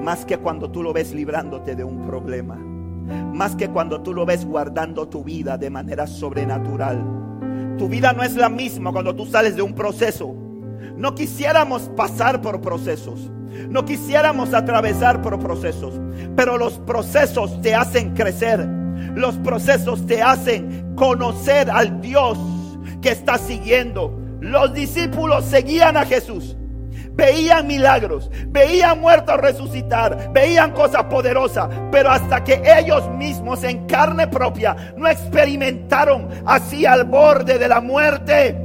más 0.06 0.24
que 0.24 0.38
cuando 0.38 0.70
tú 0.70 0.84
lo 0.84 0.94
ves 0.94 1.14
librándote 1.14 1.76
de 1.76 1.84
un 1.84 2.06
problema, 2.06 2.56
más 2.56 3.56
que 3.56 3.70
cuando 3.70 4.02
tú 4.02 4.14
lo 4.14 4.24
ves 4.24 4.46
guardando 4.46 5.10
tu 5.10 5.24
vida 5.24 5.58
de 5.58 5.72
manera 5.72 6.06
sobrenatural. 6.06 7.04
Tu 7.78 7.90
vida 7.90 8.14
no 8.14 8.22
es 8.22 8.36
la 8.36 8.48
misma 8.48 8.92
cuando 8.92 9.16
tú 9.16 9.26
sales 9.26 9.56
de 9.56 9.64
un 9.64 9.74
proceso. 9.74 10.36
No 10.98 11.16
quisiéramos 11.16 11.84
pasar 11.96 12.42
por 12.42 12.62
procesos. 12.62 13.32
No 13.70 13.86
quisiéramos 13.86 14.54
atravesar 14.54 15.22
por 15.22 15.40
procesos. 15.40 15.94
Pero 16.36 16.58
los 16.58 16.80
procesos 16.80 17.62
te 17.62 17.76
hacen 17.76 18.14
crecer. 18.14 18.66
Los 19.16 19.36
procesos 19.38 20.06
te 20.06 20.22
hacen 20.22 20.96
conocer 20.96 21.70
al 21.70 22.02
Dios 22.02 22.38
que 23.02 23.10
estás 23.10 23.42
siguiendo. 23.42 24.20
Los 24.42 24.74
discípulos 24.74 25.46
seguían 25.46 25.98
a 25.98 26.06
Jesús 26.06 26.56
veían 27.16 27.68
milagros, 27.68 28.30
veían 28.48 29.00
muertos 29.00 29.38
resucitar, 29.38 30.32
veían 30.34 30.72
cosas 30.72 31.06
poderosas, 31.06 31.70
pero 31.92 32.12
hasta 32.12 32.44
que 32.44 32.62
ellos 32.78 33.10
mismos 33.12 33.64
en 33.64 33.88
carne 33.88 34.28
propia 34.28 34.76
no 34.98 35.08
experimentaron 35.08 36.28
así 36.46 36.86
al 36.86 37.06
borde 37.06 37.58
de 37.58 37.68
la 37.68 37.82
muerte. 37.82 38.65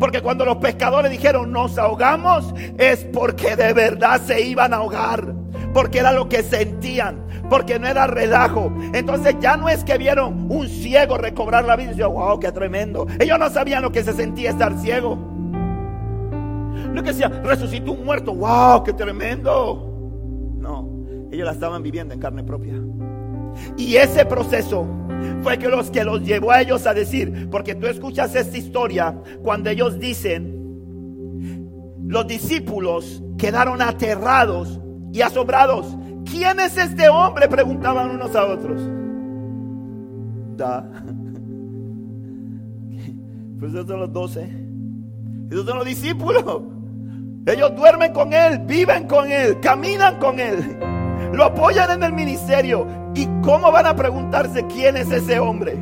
Porque 0.00 0.22
cuando 0.22 0.46
los 0.46 0.56
pescadores 0.56 1.10
dijeron 1.10 1.52
nos 1.52 1.76
ahogamos, 1.76 2.54
es 2.78 3.04
porque 3.04 3.54
de 3.54 3.74
verdad 3.74 4.18
se 4.20 4.40
iban 4.40 4.72
a 4.72 4.78
ahogar. 4.78 5.34
Porque 5.74 5.98
era 5.98 6.10
lo 6.10 6.26
que 6.26 6.42
sentían, 6.42 7.22
porque 7.50 7.78
no 7.78 7.86
era 7.86 8.06
relajo. 8.06 8.72
Entonces 8.94 9.36
ya 9.40 9.58
no 9.58 9.68
es 9.68 9.84
que 9.84 9.98
vieron 9.98 10.50
un 10.50 10.66
ciego 10.68 11.18
recobrar 11.18 11.66
la 11.66 11.76
vida 11.76 11.88
y 11.88 11.90
decían, 11.90 12.14
wow, 12.14 12.40
qué 12.40 12.50
tremendo. 12.50 13.06
Ellos 13.20 13.38
no 13.38 13.50
sabían 13.50 13.82
lo 13.82 13.92
que 13.92 14.02
se 14.02 14.14
sentía 14.14 14.50
estar 14.50 14.72
ciego. 14.78 15.16
No 15.16 17.02
que 17.02 17.10
decía, 17.10 17.28
resucitó 17.28 17.92
un 17.92 18.04
muerto, 18.06 18.34
wow, 18.34 18.82
qué 18.82 18.94
tremendo. 18.94 19.86
No, 20.56 20.88
ellos 21.30 21.44
la 21.44 21.52
estaban 21.52 21.82
viviendo 21.82 22.14
en 22.14 22.20
carne 22.20 22.42
propia. 22.42 22.72
Y 23.76 23.96
ese 23.96 24.24
proceso 24.24 24.86
fue 25.42 25.58
que 25.58 25.68
los 25.68 25.90
que 25.90 26.04
los 26.04 26.22
llevó 26.22 26.52
a 26.52 26.60
ellos 26.60 26.86
a 26.86 26.94
decir, 26.94 27.48
porque 27.50 27.74
tú 27.74 27.86
escuchas 27.86 28.34
esta 28.34 28.56
historia 28.56 29.14
cuando 29.42 29.70
ellos 29.70 29.98
dicen, 29.98 30.60
los 32.06 32.26
discípulos 32.26 33.22
quedaron 33.38 33.80
aterrados 33.80 34.80
y 35.12 35.22
asombrados. 35.22 35.96
¿Quién 36.30 36.60
es 36.60 36.76
este 36.76 37.08
hombre? 37.08 37.48
Preguntaban 37.48 38.10
unos 38.10 38.34
a 38.36 38.46
otros. 38.46 38.82
Da. 40.56 40.88
Pues 43.58 43.74
esos 43.74 43.86
son 43.88 44.00
los 44.00 44.10
doce. 44.10 44.48
Esos 45.50 45.66
son 45.66 45.76
los 45.76 45.84
discípulos. 45.84 46.62
Ellos 47.46 47.74
duermen 47.76 48.12
con 48.12 48.32
Él, 48.32 48.60
viven 48.60 49.06
con 49.06 49.30
Él, 49.30 49.60
caminan 49.60 50.18
con 50.18 50.38
Él, 50.38 50.78
lo 51.32 51.44
apoyan 51.44 51.90
en 51.90 52.02
el 52.02 52.12
ministerio. 52.12 52.86
¿Y 53.14 53.26
cómo 53.42 53.72
van 53.72 53.86
a 53.86 53.96
preguntarse 53.96 54.66
quién 54.66 54.96
es 54.96 55.10
ese 55.10 55.40
hombre? 55.40 55.76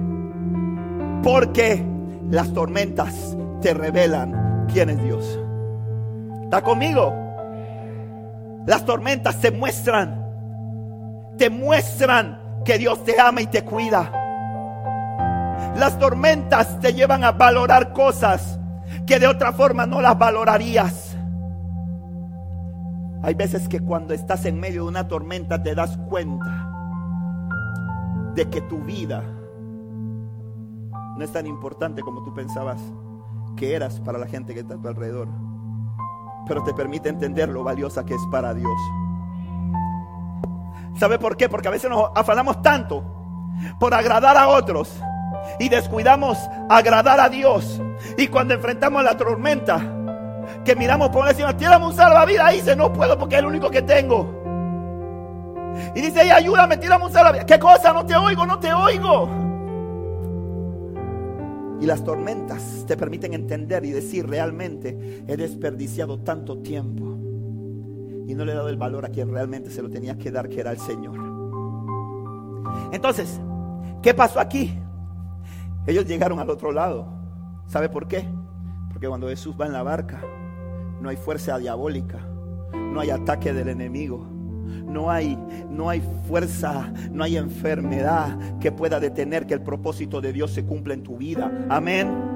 Porque 1.22 1.84
las 2.30 2.52
tormentas 2.52 3.36
te 3.60 3.74
revelan 3.74 4.66
quién 4.72 4.90
es 4.90 5.02
Dios. 5.02 5.38
¿Está 6.44 6.62
conmigo? 6.62 7.14
Las 8.66 8.84
tormentas 8.84 9.40
te 9.40 9.50
muestran, 9.50 10.24
te 11.36 11.50
muestran 11.50 12.40
que 12.64 12.78
Dios 12.78 13.04
te 13.04 13.20
ama 13.20 13.42
y 13.42 13.46
te 13.46 13.64
cuida. 13.64 14.12
Las 15.76 15.98
tormentas 15.98 16.80
te 16.80 16.92
llevan 16.92 17.24
a 17.24 17.32
valorar 17.32 17.92
cosas 17.92 18.58
que 19.06 19.18
de 19.18 19.26
otra 19.26 19.52
forma 19.52 19.86
no 19.86 20.00
las 20.00 20.18
valorarías. 20.18 21.16
Hay 23.22 23.34
veces 23.34 23.68
que 23.68 23.80
cuando 23.80 24.14
estás 24.14 24.44
en 24.46 24.58
medio 24.58 24.84
de 24.84 24.88
una 24.88 25.08
tormenta 25.08 25.62
te 25.62 25.74
das 25.74 25.96
cuenta 26.08 26.67
de 28.34 28.48
que 28.50 28.60
tu 28.62 28.78
vida 28.78 29.22
no 31.16 31.24
es 31.24 31.32
tan 31.32 31.46
importante 31.46 32.02
como 32.02 32.22
tú 32.22 32.32
pensabas 32.32 32.80
que 33.56 33.74
eras 33.74 34.00
para 34.00 34.18
la 34.18 34.26
gente 34.26 34.54
que 34.54 34.60
está 34.60 34.74
a 34.74 34.80
tu 34.80 34.88
alrededor. 34.88 35.28
Pero 36.46 36.62
te 36.62 36.72
permite 36.72 37.08
entender 37.08 37.48
lo 37.48 37.64
valiosa 37.64 38.04
que 38.06 38.14
es 38.14 38.26
para 38.30 38.54
Dios. 38.54 38.78
¿Sabe 40.96 41.18
por 41.18 41.36
qué? 41.36 41.48
Porque 41.48 41.68
a 41.68 41.72
veces 41.72 41.90
nos 41.90 42.10
afanamos 42.14 42.62
tanto 42.62 43.04
por 43.78 43.94
agradar 43.94 44.36
a 44.36 44.48
otros 44.48 45.00
y 45.58 45.68
descuidamos 45.68 46.38
agradar 46.68 47.20
a 47.20 47.28
Dios. 47.28 47.80
Y 48.16 48.28
cuando 48.28 48.54
enfrentamos 48.54 49.02
la 49.02 49.16
tormenta, 49.16 49.80
que 50.64 50.76
miramos 50.76 51.10
por 51.10 51.28
encima, 51.28 51.56
tírame 51.56 51.86
un 51.86 51.94
salvavidas. 51.94 52.52
Dice, 52.52 52.76
no 52.76 52.92
puedo 52.92 53.18
porque 53.18 53.36
es 53.36 53.40
el 53.40 53.46
único 53.46 53.70
que 53.70 53.82
tengo. 53.82 54.47
Y 55.94 56.00
dice, 56.00 56.20
ay, 56.20 56.30
ayúdame, 56.30 56.76
tírame 56.76 57.04
un 57.04 57.12
salvavidas. 57.12 57.44
¿Qué 57.44 57.58
cosa? 57.58 57.92
No 57.92 58.04
te 58.04 58.16
oigo, 58.16 58.46
no 58.46 58.58
te 58.58 58.72
oigo. 58.72 59.28
Y 61.80 61.86
las 61.86 62.02
tormentas 62.02 62.84
te 62.86 62.96
permiten 62.96 63.34
entender 63.34 63.84
y 63.84 63.92
decir 63.92 64.26
realmente 64.26 65.24
he 65.26 65.36
desperdiciado 65.36 66.20
tanto 66.20 66.58
tiempo 66.58 67.18
y 68.26 68.34
no 68.34 68.44
le 68.44 68.52
he 68.52 68.54
dado 68.54 68.68
el 68.68 68.76
valor 68.76 69.06
a 69.06 69.08
quien 69.08 69.30
realmente 69.30 69.70
se 69.70 69.80
lo 69.80 69.88
tenía 69.88 70.18
que 70.18 70.30
dar, 70.30 70.48
que 70.48 70.60
era 70.60 70.70
el 70.70 70.78
Señor. 70.78 71.16
Entonces, 72.92 73.40
¿qué 74.02 74.12
pasó 74.12 74.38
aquí? 74.38 74.78
Ellos 75.86 76.04
llegaron 76.04 76.38
al 76.38 76.50
otro 76.50 76.70
lado. 76.70 77.08
¿Sabe 77.66 77.88
por 77.88 78.06
qué? 78.06 78.28
Porque 78.90 79.08
cuando 79.08 79.28
Jesús 79.28 79.56
va 79.58 79.64
en 79.64 79.72
la 79.72 79.82
barca, 79.82 80.20
no 81.00 81.08
hay 81.08 81.16
fuerza 81.16 81.56
diabólica, 81.58 82.18
no 82.74 83.00
hay 83.00 83.10
ataque 83.10 83.54
del 83.54 83.68
enemigo. 83.68 84.26
No 84.86 85.10
hay, 85.10 85.38
no 85.70 85.90
hay 85.90 86.02
fuerza, 86.26 86.92
no 87.10 87.24
hay 87.24 87.36
enfermedad 87.36 88.58
que 88.60 88.72
pueda 88.72 89.00
detener 89.00 89.46
que 89.46 89.54
el 89.54 89.62
propósito 89.62 90.20
de 90.20 90.32
Dios 90.32 90.52
se 90.52 90.64
cumpla 90.64 90.94
en 90.94 91.02
tu 91.02 91.16
vida. 91.16 91.50
Amén. 91.68 92.27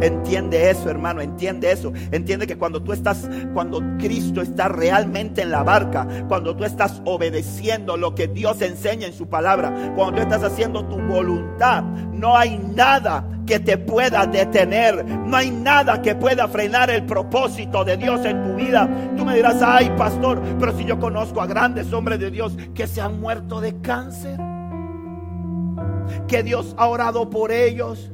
Entiende 0.00 0.70
eso, 0.70 0.90
hermano, 0.90 1.20
entiende 1.20 1.72
eso. 1.72 1.92
Entiende 2.12 2.46
que 2.46 2.56
cuando 2.56 2.82
tú 2.82 2.92
estás, 2.92 3.28
cuando 3.52 3.82
Cristo 3.98 4.40
está 4.40 4.68
realmente 4.68 5.42
en 5.42 5.50
la 5.50 5.62
barca, 5.62 6.06
cuando 6.28 6.56
tú 6.56 6.64
estás 6.64 7.02
obedeciendo 7.04 7.96
lo 7.96 8.14
que 8.14 8.28
Dios 8.28 8.62
enseña 8.62 9.06
en 9.06 9.12
su 9.12 9.28
palabra, 9.28 9.92
cuando 9.96 10.16
tú 10.16 10.22
estás 10.22 10.44
haciendo 10.44 10.84
tu 10.84 10.98
voluntad, 10.98 11.82
no 11.82 12.36
hay 12.36 12.58
nada 12.58 13.26
que 13.48 13.58
te 13.58 13.78
pueda 13.78 14.26
detener. 14.26 15.04
No 15.04 15.36
hay 15.36 15.50
nada 15.50 16.00
que 16.02 16.14
pueda 16.14 16.46
frenar 16.46 16.90
el 16.90 17.04
propósito 17.04 17.84
de 17.84 17.96
Dios 17.96 18.24
en 18.24 18.42
tu 18.44 18.54
vida. 18.54 18.88
Tú 19.16 19.24
me 19.24 19.34
dirás, 19.34 19.62
ay 19.62 19.90
pastor, 19.96 20.40
pero 20.60 20.76
si 20.76 20.84
yo 20.84 21.00
conozco 21.00 21.40
a 21.40 21.46
grandes 21.46 21.92
hombres 21.92 22.20
de 22.20 22.30
Dios 22.30 22.56
que 22.74 22.86
se 22.86 23.00
han 23.00 23.20
muerto 23.20 23.60
de 23.60 23.80
cáncer, 23.80 24.38
que 26.28 26.42
Dios 26.42 26.74
ha 26.78 26.86
orado 26.86 27.30
por 27.30 27.50
ellos 27.50 28.12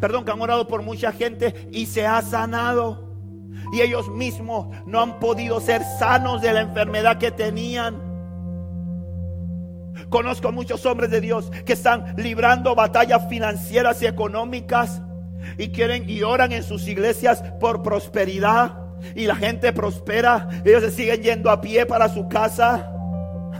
perdón, 0.00 0.24
que 0.24 0.30
han 0.30 0.40
orado 0.40 0.66
por 0.66 0.82
mucha 0.82 1.12
gente 1.12 1.68
y 1.70 1.86
se 1.86 2.06
ha 2.06 2.20
sanado. 2.22 3.14
Y 3.72 3.80
ellos 3.80 4.08
mismos 4.10 4.68
no 4.86 5.00
han 5.00 5.18
podido 5.18 5.60
ser 5.60 5.82
sanos 5.98 6.42
de 6.42 6.52
la 6.52 6.60
enfermedad 6.60 7.18
que 7.18 7.30
tenían. 7.30 8.00
Conozco 10.08 10.52
muchos 10.52 10.84
hombres 10.86 11.10
de 11.10 11.20
Dios 11.20 11.50
que 11.64 11.72
están 11.72 12.14
librando 12.16 12.74
batallas 12.74 13.28
financieras 13.28 14.02
y 14.02 14.06
económicas 14.06 15.00
y 15.58 15.68
quieren 15.68 16.08
y 16.08 16.22
oran 16.22 16.52
en 16.52 16.62
sus 16.62 16.86
iglesias 16.88 17.42
por 17.60 17.82
prosperidad. 17.82 18.80
Y 19.14 19.26
la 19.26 19.36
gente 19.36 19.72
prospera, 19.72 20.48
ellos 20.64 20.82
se 20.82 20.90
siguen 20.90 21.22
yendo 21.22 21.50
a 21.50 21.60
pie 21.60 21.84
para 21.84 22.08
su 22.08 22.28
casa. 22.28 22.90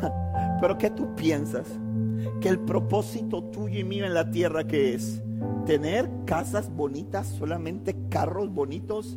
Pero 0.61 0.79
¿qué 0.79 0.91
tú 0.91 1.15
piensas? 1.15 1.67
Porque 2.25 2.49
el 2.49 2.61
propósito 2.61 3.43
tuyo 3.45 3.81
y 3.81 3.85
mío 3.85 4.07
en 4.07 4.15
la 4.15 4.31
tierra 4.31 4.65
que 4.65 4.95
es 4.95 5.23
tener 5.65 6.09
casas 6.27 6.71
bonitas, 6.71 7.27
solamente 7.27 7.97
carros 8.11 8.51
bonitos, 8.53 9.15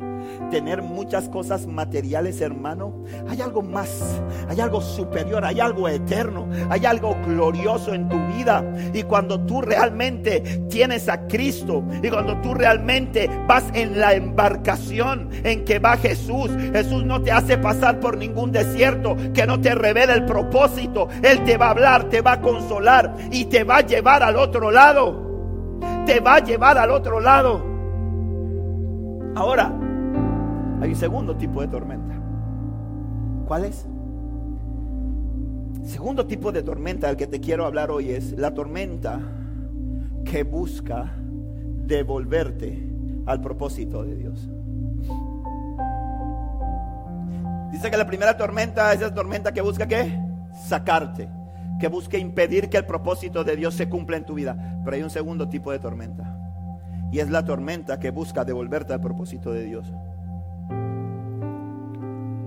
tener 0.50 0.82
muchas 0.82 1.28
cosas 1.28 1.66
materiales, 1.66 2.40
hermano. 2.40 3.04
Hay 3.28 3.40
algo 3.40 3.62
más, 3.62 4.20
hay 4.48 4.60
algo 4.60 4.80
superior, 4.80 5.44
hay 5.44 5.60
algo 5.60 5.88
eterno, 5.88 6.48
hay 6.70 6.86
algo 6.86 7.16
glorioso 7.26 7.94
en 7.94 8.08
tu 8.08 8.16
vida. 8.28 8.64
Y 8.92 9.02
cuando 9.04 9.40
tú 9.40 9.60
realmente 9.60 10.40
tienes 10.68 11.08
a 11.08 11.26
Cristo 11.26 11.84
y 12.02 12.08
cuando 12.08 12.40
tú 12.40 12.54
realmente 12.54 13.28
vas 13.46 13.64
en 13.74 13.98
la 13.98 14.14
embarcación 14.14 15.30
en 15.44 15.64
que 15.64 15.78
va 15.78 15.96
Jesús, 15.96 16.50
Jesús 16.72 17.04
no 17.04 17.22
te 17.22 17.32
hace 17.32 17.58
pasar 17.58 18.00
por 18.00 18.16
ningún 18.16 18.52
desierto 18.52 19.16
que 19.34 19.46
no 19.46 19.60
te 19.60 19.74
revela 19.74 20.14
el 20.14 20.24
propósito. 20.24 21.08
Él 21.22 21.44
te 21.44 21.56
va 21.56 21.66
a 21.66 21.70
hablar, 21.70 22.08
te 22.08 22.20
va 22.20 22.32
a 22.32 22.40
consolar 22.40 23.14
y 23.30 23.46
te 23.46 23.64
va 23.64 23.78
a 23.78 23.86
llevar 23.86 24.22
al 24.22 24.36
otro 24.36 24.70
lado 24.70 25.27
te 26.08 26.20
va 26.20 26.36
a 26.36 26.38
llevar 26.42 26.78
al 26.78 26.90
otro 26.90 27.20
lado. 27.20 27.62
Ahora, 29.36 29.70
hay 30.80 30.88
un 30.88 30.96
segundo 30.96 31.36
tipo 31.36 31.60
de 31.60 31.68
tormenta. 31.68 32.14
¿Cuál 33.46 33.66
es? 33.66 33.86
segundo 35.84 36.26
tipo 36.26 36.52
de 36.52 36.62
tormenta 36.62 37.06
del 37.06 37.16
que 37.16 37.26
te 37.26 37.40
quiero 37.40 37.64
hablar 37.64 37.90
hoy 37.90 38.10
es 38.10 38.32
la 38.32 38.52
tormenta 38.52 39.20
que 40.24 40.42
busca 40.42 41.14
devolverte 41.86 42.86
al 43.24 43.40
propósito 43.40 44.04
de 44.04 44.16
Dios. 44.16 44.48
Dice 47.72 47.90
que 47.90 47.96
la 47.96 48.06
primera 48.06 48.36
tormenta 48.36 48.92
es 48.92 49.00
esa 49.00 49.14
tormenta 49.14 49.52
que 49.52 49.62
busca 49.62 49.86
qué? 49.86 50.18
Sacarte 50.66 51.37
que 51.78 51.88
busque 51.88 52.18
impedir 52.18 52.68
que 52.68 52.76
el 52.78 52.86
propósito 52.86 53.44
de 53.44 53.56
Dios 53.56 53.74
se 53.74 53.88
cumpla 53.88 54.16
en 54.16 54.24
tu 54.24 54.34
vida. 54.34 54.80
Pero 54.84 54.96
hay 54.96 55.02
un 55.02 55.10
segundo 55.10 55.48
tipo 55.48 55.70
de 55.72 55.78
tormenta. 55.78 56.34
Y 57.12 57.20
es 57.20 57.30
la 57.30 57.44
tormenta 57.44 57.98
que 57.98 58.10
busca 58.10 58.44
devolverte 58.44 58.92
al 58.92 59.00
propósito 59.00 59.52
de 59.52 59.64
Dios. 59.64 59.92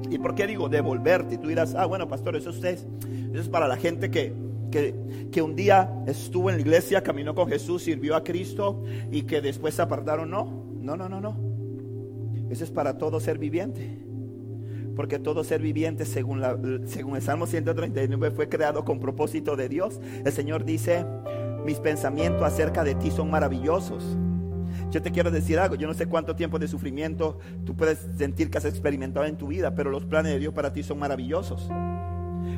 ¿Y 0.10 0.18
por 0.18 0.36
qué 0.36 0.46
digo 0.46 0.68
devolverte? 0.68 1.36
Y 1.36 1.38
tú 1.38 1.48
dirás, 1.48 1.74
ah, 1.74 1.86
bueno, 1.86 2.08
pastor, 2.08 2.36
eso 2.36 2.50
es, 2.50 2.64
eso 2.64 2.86
es 3.34 3.48
para 3.48 3.68
la 3.68 3.78
gente 3.78 4.12
que, 4.12 4.34
que, 4.70 4.94
que, 5.32 5.42
un 5.42 5.56
día 5.56 5.90
estuvo 6.06 6.50
en 6.50 6.58
la 6.58 6.62
iglesia, 6.62 7.02
caminó 7.02 7.34
con 7.34 7.48
Jesús, 7.48 7.84
sirvió 7.84 8.16
a 8.18 8.24
Cristo 8.24 8.84
y 9.10 9.24
que 9.24 9.40
después 9.40 9.76
se 9.76 9.82
apartaron. 9.82 10.30
No, 10.30 10.66
no, 10.82 10.98
no, 10.98 11.08
no, 11.08 11.22
no. 11.22 11.38
Eso 12.50 12.66
es 12.66 12.72
para 12.72 12.98
todo 12.98 13.22
ser 13.22 13.38
viviente. 13.38 14.00
Porque 14.96 15.20
todo 15.20 15.44
ser 15.44 15.62
viviente, 15.62 16.06
según, 16.06 16.42
según 16.86 17.16
el 17.16 17.22
Salmo 17.22 17.48
139, 17.48 18.36
fue 18.36 18.50
creado 18.50 18.84
con 18.84 19.00
propósito 19.00 19.56
de 19.56 19.70
Dios. 19.70 20.00
El 20.26 20.32
Señor 20.32 20.66
dice, 20.66 21.06
mis 21.66 21.80
pensamientos 21.80 22.44
acerca 22.44 22.84
de 22.84 22.96
ti 22.96 23.12
son 23.12 23.30
maravillosos. 23.30 24.18
Yo 24.90 25.02
te 25.02 25.12
quiero 25.12 25.32
decir 25.32 25.60
algo, 25.60 25.76
yo 25.76 25.88
no 25.88 25.94
sé 25.94 26.08
cuánto 26.08 26.36
tiempo 26.36 26.60
de 26.60 26.68
sufrimiento 26.68 27.40
tú 27.66 27.76
puedes 27.76 28.00
sentir 28.18 28.50
que 28.50 28.58
has 28.58 28.66
experimentado 28.66 29.26
en 29.26 29.38
tu 29.38 29.48
vida, 29.48 29.74
pero 29.76 29.90
los 29.90 30.06
planes 30.06 30.34
de 30.34 30.40
Dios 30.40 30.54
para 30.54 30.74
ti 30.74 30.84
son 30.84 31.00
maravillosos. 31.00 31.70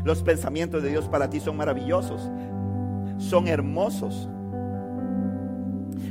Los 0.04 0.24
pensamientos 0.24 0.82
de 0.82 0.90
Dios 0.90 1.08
para 1.08 1.30
ti 1.30 1.40
son 1.40 1.58
maravillosos, 1.58 2.32
son 3.18 3.48
hermosos. 3.48 4.30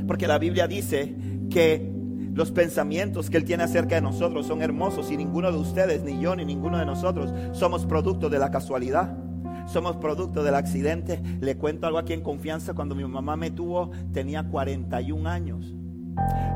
Porque 0.07 0.27
la 0.27 0.37
Biblia 0.37 0.67
dice 0.67 1.15
que 1.49 1.92
los 2.33 2.51
pensamientos 2.51 3.29
que 3.29 3.37
Él 3.37 3.45
tiene 3.45 3.63
acerca 3.63 3.95
de 3.95 4.01
nosotros 4.01 4.47
son 4.47 4.61
hermosos 4.61 5.11
y 5.11 5.17
ninguno 5.17 5.51
de 5.51 5.57
ustedes, 5.57 6.03
ni 6.03 6.19
yo, 6.19 6.35
ni 6.35 6.45
ninguno 6.45 6.77
de 6.77 6.85
nosotros 6.85 7.33
somos 7.51 7.85
producto 7.85 8.29
de 8.29 8.39
la 8.39 8.51
casualidad. 8.51 9.17
Somos 9.65 9.95
producto 9.95 10.43
del 10.43 10.55
accidente. 10.55 11.21
Le 11.39 11.55
cuento 11.55 11.87
algo 11.87 11.97
aquí 11.97 12.13
en 12.13 12.21
confianza. 12.21 12.73
Cuando 12.73 12.95
mi 12.95 13.05
mamá 13.05 13.37
me 13.37 13.49
tuvo, 13.49 13.91
tenía 14.11 14.43
41 14.43 15.29
años. 15.29 15.73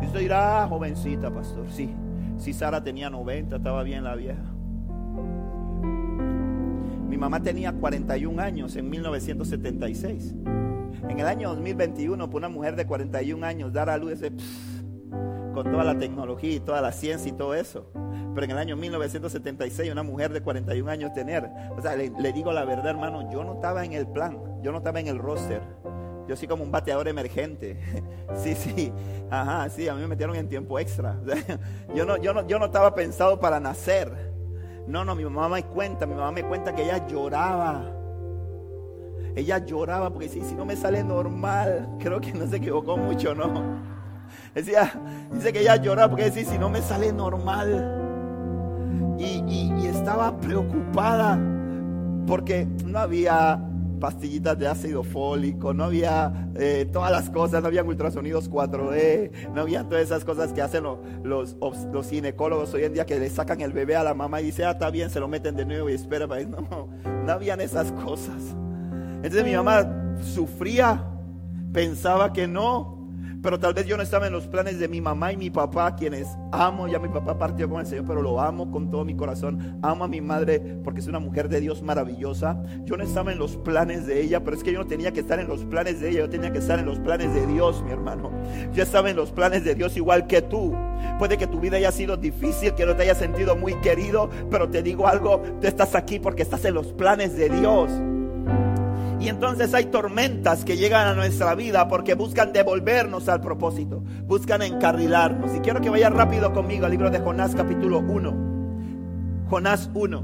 Y 0.01 0.05
usted 0.05 0.19
dirá, 0.19 0.63
ah, 0.63 0.67
jovencita, 0.67 1.33
pastor. 1.33 1.65
Sí, 1.69 1.89
sí, 2.37 2.53
Sara 2.53 2.83
tenía 2.83 3.09
90, 3.09 3.55
estaba 3.55 3.83
bien 3.83 4.03
la 4.03 4.15
vieja. 4.15 4.43
Mi 7.07 7.17
mamá 7.17 7.41
tenía 7.41 7.71
41 7.71 8.41
años 8.41 8.75
en 8.75 8.89
1976. 8.89 10.35
En 11.09 11.19
el 11.19 11.25
año 11.25 11.49
2021, 11.49 12.29
por 12.29 12.39
una 12.39 12.49
mujer 12.49 12.75
de 12.75 12.85
41 12.85 13.45
años 13.45 13.71
dar 13.71 13.89
a 13.89 13.97
luz 13.97 14.11
ese 14.13 14.31
con 15.57 15.71
toda 15.71 15.83
la 15.83 15.97
tecnología 15.97 16.53
y 16.53 16.59
toda 16.59 16.81
la 16.81 16.91
ciencia 16.91 17.29
y 17.29 17.31
todo 17.31 17.55
eso. 17.55 17.89
Pero 18.35 18.45
en 18.45 18.51
el 18.51 18.59
año 18.59 18.77
1976 18.77 19.91
una 19.91 20.03
mujer 20.03 20.31
de 20.31 20.41
41 20.41 20.91
años 20.91 21.13
tener, 21.13 21.49
o 21.75 21.81
sea, 21.81 21.95
le, 21.95 22.31
digo 22.31 22.53
la 22.53 22.63
verdad 22.63 22.91
hermano, 22.91 23.27
yo 23.31 23.43
no 23.43 23.55
estaba 23.55 23.83
en 23.83 23.93
el 23.93 24.05
plan, 24.05 24.37
yo 24.61 24.71
no 24.71 24.77
estaba 24.77 24.99
en 24.99 25.07
el 25.07 25.17
roster. 25.17 25.63
Yo 26.27 26.35
soy 26.35 26.47
como 26.47 26.63
un 26.63 26.71
bateador 26.71 27.07
emergente. 27.07 27.79
Sí, 28.35 28.53
sí. 28.53 28.93
Ajá, 29.31 29.67
sí, 29.69 29.87
a 29.87 29.95
mí 29.95 30.01
me 30.01 30.07
metieron 30.07 30.35
en 30.35 30.47
tiempo 30.47 30.77
extra. 30.77 31.17
yo, 31.95 32.05
no, 32.05 32.17
yo, 32.17 32.33
no, 32.33 32.45
yo 32.45 32.59
no 32.59 32.65
estaba 32.65 32.93
pensado 32.93 33.39
para 33.39 33.59
nacer. 33.59 34.11
No, 34.85 35.05
no, 35.05 35.15
mi 35.15 35.23
mamá 35.23 35.49
me 35.49 35.63
cuenta, 35.63 36.05
mi 36.05 36.13
mamá 36.13 36.31
me 36.33 36.43
cuenta 36.43 36.75
que 36.75 36.83
ella 36.83 37.07
lloraba. 37.07 37.95
Ella 39.35 39.57
lloraba 39.59 40.11
porque 40.11 40.27
si, 40.29 40.41
si 40.41 40.53
no 40.53 40.65
me 40.65 40.75
sale 40.75 41.03
normal, 41.03 41.95
creo 41.99 42.19
que 42.19 42.31
no 42.33 42.45
se 42.45 42.57
equivocó 42.57 42.95
mucho, 42.95 43.33
¿no? 43.33 43.96
Decía, 44.53 44.91
dice 45.33 45.53
que 45.53 45.61
ella 45.61 45.75
lloraba 45.75 46.09
porque 46.09 46.25
decía, 46.25 46.45
si 46.45 46.57
no 46.57 46.69
me 46.69 46.81
sale 46.81 47.11
normal. 47.11 48.03
Y, 49.19 49.67
estaba 49.87 50.39
preocupada 50.39 51.39
porque 52.27 52.67
no 52.85 52.99
había 52.99 53.59
pastillitas 53.99 54.57
de 54.57 54.67
ácido 54.67 55.03
fólico, 55.03 55.73
no 55.73 55.85
había 55.85 56.49
eh, 56.55 56.87
todas 56.91 57.11
las 57.11 57.29
cosas, 57.29 57.61
no 57.61 57.67
había 57.67 57.83
ultrasonidos 57.83 58.49
4D, 58.49 59.31
no 59.53 59.61
había 59.61 59.83
todas 59.83 60.03
esas 60.03 60.23
cosas 60.23 60.53
que 60.53 60.61
hacen 60.61 60.83
los, 60.83 61.55
los, 61.55 62.09
ginecólogos 62.09 62.73
hoy 62.73 62.83
en 62.83 62.93
día 62.93 63.05
que 63.05 63.19
le 63.19 63.29
sacan 63.29 63.61
el 63.61 63.73
bebé 63.73 63.95
a 63.95 64.03
la 64.03 64.13
mamá 64.13 64.39
y 64.41 64.45
dice, 64.45 64.65
ah, 64.65 64.71
está 64.71 64.89
bien, 64.91 65.09
se 65.09 65.19
lo 65.19 65.27
meten 65.27 65.55
de 65.55 65.65
nuevo 65.65 65.89
y 65.89 65.93
espera. 65.93 66.27
No, 66.47 66.89
no 67.25 67.31
habían 67.31 67.61
esas 67.61 67.91
cosas. 67.91 68.55
Entonces 69.17 69.43
mi 69.43 69.53
mamá 69.53 70.15
sufría, 70.21 71.03
pensaba 71.73 72.33
que 72.33 72.47
no, 72.47 72.96
pero 73.41 73.59
tal 73.59 73.73
vez 73.73 73.85
yo 73.85 73.97
no 73.97 74.03
estaba 74.03 74.27
en 74.27 74.33
los 74.33 74.47
planes 74.47 74.79
de 74.79 74.87
mi 74.87 75.01
mamá 75.01 75.31
y 75.31 75.37
mi 75.37 75.49
papá, 75.49 75.95
quienes 75.95 76.27
amo. 76.51 76.87
Ya 76.87 76.99
mi 76.99 77.09
papá 77.09 77.37
partió 77.37 77.69
con 77.69 77.79
el 77.79 77.85
Señor, 77.85 78.05
pero 78.05 78.21
lo 78.21 78.41
amo 78.41 78.71
con 78.71 78.89
todo 78.89 79.05
mi 79.05 79.15
corazón. 79.15 79.79
Amo 79.81 80.05
a 80.05 80.07
mi 80.07 80.21
madre 80.21 80.59
porque 80.83 80.99
es 80.99 81.07
una 81.07 81.19
mujer 81.19 81.49
de 81.49 81.59
Dios 81.59 81.81
maravillosa. 81.81 82.61
Yo 82.85 82.97
no 82.97 83.03
estaba 83.03 83.31
en 83.31 83.39
los 83.39 83.57
planes 83.57 84.05
de 84.07 84.21
ella, 84.21 84.43
pero 84.43 84.57
es 84.57 84.63
que 84.63 84.71
yo 84.71 84.79
no 84.79 84.87
tenía 84.87 85.11
que 85.11 85.19
estar 85.19 85.39
en 85.39 85.47
los 85.47 85.63
planes 85.65 85.99
de 85.99 86.09
ella. 86.09 86.19
Yo 86.21 86.29
tenía 86.29 86.51
que 86.51 86.59
estar 86.59 86.79
en 86.79 86.85
los 86.85 86.99
planes 86.99 87.33
de 87.33 87.45
Dios, 87.47 87.83
mi 87.83 87.91
hermano. 87.91 88.31
Yo 88.73 88.83
estaba 88.83 89.09
en 89.09 89.15
los 89.15 89.31
planes 89.31 89.63
de 89.63 89.75
Dios 89.75 89.95
igual 89.97 90.27
que 90.27 90.41
tú. 90.41 90.75
Puede 91.19 91.37
que 91.37 91.47
tu 91.47 91.59
vida 91.59 91.77
haya 91.77 91.91
sido 91.91 92.17
difícil, 92.17 92.73
que 92.73 92.85
no 92.85 92.95
te 92.95 93.03
haya 93.03 93.15
sentido 93.15 93.55
muy 93.55 93.75
querido, 93.75 94.29
pero 94.49 94.69
te 94.69 94.81
digo 94.81 95.07
algo, 95.07 95.41
tú 95.61 95.67
estás 95.67 95.95
aquí 95.95 96.19
porque 96.19 96.41
estás 96.41 96.65
en 96.65 96.73
los 96.73 96.93
planes 96.93 97.35
de 97.37 97.49
Dios. 97.49 97.91
Y 99.19 99.29
entonces 99.29 99.73
hay 99.73 99.85
tormentas 99.85 100.63
que 100.63 100.77
llegan 100.77 101.07
a 101.07 101.15
nuestra 101.15 101.55
vida 101.55 101.87
porque 101.87 102.13
buscan 102.13 102.53
devolvernos 102.53 103.27
al 103.29 103.41
propósito, 103.41 104.03
buscan 104.27 104.61
encarrilarnos. 104.61 105.55
Y 105.55 105.59
quiero 105.59 105.81
que 105.81 105.89
vaya 105.89 106.09
rápido 106.09 106.53
conmigo 106.53 106.85
al 106.85 106.91
libro 106.91 107.09
de 107.09 107.19
Jonás 107.19 107.55
capítulo 107.55 107.99
1. 107.99 109.45
Jonás 109.49 109.89
1. 109.93 110.23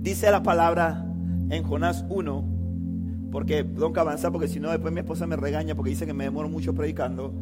Dice 0.00 0.30
la 0.30 0.42
palabra 0.42 1.04
en 1.50 1.62
Jonás 1.64 2.04
1, 2.08 2.44
porque 3.32 3.64
tengo 3.64 3.92
que 3.92 4.00
avanzar 4.00 4.30
porque 4.30 4.48
si 4.48 4.60
no 4.60 4.70
después 4.70 4.94
mi 4.94 5.00
esposa 5.00 5.26
me 5.26 5.36
regaña 5.36 5.74
porque 5.74 5.90
dice 5.90 6.06
que 6.06 6.14
me 6.14 6.24
demoro 6.24 6.48
mucho 6.48 6.74
predicando. 6.74 7.34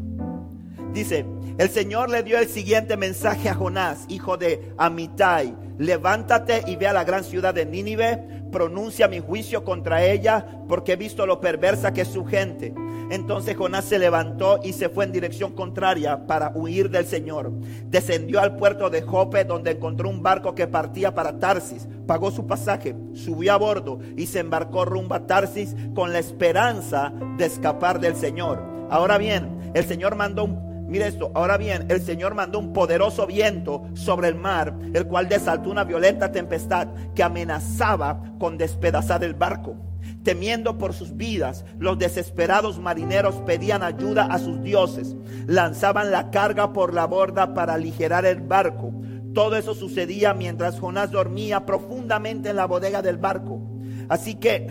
Dice, 0.93 1.27
el 1.59 1.71
Señor 1.71 2.09
le 2.09 2.23
dio 2.23 2.39
el 2.39 2.49
siguiente 2.49 2.97
mensaje 2.97 3.49
a 3.49 3.55
Jonás, 3.55 4.05
hijo 4.09 4.37
de 4.37 4.73
Amitai. 4.79 5.55
Levántate 5.79 6.63
y 6.67 6.77
ve 6.77 6.89
a 6.89 6.93
la 6.93 7.05
gran 7.05 7.25
ciudad 7.25 7.55
de 7.55 7.67
Nínive, 7.67 8.17
pronuncia 8.51 9.07
mi 9.07 9.21
juicio 9.21 9.65
contra 9.65 10.05
ella, 10.05 10.47
porque 10.69 10.93
he 10.93 10.97
visto 10.97 11.27
lo 11.27 11.41
perversa 11.41 11.93
que 11.93 12.03
es 12.03 12.09
su 12.09 12.25
gente. 12.25 12.75
Entonces 13.11 13.57
Jonás 13.57 13.87
se 13.87 13.99
levantó 13.99 14.61
y 14.63 14.73
se 14.73 14.89
fue 14.89 15.05
en 15.05 15.13
dirección 15.13 15.53
contraria 15.53 16.27
para 16.27 16.53
huir 16.55 16.91
del 16.91 17.07
Señor. 17.07 17.51
Descendió 17.87 18.41
al 18.41 18.57
puerto 18.57 18.91
de 18.91 19.03
Jope, 19.03 19.45
donde 19.45 19.73
encontró 19.73 20.09
un 20.09 20.23
barco 20.23 20.55
que 20.55 20.67
partía 20.67 21.15
para 21.15 21.39
Tarsis. 21.39 21.89
Pagó 22.07 22.31
su 22.31 22.47
pasaje, 22.47 22.95
subió 23.15 23.53
a 23.53 23.57
bordo 23.57 23.99
y 24.17 24.27
se 24.27 24.41
embarcó 24.41 24.85
rumbo 24.85 25.15
a 25.15 25.27
Tarsis 25.27 25.75
con 25.95 26.13
la 26.13 26.19
esperanza 26.19 27.13
de 27.37 27.47
escapar 27.47 27.99
del 27.99 28.15
Señor. 28.15 28.63
Ahora 28.91 29.19
bien, 29.19 29.73
el 29.75 29.85
Señor 29.85 30.15
mandó 30.15 30.45
un 30.45 30.68
Mire 30.89 31.07
esto, 31.07 31.31
ahora 31.35 31.59
bien, 31.59 31.87
el 31.91 32.01
Señor 32.01 32.35
mandó 32.35 32.59
un 32.59 32.73
poderoso 32.73 33.27
viento 33.27 33.85
sobre 33.93 34.29
el 34.29 34.35
mar, 34.35 34.75
el 34.95 35.07
cual 35.07 35.29
desaltó 35.29 35.71
una 35.71 35.85
violenta 35.85 36.33
tempestad 36.33 36.89
que 37.15 37.23
amenazaba 37.23 38.23
con 38.39 38.57
despedazar 38.57 39.23
el 39.23 39.35
barco. 39.35 39.77
Temiendo 40.23 40.79
por 40.79 40.95
sus 40.95 41.17
vidas, 41.17 41.67
los 41.79 41.99
desesperados 41.99 42.79
marineros 42.79 43.37
pedían 43.47 43.83
ayuda 43.83 44.25
a 44.31 44.39
sus 44.39 44.63
dioses, 44.63 45.15
lanzaban 45.47 46.11
la 46.11 46.31
carga 46.31 46.73
por 46.73 46.95
la 46.95 47.07
borda 47.07 47.53
para 47.53 47.75
aligerar 47.75 48.25
el 48.25 48.41
barco. 48.41 48.93
Todo 49.35 49.57
eso 49.57 49.75
sucedía 49.75 50.33
mientras 50.33 50.81
Jonás 50.81 51.11
dormía 51.11 51.67
profundamente 51.67 52.51
en 52.51 52.57
la 52.57 52.67
bodega 52.67 53.03
del 53.03 53.19
barco. 53.19 53.61
Así 54.09 54.37
que 54.37 54.67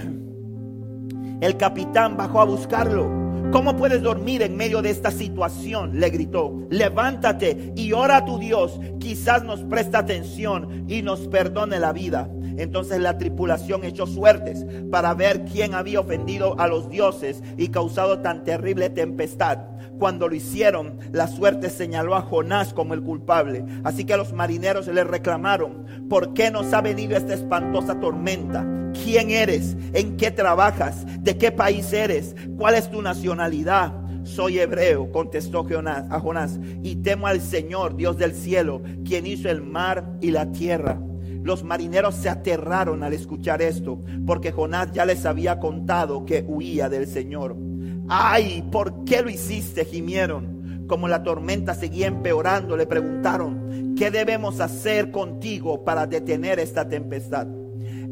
el 1.42 1.58
capitán 1.58 2.18
bajó 2.18 2.42
a 2.42 2.46
buscarlo. 2.46 3.27
¿Cómo 3.52 3.78
puedes 3.78 4.02
dormir 4.02 4.42
en 4.42 4.58
medio 4.58 4.82
de 4.82 4.90
esta 4.90 5.10
situación? 5.10 6.00
Le 6.00 6.10
gritó. 6.10 6.68
Levántate 6.70 7.72
y 7.78 7.94
ora 7.94 8.18
a 8.18 8.26
tu 8.26 8.38
Dios. 8.38 8.78
Quizás 9.00 9.44
nos 9.44 9.62
presta 9.62 10.00
atención 10.00 10.86
y 10.90 11.02
nos 11.02 11.28
perdone 11.30 11.80
la 11.80 11.94
vida. 11.94 12.30
Entonces 12.58 13.00
la 13.00 13.18
tripulación 13.18 13.84
echó 13.84 14.08
suertes 14.08 14.66
para 14.92 15.14
ver 15.14 15.46
quién 15.46 15.74
había 15.74 16.00
ofendido 16.00 16.60
a 16.60 16.68
los 16.68 16.90
dioses 16.90 17.42
y 17.58 17.70
causado 17.70 18.20
tan 18.20 18.44
terrible 18.44 18.90
tempestad. 18.90 19.60
Cuando 20.00 20.28
lo 20.28 20.36
hicieron, 20.36 21.00
la 21.12 21.28
suerte 21.28 21.70
señaló 21.70 22.16
a 22.16 22.22
Jonás 22.22 22.74
como 22.74 22.94
el 22.94 23.02
culpable. 23.02 23.66
Así 23.84 24.06
que 24.06 24.18
los 24.18 24.34
marineros 24.34 24.88
le 24.88 25.04
reclamaron, 25.04 25.86
¿por 26.10 26.34
qué 26.34 26.52
nos 26.52 26.74
ha 26.74 26.82
venido 26.82 27.18
esta 27.18 27.34
espantosa 27.34 28.00
tormenta? 28.00 28.66
¿Quién 29.04 29.32
eres? 29.32 29.76
¿En 29.94 30.18
qué 30.18 30.32
trabajas? 30.32 31.06
¿De 31.24 31.38
qué 31.38 31.52
país 31.52 31.92
eres? 31.94 32.36
¿Cuál 32.58 32.76
es 32.76 32.90
tu 32.90 33.02
nacionalidad? 33.02 33.94
Soy 34.24 34.60
hebreo, 34.60 35.10
contestó 35.12 35.64
Jonás, 35.64 36.06
a 36.12 36.20
Jonás, 36.20 36.60
y 36.84 36.98
temo 36.98 37.28
al 37.28 37.40
Señor, 37.40 37.96
Dios 37.96 38.18
del 38.18 38.34
cielo, 38.34 38.82
quien 39.06 39.26
hizo 39.26 39.50
el 39.50 39.62
mar 39.62 40.18
y 40.20 40.32
la 40.32 40.52
tierra. 40.52 41.00
Los 41.48 41.64
marineros 41.64 42.16
se 42.16 42.28
aterraron 42.28 43.04
al 43.04 43.14
escuchar 43.14 43.62
esto, 43.62 44.02
porque 44.26 44.52
Jonás 44.52 44.92
ya 44.92 45.06
les 45.06 45.26
había 45.26 45.62
contado 45.62 46.26
que 46.26 46.44
huía 46.46 46.90
del 46.90 47.08
Señor. 47.08 47.56
Ay, 48.10 48.68
¿por 48.70 49.06
qué 49.06 49.22
lo 49.22 49.30
hiciste? 49.30 49.86
gimieron. 49.86 50.86
Como 50.90 51.08
la 51.08 51.24
tormenta 51.24 51.74
seguía 51.74 52.08
empeorando, 52.08 52.76
le 52.76 52.86
preguntaron, 52.86 53.96
¿qué 53.96 54.12
debemos 54.12 54.60
hacer 54.60 55.10
contigo 55.10 55.86
para 55.86 56.06
detener 56.06 56.60
esta 56.60 56.90
tempestad? 56.90 57.48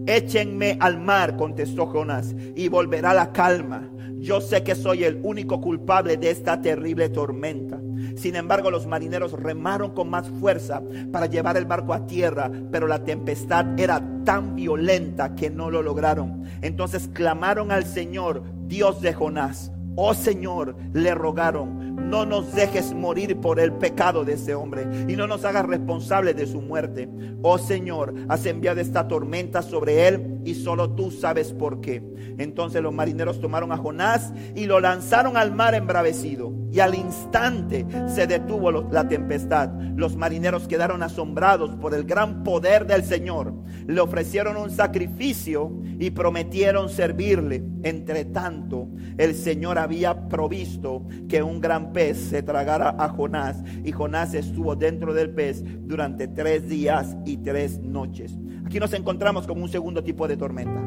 Échenme 0.05 0.77
al 0.79 0.97
mar, 1.01 1.35
contestó 1.35 1.87
Jonás, 1.87 2.33
y 2.55 2.69
volverá 2.69 3.13
la 3.13 3.33
calma. 3.33 3.89
Yo 4.25 4.41
sé 4.41 4.63
que 4.63 4.73
soy 4.73 5.03
el 5.03 5.19
único 5.21 5.61
culpable 5.61 6.17
de 6.17 6.31
esta 6.31 6.59
terrible 6.59 7.09
tormenta. 7.09 7.79
Sin 8.15 8.35
embargo, 8.35 8.71
los 8.71 8.87
marineros 8.87 9.33
remaron 9.33 9.91
con 9.91 10.09
más 10.09 10.27
fuerza 10.39 10.81
para 11.11 11.27
llevar 11.27 11.57
el 11.57 11.65
barco 11.65 11.93
a 11.93 12.07
tierra, 12.07 12.49
pero 12.71 12.87
la 12.87 13.03
tempestad 13.03 13.79
era 13.79 14.01
tan 14.23 14.55
violenta 14.55 15.35
que 15.35 15.51
no 15.51 15.69
lo 15.69 15.83
lograron. 15.83 16.41
Entonces 16.63 17.07
clamaron 17.13 17.71
al 17.71 17.85
Señor, 17.85 18.41
Dios 18.65 18.99
de 18.99 19.13
Jonás. 19.13 19.71
Oh 19.95 20.15
Señor, 20.15 20.75
le 20.93 21.13
rogaron, 21.13 21.84
no 22.15 22.25
nos 22.25 22.55
dejes 22.55 22.93
morir 22.93 23.41
por 23.41 23.59
el 23.59 23.73
pecado 23.73 24.23
de 24.23 24.35
ese 24.35 24.55
hombre 24.55 24.87
y 25.09 25.17
no 25.17 25.27
nos 25.27 25.43
hagas 25.43 25.65
responsables 25.65 26.37
de 26.37 26.47
su 26.47 26.61
muerte. 26.61 27.09
Oh 27.41 27.57
Señor, 27.57 28.13
has 28.29 28.45
enviado 28.45 28.79
esta 28.79 29.09
tormenta 29.09 29.61
sobre 29.61 30.07
él 30.07 30.39
y 30.45 30.55
solo 30.55 30.91
tú 30.91 31.11
sabes 31.11 31.51
por 31.51 31.81
qué. 31.81 32.01
Entonces 32.37 32.81
los 32.81 32.93
marineros 32.93 33.41
tomaron 33.41 33.73
a 33.73 33.77
Jonás 33.77 34.31
y 34.55 34.65
lo 34.65 34.79
lanzaron 34.79 35.35
al 35.35 35.53
mar 35.53 35.75
embravecido. 35.75 36.53
Y 36.71 36.79
al 36.79 36.95
instante 36.95 37.85
se 38.07 38.27
detuvo 38.27 38.71
la 38.71 39.07
tempestad. 39.07 39.69
Los 39.95 40.15
marineros 40.15 40.69
quedaron 40.69 41.03
asombrados 41.03 41.75
por 41.75 41.93
el 41.93 42.05
gran 42.05 42.43
poder 42.43 42.85
del 42.87 43.03
Señor. 43.03 43.53
Le 43.87 44.01
ofrecieron 44.01 44.57
un 44.57 44.71
sacrificio 44.71 45.71
y 45.99 46.09
prometieron 46.09 46.89
servirle. 46.89 47.63
Entre 47.83 48.25
tanto, 48.25 48.87
el 49.17 49.35
Señor 49.35 49.77
había 49.77 50.27
provisto 50.27 51.05
que 51.29 51.43
un 51.43 51.61
gran 51.61 51.93
pez 51.93 52.17
se 52.17 52.43
tragara 52.43 52.95
a 52.97 53.09
Jonás. 53.09 53.63
Y 53.83 53.91
Jonás 53.91 54.33
estuvo 54.33 54.75
dentro 54.75 55.13
del 55.13 55.29
pez 55.29 55.63
durante 55.87 56.27
tres 56.27 56.67
días 56.67 57.15
y 57.25 57.37
tres 57.37 57.79
noches. 57.79 58.35
Aquí 58.65 58.79
nos 58.79 58.93
encontramos 58.93 59.45
con 59.45 59.61
un 59.61 59.69
segundo 59.69 60.03
tipo 60.03 60.27
de 60.27 60.37
tormenta. 60.37 60.81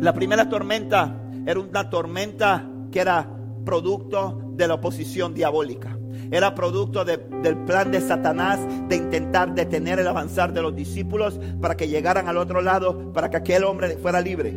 La 0.00 0.12
primera 0.12 0.48
tormenta 0.48 1.22
era 1.46 1.58
una 1.58 1.88
tormenta 1.88 2.68
que 2.90 3.00
era 3.00 3.28
producto 3.64 4.52
de 4.54 4.68
la 4.68 4.74
oposición 4.74 5.32
diabólica. 5.32 5.96
Era 6.32 6.54
producto 6.54 7.04
del 7.04 7.58
plan 7.66 7.92
de 7.92 8.00
Satanás 8.00 8.58
de 8.88 8.96
intentar 8.96 9.54
detener 9.54 9.98
el 9.98 10.08
avanzar 10.08 10.54
de 10.54 10.62
los 10.62 10.74
discípulos 10.74 11.38
para 11.60 11.76
que 11.76 11.88
llegaran 11.88 12.26
al 12.26 12.38
otro 12.38 12.62
lado, 12.62 13.12
para 13.12 13.28
que 13.28 13.36
aquel 13.36 13.64
hombre 13.64 13.98
fuera 13.98 14.18
libre. 14.22 14.54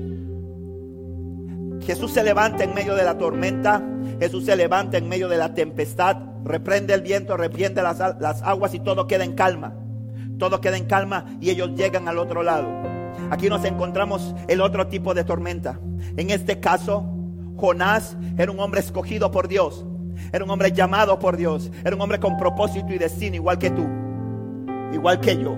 Jesús 1.86 2.14
se 2.14 2.24
levanta 2.24 2.64
en 2.64 2.74
medio 2.74 2.96
de 2.96 3.04
la 3.04 3.18
tormenta, 3.18 3.84
Jesús 4.22 4.46
se 4.46 4.56
levanta 4.56 4.98
en 4.98 5.10
medio 5.10 5.28
de 5.28 5.36
la 5.36 5.54
tempestad, 5.54 6.16
reprende 6.46 6.94
el 6.94 7.02
viento, 7.02 7.36
reprende 7.36 7.84
las, 7.84 8.00
las 8.00 8.42
aguas 8.42 8.74
y 8.74 8.80
todo 8.80 9.06
queda 9.06 9.26
en 9.26 9.34
calma. 9.34 9.76
Todo 10.40 10.62
queda 10.62 10.78
en 10.78 10.86
calma 10.86 11.26
y 11.42 11.50
ellos 11.50 11.72
llegan 11.76 12.08
al 12.08 12.20
otro 12.20 12.42
lado. 12.42 12.70
Aquí 13.32 13.50
nos 13.50 13.66
encontramos 13.66 14.34
el 14.48 14.62
otro 14.62 14.88
tipo 14.88 15.14
de 15.14 15.26
tormenta. 15.26 15.78
En 16.16 16.30
este 16.30 16.62
caso, 16.62 17.06
Jonás 17.58 18.16
era 18.38 18.50
un 18.50 18.62
hombre 18.62 18.80
escogido 18.80 19.30
por 19.30 19.50
Dios. 19.50 19.86
Era 20.32 20.44
un 20.44 20.52
hombre 20.52 20.72
llamado 20.72 21.18
por 21.20 21.38
Dios. 21.38 21.72
Era 21.84 21.96
un 21.96 22.02
hombre 22.02 22.20
con 22.20 22.38
propósito 22.38 22.94
y 22.94 22.98
destino, 22.98 23.36
igual 23.36 23.58
que 23.58 23.72
tú. 23.72 23.88
Igual 24.94 25.20
que 25.20 25.38
yo. 25.38 25.52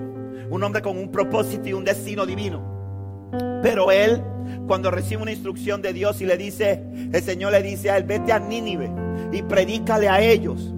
Un 0.50 0.62
hombre 0.62 0.82
con 0.82 0.96
un 0.96 1.10
propósito 1.10 1.68
y 1.68 1.72
un 1.72 1.84
destino 1.84 2.26
divino. 2.26 3.28
Pero 3.62 3.90
él, 3.90 4.22
cuando 4.66 4.90
recibe 4.90 5.22
una 5.22 5.32
instrucción 5.32 5.82
de 5.82 5.92
Dios 5.92 6.20
y 6.20 6.26
le 6.26 6.36
dice, 6.36 6.84
el 7.12 7.22
Señor 7.22 7.52
le 7.52 7.62
dice 7.62 7.90
a 7.90 7.96
él, 7.96 8.04
vete 8.04 8.32
a 8.32 8.38
Nínive 8.38 8.90
y 9.32 9.42
predícale 9.42 10.08
a 10.08 10.20
ellos 10.20 10.72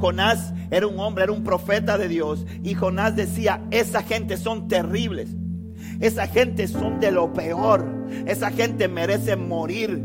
Jonás 0.00 0.54
era 0.70 0.86
un 0.86 0.98
hombre, 0.98 1.24
era 1.24 1.32
un 1.32 1.44
profeta 1.44 1.98
de 1.98 2.08
Dios. 2.08 2.46
Y 2.62 2.74
Jonás 2.74 3.16
decía, 3.16 3.62
esa 3.70 4.02
gente 4.02 4.36
son 4.36 4.66
terribles. 4.66 5.28
Esa 6.00 6.26
gente 6.26 6.66
son 6.68 7.00
de 7.00 7.10
lo 7.10 7.32
peor. 7.32 7.84
Esa 8.26 8.50
gente 8.50 8.88
merece 8.88 9.36
morir. 9.36 10.02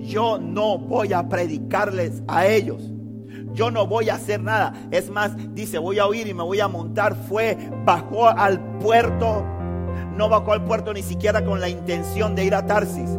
Yo 0.00 0.38
no 0.38 0.78
voy 0.78 1.12
a 1.12 1.28
predicarles 1.28 2.22
a 2.28 2.46
ellos. 2.46 2.92
Yo 3.52 3.70
no 3.70 3.86
voy 3.86 4.08
a 4.08 4.14
hacer 4.14 4.40
nada. 4.40 4.72
Es 4.90 5.10
más, 5.10 5.32
dice, 5.54 5.78
voy 5.78 5.98
a 5.98 6.06
oír 6.06 6.26
y 6.26 6.34
me 6.34 6.42
voy 6.42 6.60
a 6.60 6.68
montar. 6.68 7.14
Fue, 7.14 7.56
bajó 7.84 8.28
al 8.28 8.78
puerto. 8.78 9.44
No 10.16 10.28
bajó 10.28 10.52
al 10.52 10.64
puerto 10.64 10.92
ni 10.92 11.02
siquiera 11.02 11.44
con 11.44 11.60
la 11.60 11.68
intención 11.68 12.34
de 12.34 12.44
ir 12.44 12.54
a 12.54 12.66
Tarsis 12.66 13.10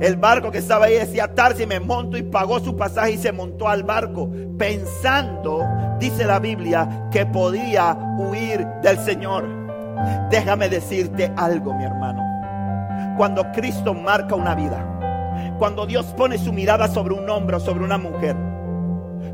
el 0.00 0.16
barco 0.16 0.50
que 0.50 0.58
estaba 0.58 0.86
ahí 0.86 0.94
decía 0.94 1.34
Tarsi, 1.34 1.66
me 1.66 1.78
monto 1.78 2.16
y 2.16 2.22
pagó 2.22 2.58
su 2.58 2.74
pasaje 2.74 3.12
y 3.12 3.18
se 3.18 3.32
montó 3.32 3.68
al 3.68 3.84
barco, 3.84 4.30
pensando, 4.58 5.62
dice 5.98 6.24
la 6.24 6.38
Biblia, 6.38 7.08
que 7.12 7.26
podía 7.26 7.98
huir 8.18 8.66
del 8.82 8.98
Señor. 8.98 9.46
Déjame 10.30 10.70
decirte 10.70 11.30
algo, 11.36 11.74
mi 11.74 11.84
hermano. 11.84 12.22
Cuando 13.18 13.52
Cristo 13.52 13.92
marca 13.92 14.34
una 14.34 14.54
vida, 14.54 14.99
cuando 15.58 15.86
Dios 15.86 16.06
pone 16.16 16.38
su 16.38 16.52
mirada 16.52 16.88
sobre 16.88 17.14
un 17.14 17.28
hombre 17.28 17.56
o 17.56 17.60
sobre 17.60 17.84
una 17.84 17.98
mujer, 17.98 18.36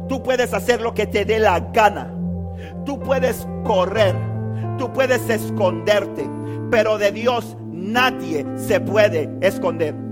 tú 0.09 0.23
puedes 0.23 0.53
hacer 0.55 0.81
lo 0.81 0.95
que 0.95 1.07
te 1.07 1.25
dé 1.25 1.39
la 1.39 1.61
gana. 1.61 2.13
Tú 2.85 2.99
puedes 3.01 3.47
correr, 3.65 4.15
tú 4.79 4.93
puedes 4.93 5.29
esconderte, 5.29 6.29
pero 6.71 6.99
de 6.99 7.13
Dios 7.13 7.57
nadie 7.71 8.47
se 8.57 8.81
puede 8.81 9.31
esconder 9.41 10.07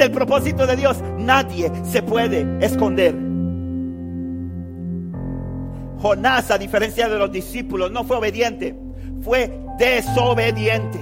del 0.00 0.10
propósito 0.10 0.66
de 0.66 0.76
Dios, 0.76 1.02
nadie 1.18 1.70
se 1.84 2.02
puede 2.02 2.46
esconder. 2.60 3.14
Jonás, 6.00 6.50
a 6.50 6.58
diferencia 6.58 7.08
de 7.08 7.18
los 7.18 7.30
discípulos, 7.30 7.90
no 7.90 8.04
fue 8.04 8.16
obediente, 8.16 8.74
fue 9.20 9.60
desobediente. 9.78 10.98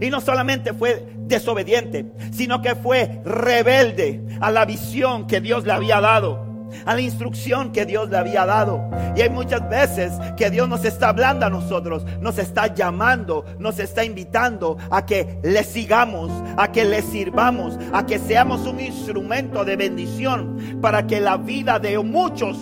Y 0.00 0.10
no 0.10 0.20
solamente 0.20 0.72
fue 0.72 1.04
desobediente, 1.26 2.12
sino 2.32 2.62
que 2.62 2.74
fue 2.74 3.20
rebelde 3.24 4.22
a 4.40 4.50
la 4.50 4.64
visión 4.64 5.26
que 5.26 5.40
Dios 5.40 5.64
le 5.64 5.72
había 5.72 6.00
dado 6.00 6.52
a 6.86 6.94
la 6.94 7.00
instrucción 7.00 7.72
que 7.72 7.84
Dios 7.84 8.08
le 8.10 8.16
había 8.16 8.46
dado. 8.46 8.90
Y 9.16 9.22
hay 9.22 9.30
muchas 9.30 9.68
veces 9.68 10.12
que 10.36 10.50
Dios 10.50 10.68
nos 10.68 10.84
está 10.84 11.10
hablando 11.10 11.46
a 11.46 11.50
nosotros, 11.50 12.04
nos 12.20 12.38
está 12.38 12.72
llamando, 12.74 13.44
nos 13.58 13.78
está 13.78 14.04
invitando 14.04 14.76
a 14.90 15.04
que 15.06 15.38
le 15.42 15.64
sigamos, 15.64 16.30
a 16.56 16.70
que 16.72 16.84
le 16.84 17.02
sirvamos, 17.02 17.78
a 17.92 18.06
que 18.06 18.18
seamos 18.18 18.66
un 18.66 18.80
instrumento 18.80 19.64
de 19.64 19.76
bendición 19.76 20.78
para 20.80 21.06
que 21.06 21.20
la 21.20 21.36
vida 21.36 21.78
de 21.78 21.98
muchos 21.98 22.56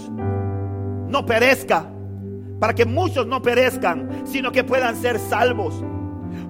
no 1.09 1.25
perezca, 1.27 1.87
para 2.59 2.75
que 2.75 2.85
muchos 2.85 3.27
no 3.27 3.43
perezcan, 3.43 4.25
sino 4.27 4.53
que 4.53 4.65
puedan 4.65 4.97
ser 4.97 5.19
salvos. 5.19 5.75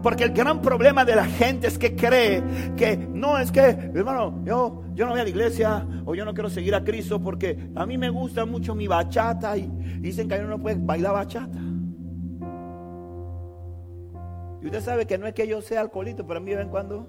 Porque 0.03 0.25
el 0.25 0.33
gran 0.33 0.63
problema 0.63 1.05
de 1.05 1.17
la 1.17 1.25
gente 1.25 1.67
es 1.67 1.79
que 1.79 1.95
cree 1.95 2.43
que 2.77 2.97
no 2.97 3.39
es 3.39 3.53
que, 3.53 3.61
hermano, 3.61 4.43
yo, 4.45 4.83
yo 4.95 5.05
no 5.05 5.13
voy 5.13 5.21
a 5.21 5.25
la 5.25 5.31
iglesia 5.31 5.87
o 6.07 6.15
yo 6.15 6.25
no 6.25 6.33
quiero 6.33 6.49
seguir 6.49 6.75
a 6.75 6.83
Cristo 6.83 7.21
porque 7.21 7.71
a 7.75 7.85
mí 7.85 7.99
me 7.99 8.09
gusta 8.09 8.47
mucho 8.47 8.75
mi 8.75 8.87
bachata 8.87 9.57
y 9.57 9.71
dicen 10.01 10.29
que 10.29 10.39
uno 10.39 10.49
no 10.49 10.59
puede 10.59 10.77
bailar 10.81 11.13
bachata. 11.13 11.59
Y 14.63 14.67
usted 14.67 14.81
sabe 14.81 15.07
que 15.07 15.19
no 15.19 15.27
es 15.27 15.35
que 15.35 15.47
yo 15.47 15.61
sea 15.63 15.81
alcoholito, 15.81 16.27
pero 16.27 16.39
a 16.39 16.43
mí 16.43 16.51
de 16.51 16.57
vez 16.57 16.65
en 16.67 16.71
cuando 16.71 17.07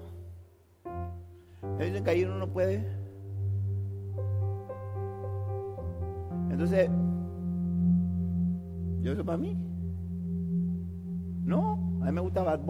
dicen 1.78 2.04
que 2.04 2.10
ahí 2.10 2.24
uno 2.24 2.36
no 2.36 2.48
puede. 2.48 2.86
Entonces, 6.50 6.88
yo 9.00 9.12
eso 9.12 9.24
para 9.24 9.38
mí. 9.38 9.56
No, 11.44 11.91
a 12.02 12.06
mí 12.06 12.12
me 12.12 12.20
gusta 12.20 12.42
Bad. 12.42 12.60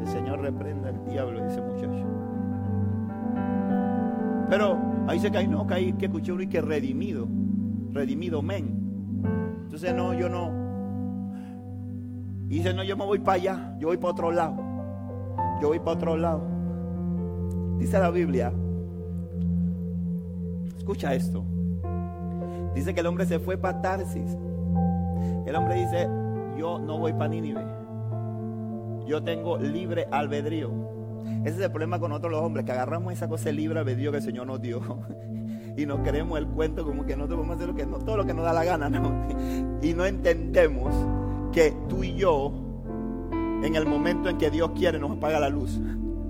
El 0.00 0.06
Señor 0.06 0.40
reprenda 0.40 0.88
al 0.90 1.04
diablo, 1.04 1.44
dice 1.44 1.60
muchacho. 1.60 2.06
Pero 4.48 4.78
ahí 5.08 5.18
se 5.18 5.30
cae, 5.32 5.48
no, 5.48 5.66
cae 5.66 5.96
que 5.96 6.06
escuché 6.06 6.30
uno 6.30 6.42
y 6.42 6.46
que 6.46 6.60
redimido. 6.60 7.26
Redimido, 7.92 8.40
men. 8.40 9.22
Entonces, 9.64 9.92
no, 9.94 10.14
yo 10.14 10.28
no. 10.28 10.52
Y 12.48 12.58
dice, 12.58 12.72
no, 12.72 12.84
yo 12.84 12.96
me 12.96 13.04
voy 13.04 13.18
para 13.18 13.32
allá, 13.34 13.76
yo 13.80 13.88
voy 13.88 13.96
para 13.96 14.12
otro 14.12 14.30
lado. 14.30 14.56
Yo 15.60 15.68
voy 15.68 15.80
para 15.80 15.92
otro 15.92 16.16
lado. 16.16 16.42
Dice 17.78 17.98
la 17.98 18.10
Biblia, 18.10 18.52
escucha 20.78 21.14
esto. 21.14 21.44
Dice 22.76 22.94
que 22.94 23.00
el 23.00 23.06
hombre 23.06 23.26
se 23.26 23.40
fue 23.40 23.56
para 23.56 23.80
Tarsis. 23.80 24.36
El 25.46 25.54
hombre 25.54 25.76
dice, 25.76 26.08
yo 26.58 26.78
no 26.78 26.98
voy 26.98 27.12
para 27.12 27.28
Nínive. 27.28 27.64
Yo 29.06 29.22
tengo 29.22 29.58
libre 29.58 30.08
albedrío. 30.10 30.70
Ese 31.44 31.56
es 31.56 31.60
el 31.60 31.70
problema 31.70 31.98
con 31.98 32.10
nosotros 32.10 32.32
los 32.32 32.42
hombres, 32.42 32.64
que 32.64 32.72
agarramos 32.72 33.12
esa 33.12 33.28
cosa 33.28 33.52
libre 33.52 33.78
albedrío 33.78 34.10
que 34.10 34.18
el 34.18 34.22
Señor 34.22 34.46
nos 34.46 34.60
dio 34.60 34.80
y 35.76 35.86
nos 35.86 36.00
creemos 36.00 36.38
el 36.38 36.46
cuento 36.46 36.84
como 36.84 37.04
que 37.04 37.16
no 37.16 37.26
debemos 37.26 37.56
hacer 37.56 37.68
lo 37.68 37.74
que, 37.74 37.86
no, 37.86 37.98
todo 37.98 38.16
lo 38.16 38.26
que 38.26 38.34
nos 38.34 38.44
da 38.44 38.52
la 38.52 38.64
gana, 38.64 38.88
¿no? 38.88 39.26
Y 39.82 39.94
no 39.94 40.04
entendemos 40.04 40.92
que 41.52 41.72
tú 41.88 42.02
y 42.02 42.14
yo, 42.14 42.52
en 43.62 43.76
el 43.76 43.86
momento 43.86 44.28
en 44.28 44.38
que 44.38 44.50
Dios 44.50 44.70
quiere, 44.74 44.98
nos 44.98 45.16
apaga 45.16 45.38
la 45.38 45.48
luz. 45.48 45.80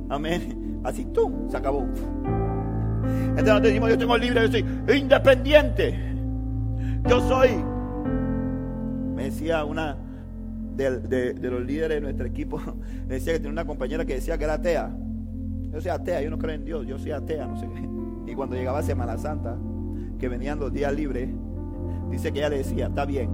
Amén. 0.09 0.81
Así 0.85 1.05
tú, 1.07 1.47
se 1.49 1.57
acabó. 1.57 1.81
Entonces 1.81 3.45
nosotros 3.45 3.63
decimos, 3.63 3.91
yo 3.91 3.99
tengo 3.99 4.17
libre, 4.17 4.43
yo 4.43 4.53
soy 4.87 4.99
independiente. 4.99 5.95
Yo 7.09 7.21
soy. 7.29 7.76
Una 9.53 9.97
de, 10.77 11.35
los 11.41 11.65
líderes 11.65 11.97
de 11.97 12.01
nuestro 12.01 12.27
equipo, 12.27 12.61
decía 13.09 13.33
que 13.33 13.39
tenía 13.39 13.53
una 13.53 13.65
compañera 13.65 14.05
que 14.05 14.15
decía 14.15 14.37
que 14.39 14.45
era 14.45 14.55
atea. 14.55 14.95
Yo 15.73 15.81
soy 15.81 15.91
atea, 15.91 16.23
yo 16.23 16.31
no 16.31 16.39
creo 16.39 16.55
en 16.55 16.65
Dios, 16.65 16.87
yo 16.87 16.99
soy 16.99 17.13
atea, 17.13 17.47
no 17.47 17.59
sé 17.59 17.69
qué. 17.69 18.33
Y 18.33 18.35
cuando 18.35 18.57
llegaba 18.57 18.83
Semana 18.83 19.17
Santa, 19.19 19.57
que 20.19 20.29
venían 20.29 20.59
los 20.59 20.73
días 20.73 20.93
libres, 20.95 21.29
dice 22.11 22.33
que 22.33 22.39
ella 22.41 22.49
le 22.49 22.59
decía, 22.59 22.87
está 22.87 23.05
bien, 23.05 23.31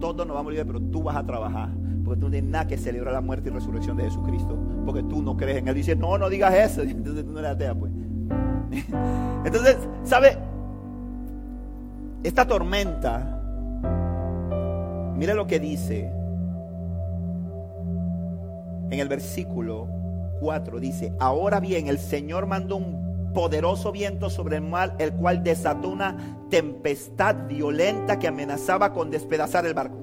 todos 0.00 0.26
nos 0.26 0.34
vamos 0.34 0.52
libres, 0.52 0.66
pero 0.66 0.80
tú 0.80 1.02
vas 1.02 1.16
a 1.16 1.24
trabajar. 1.24 1.70
Porque 2.04 2.20
tú 2.20 2.26
no 2.26 2.30
tienes 2.30 2.50
nada 2.50 2.66
que 2.68 2.78
celebrar 2.78 3.12
la 3.14 3.20
muerte 3.20 3.48
y 3.48 3.52
resurrección 3.52 3.96
de 3.96 4.04
Jesucristo. 4.04 4.56
Porque 4.84 5.02
tú 5.02 5.22
no 5.22 5.36
crees 5.36 5.58
en 5.58 5.66
Él. 5.66 5.74
Dice, 5.74 5.96
no, 5.96 6.16
no 6.16 6.28
digas 6.28 6.54
eso. 6.54 6.82
Entonces 6.88 7.24
tú 7.24 7.32
no 7.32 7.40
eres 7.40 7.50
atea, 7.50 7.74
pues. 7.74 7.90
Entonces, 9.44 9.76
¿sabe? 10.04 10.38
Esta 12.22 12.46
tormenta, 12.46 13.35
mire 15.16 15.34
lo 15.34 15.46
que 15.46 15.58
dice 15.58 16.12
en 18.90 19.00
el 19.00 19.08
versículo 19.08 19.88
4 20.40 20.80
dice, 20.80 21.12
ahora 21.18 21.60
bien, 21.60 21.88
el 21.88 21.98
Señor 21.98 22.46
mandó 22.46 22.76
un 22.76 23.32
poderoso 23.34 23.92
viento 23.92 24.30
sobre 24.30 24.56
el 24.56 24.62
mar, 24.62 24.94
el 24.98 25.12
cual 25.12 25.42
desató 25.42 25.88
una 25.88 26.38
tempestad 26.50 27.46
violenta 27.48 28.18
que 28.18 28.28
amenazaba 28.28 28.92
con 28.92 29.10
despedazar 29.10 29.66
el 29.66 29.74
barco. 29.74 29.98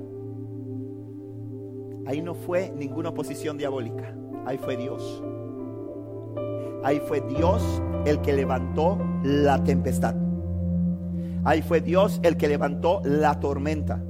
Ahí 2.05 2.21
no 2.21 2.35
fue 2.35 2.71
ninguna 2.75 3.09
oposición 3.09 3.57
diabólica, 3.57 4.13
ahí 4.45 4.57
fue 4.57 4.75
Dios. 4.75 5.23
Ahí 6.83 7.01
fue 7.07 7.21
Dios 7.21 7.81
el 8.05 8.19
que 8.19 8.33
levantó 8.33 8.99
la 9.23 9.63
tempestad. 9.63 10.15
Ahí 11.45 11.61
fue 11.61 11.79
Dios 11.79 12.19
el 12.23 12.35
que 12.35 12.49
levantó 12.49 13.01
la 13.05 13.39
tormenta. 13.39 14.03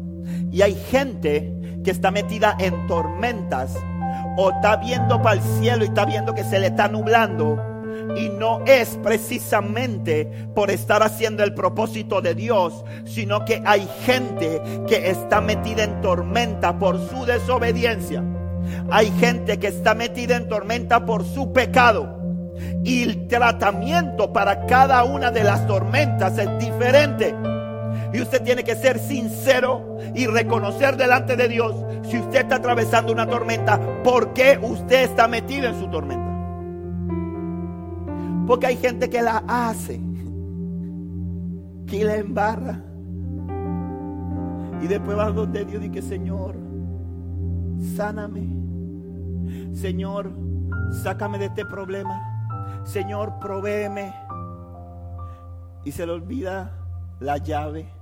Y 0.51 0.61
hay 0.61 0.76
gente 0.76 1.53
que 1.84 1.91
está 1.91 2.11
metida 2.11 2.55
en 2.59 2.88
tormentas 2.88 3.76
o 4.38 4.51
está 4.51 4.78
viendo 4.78 5.21
para 5.21 5.36
el 5.36 5.41
cielo 5.59 5.84
y 5.84 5.88
está 5.88 6.05
viendo 6.05 6.34
que 6.34 6.43
se 6.43 6.59
le 6.59 6.67
está 6.67 6.88
nublando. 6.88 7.61
Y 8.17 8.30
no 8.30 8.63
es 8.65 8.97
precisamente 9.03 10.26
por 10.53 10.69
estar 10.69 11.03
haciendo 11.03 11.43
el 11.43 11.53
propósito 11.53 12.21
de 12.21 12.36
Dios, 12.36 12.84
sino 13.05 13.45
que 13.45 13.61
hay 13.65 13.88
gente 14.05 14.61
que 14.88 15.09
está 15.09 15.41
metida 15.41 15.84
en 15.84 16.01
tormenta 16.01 16.78
por 16.80 16.99
su 17.09 17.26
desobediencia. 17.26 18.24
Hay 18.91 19.11
gente 19.19 19.59
que 19.59 19.67
está 19.67 19.93
metida 19.93 20.36
en 20.36 20.47
tormenta 20.47 21.05
por 21.05 21.26
su 21.26 21.53
pecado. 21.53 22.19
Y 22.84 23.03
el 23.03 23.28
tratamiento 23.28 24.32
para 24.32 24.65
cada 24.65 25.03
una 25.03 25.32
de 25.32 25.43
las 25.43 25.65
tormentas 25.67 26.38
es 26.38 26.49
diferente. 26.59 27.34
Y 28.14 28.22
usted 28.22 28.43
tiene 28.43 28.64
que 28.64 28.76
ser 28.76 28.99
sincero 28.99 29.97
y 30.14 30.28
reconocer 30.28 30.95
delante 30.97 31.36
de 31.36 31.47
Dios 31.47 31.76
si 32.03 32.20
usted 32.20 32.41
está 32.41 32.57
atravesando 32.57 33.11
una 33.11 33.28
tormenta, 33.28 33.80
por 34.03 34.34
qué 34.34 34.59
usted 34.61 35.05
está 35.05 35.28
metido 35.28 35.68
en 35.68 35.80
su 35.80 35.89
tormenta. 35.89 36.32
Porque 38.45 38.68
hay 38.68 38.78
gente 38.78 39.09
que 39.09 39.24
la 39.24 39.43
hace, 39.47 39.99
que 41.88 42.03
la 42.03 42.18
embarra. 42.18 42.84
Y 44.84 44.88
después 44.88 45.18
va 45.18 45.32
donde 45.32 45.66
Dios 45.66 45.84
y 45.84 46.01
Señor, 46.03 46.55
sáname. 47.95 48.47
Señor, 49.74 50.32
sácame 51.01 51.39
de 51.39 51.45
este 51.45 51.66
problema. 51.66 52.22
Señor, 52.84 53.39
provéeme. 53.39 54.14
Y 55.84 55.91
se 55.91 56.05
le 56.05 56.11
olvida 56.11 56.78
la 57.20 57.38
llave 57.38 57.92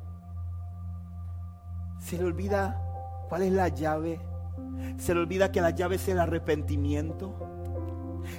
se 2.02 2.18
le 2.18 2.26
olvida 2.26 2.82
cuál 3.30 3.44
es 3.44 3.52
la 3.52 3.70
llave. 3.70 4.20
Se 4.98 5.14
le 5.14 5.22
olvida 5.22 5.52
que 5.52 5.62
la 5.62 5.70
llave 5.70 5.96
es 5.96 6.08
el 6.08 6.20
arrepentimiento. 6.20 7.36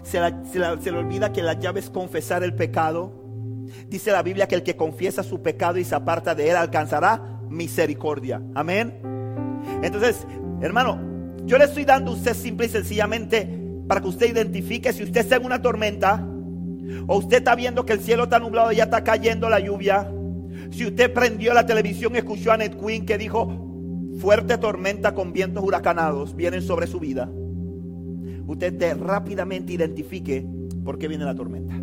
Se, 0.03 0.21
le 0.21 0.99
olvida 0.99 1.33
que 1.33 1.43
la 1.43 1.55
llave 1.55 1.81
es 1.81 1.89
confesar 1.89 2.43
el 2.43 2.55
pecado. 2.55 3.13
Dice 3.89 4.11
la 4.11 4.23
Biblia 4.23 4.49
que 4.49 4.57
el 4.57 4.63
que 4.63 4.77
confiesa 4.77 5.23
su 5.23 5.43
pecado 5.43 5.79
y 5.79 5.85
se 5.85 5.95
aparta 5.95 6.35
de 6.35 6.51
él 6.51 6.57
alcanzará 6.57 7.41
misericordia. 7.49 8.43
Amén. 8.55 9.01
Entonces, 9.83 10.27
hermano, 10.61 10.99
yo 11.45 11.57
le 11.57 11.65
estoy 11.65 11.85
dando 11.85 12.11
a 12.11 12.15
usted 12.15 12.35
simple 12.35 12.67
y 12.67 12.71
sencillamente 12.71 13.61
para 13.87 14.01
que 14.01 14.09
usted 14.09 14.31
identifique 14.31 14.93
si 14.93 15.05
usted 15.05 15.21
está 15.21 15.37
en 15.37 15.45
una 15.45 15.63
tormenta 15.63 16.27
o 17.07 17.19
usted 17.19 17.39
está 17.39 17.55
viendo 17.55 17.87
que 17.87 17.95
el 17.95 18.01
cielo 18.01 18.25
está 18.25 18.39
nublado 18.39 18.73
y 18.73 18.77
ya 18.77 18.85
está 18.85 19.05
cayendo 19.05 19.49
la 19.49 19.61
lluvia 19.61 20.11
si 20.73 20.87
usted 20.87 21.13
prendió 21.13 21.53
la 21.55 21.67
televisión 21.67 22.17
escuchó 22.17 22.53
a 22.53 22.57
Ned 22.57 22.75
Quinn 22.75 23.05
que 23.05 23.19
dijo, 23.19 23.49
fuerte 24.19 24.59
tormenta 24.59 25.15
con 25.15 25.33
vientos 25.33 25.63
huracanados 25.63 26.35
vienen 26.35 26.63
sobre 26.63 26.87
su 26.87 26.99
vida, 26.99 27.31
usted 28.47 28.99
rápidamente 28.99 29.75
identifique 29.75 30.47
por 30.85 30.99
qué 30.99 31.09
viene 31.09 31.25
la 31.25 31.35
tormenta. 31.35 31.75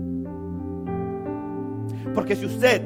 Porque 2.14 2.36
si 2.36 2.46
usted 2.46 2.82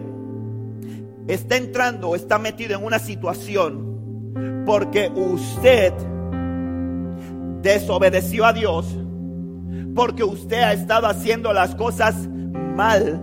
está 1.27 1.55
entrando 1.55 2.09
o 2.09 2.15
está 2.15 2.37
metido 2.37 2.77
en 2.77 2.83
una 2.83 2.99
situación 2.99 4.63
porque 4.65 5.09
usted 5.15 5.93
desobedeció 7.61 8.45
a 8.45 8.53
Dios, 8.53 8.85
porque 9.95 10.23
usted 10.23 10.61
ha 10.61 10.73
estado 10.73 11.07
haciendo 11.07 11.53
las 11.53 11.75
cosas 11.75 12.27
mal, 12.75 13.21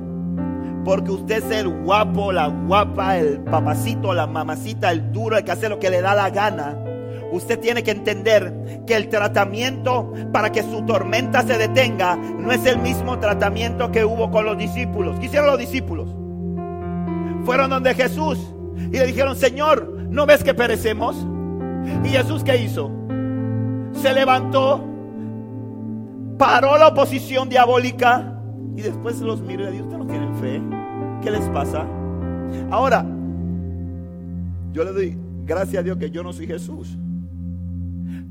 porque 0.84 1.10
usted 1.10 1.44
es 1.44 1.50
el 1.50 1.68
guapo, 1.68 2.32
la 2.32 2.48
guapa, 2.48 3.18
el 3.18 3.40
papacito, 3.40 4.14
la 4.14 4.26
mamacita, 4.26 4.90
el 4.90 5.12
duro, 5.12 5.36
el 5.36 5.44
que 5.44 5.52
hace 5.52 5.68
lo 5.68 5.78
que 5.78 5.90
le 5.90 6.00
da 6.00 6.14
la 6.14 6.30
gana. 6.30 6.76
Usted 7.32 7.60
tiene 7.60 7.82
que 7.82 7.92
entender 7.92 8.82
que 8.86 8.96
el 8.96 9.08
tratamiento 9.08 10.12
para 10.32 10.50
que 10.50 10.62
su 10.62 10.82
tormenta 10.84 11.42
se 11.42 11.58
detenga 11.58 12.16
no 12.16 12.50
es 12.50 12.66
el 12.66 12.78
mismo 12.78 13.18
tratamiento 13.20 13.92
que 13.92 14.04
hubo 14.04 14.30
con 14.30 14.44
los 14.44 14.58
discípulos. 14.58 15.18
¿Qué 15.20 15.26
hicieron 15.26 15.48
los 15.48 15.58
discípulos? 15.58 16.08
Fueron 17.44 17.70
donde 17.70 17.94
Jesús 17.94 18.38
y 18.76 18.98
le 18.98 19.06
dijeron, 19.06 19.36
Señor, 19.36 19.88
¿no 20.08 20.26
ves 20.26 20.42
que 20.42 20.54
perecemos? 20.54 21.16
¿Y 22.04 22.08
Jesús 22.08 22.42
qué 22.42 22.56
hizo? 22.56 22.90
Se 23.92 24.12
levantó, 24.12 24.84
paró 26.36 26.78
la 26.78 26.88
oposición 26.88 27.48
diabólica 27.48 28.29
y 28.76 28.82
después 28.82 29.20
los 29.20 29.40
miró 29.40 29.62
y 29.62 29.66
le 29.66 29.72
dijo, 29.72 29.86
no 29.86 30.06
tienen 30.06 30.34
fe? 30.36 30.60
¿Qué 31.22 31.30
les 31.30 31.48
pasa? 31.50 31.86
Ahora, 32.70 33.04
yo 34.72 34.84
le 34.84 34.92
doy 34.92 35.18
gracias 35.44 35.80
a 35.80 35.82
Dios 35.82 35.96
que 35.96 36.10
yo 36.10 36.22
no 36.22 36.32
soy 36.32 36.46
Jesús. 36.46 36.96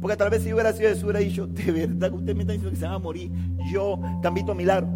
Porque 0.02 0.16
tal 0.16 0.30
vez 0.30 0.44
si 0.44 0.54
hubiera 0.54 0.72
sido 0.72 0.90
Jesús, 0.90 1.04
hubiera 1.04 1.20
dicho, 1.20 1.46
de 1.48 1.72
verdad 1.72 2.10
que 2.10 2.16
usted 2.16 2.36
me 2.36 2.42
está 2.42 2.54
diciendo 2.54 2.72
que 2.72 2.78
se 2.78 2.88
va 2.88 2.94
a 2.94 3.00
morir. 3.00 3.32
Yo 3.72 4.00
cambito 4.22 4.56
milagro. 4.56 4.88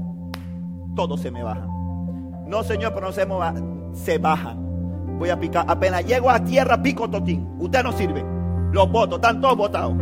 Todo 0.95 1.17
se 1.17 1.29
me 1.29 1.43
baja. 1.43 1.67
No, 2.47 2.63
Señor, 2.63 2.93
pero 2.93 3.07
no 3.07 3.11
se 3.11 3.25
me 3.25 3.35
baja. 3.35 3.61
Se 3.93 4.17
baja. 4.17 4.55
Voy 5.19 5.29
a 5.29 5.39
picar. 5.39 5.65
Apenas 5.67 6.05
llego 6.05 6.29
a 6.29 6.43
tierra, 6.43 6.81
pico 6.81 7.09
totín. 7.09 7.47
Usted 7.59 7.83
no 7.83 7.91
sirve. 7.91 8.23
Los 8.71 8.91
votos, 8.91 9.17
están 9.17 9.41
todos 9.41 9.57
votados. 9.57 9.95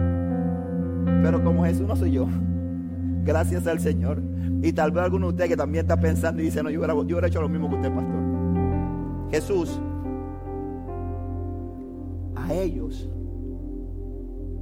Pero 1.24 1.44
como 1.44 1.66
Jesús 1.66 1.88
no 1.88 1.96
soy 1.96 2.12
yo. 2.12 2.28
Gracias 3.24 3.66
al 3.68 3.80
Señor. 3.80 4.22
Y 4.64 4.74
tal 4.74 4.92
vez 4.92 5.04
alguno 5.04 5.28
de 5.28 5.32
ustedes 5.32 5.50
que 5.50 5.58
también 5.58 5.86
está 5.86 6.00
pensando 6.00 6.42
y 6.42 6.46
dice, 6.46 6.62
no, 6.62 6.70
yo 6.70 6.80
hubiera, 6.80 6.94
yo 6.94 7.02
hubiera 7.02 7.28
hecho 7.28 7.42
lo 7.42 7.50
mismo 7.50 7.70
que 7.70 7.76
usted, 7.76 7.94
pastor. 7.94 8.22
Jesús, 9.32 9.80
a 12.36 12.54
ellos 12.54 13.10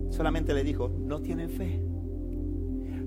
solamente 0.10 0.54
le 0.54 0.64
dijo, 0.64 0.90
no 1.00 1.22
tienen 1.22 1.50
fe. 1.50 1.82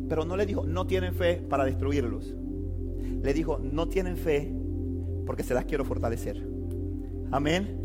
Pero 0.09 0.25
no 0.25 0.37
le 0.37 0.45
dijo, 0.45 0.65
no 0.67 0.87
tienen 0.87 1.15
fe 1.15 1.37
para 1.49 1.65
destruirlos. 1.65 2.35
Le 3.23 3.33
dijo, 3.33 3.59
no 3.59 3.89
tienen 3.89 4.17
fe 4.17 4.53
porque 5.27 5.43
se 5.43 5.55
las 5.55 5.65
quiero 5.65 5.85
fortalecer. 5.85 6.47
Amén. 7.31 7.79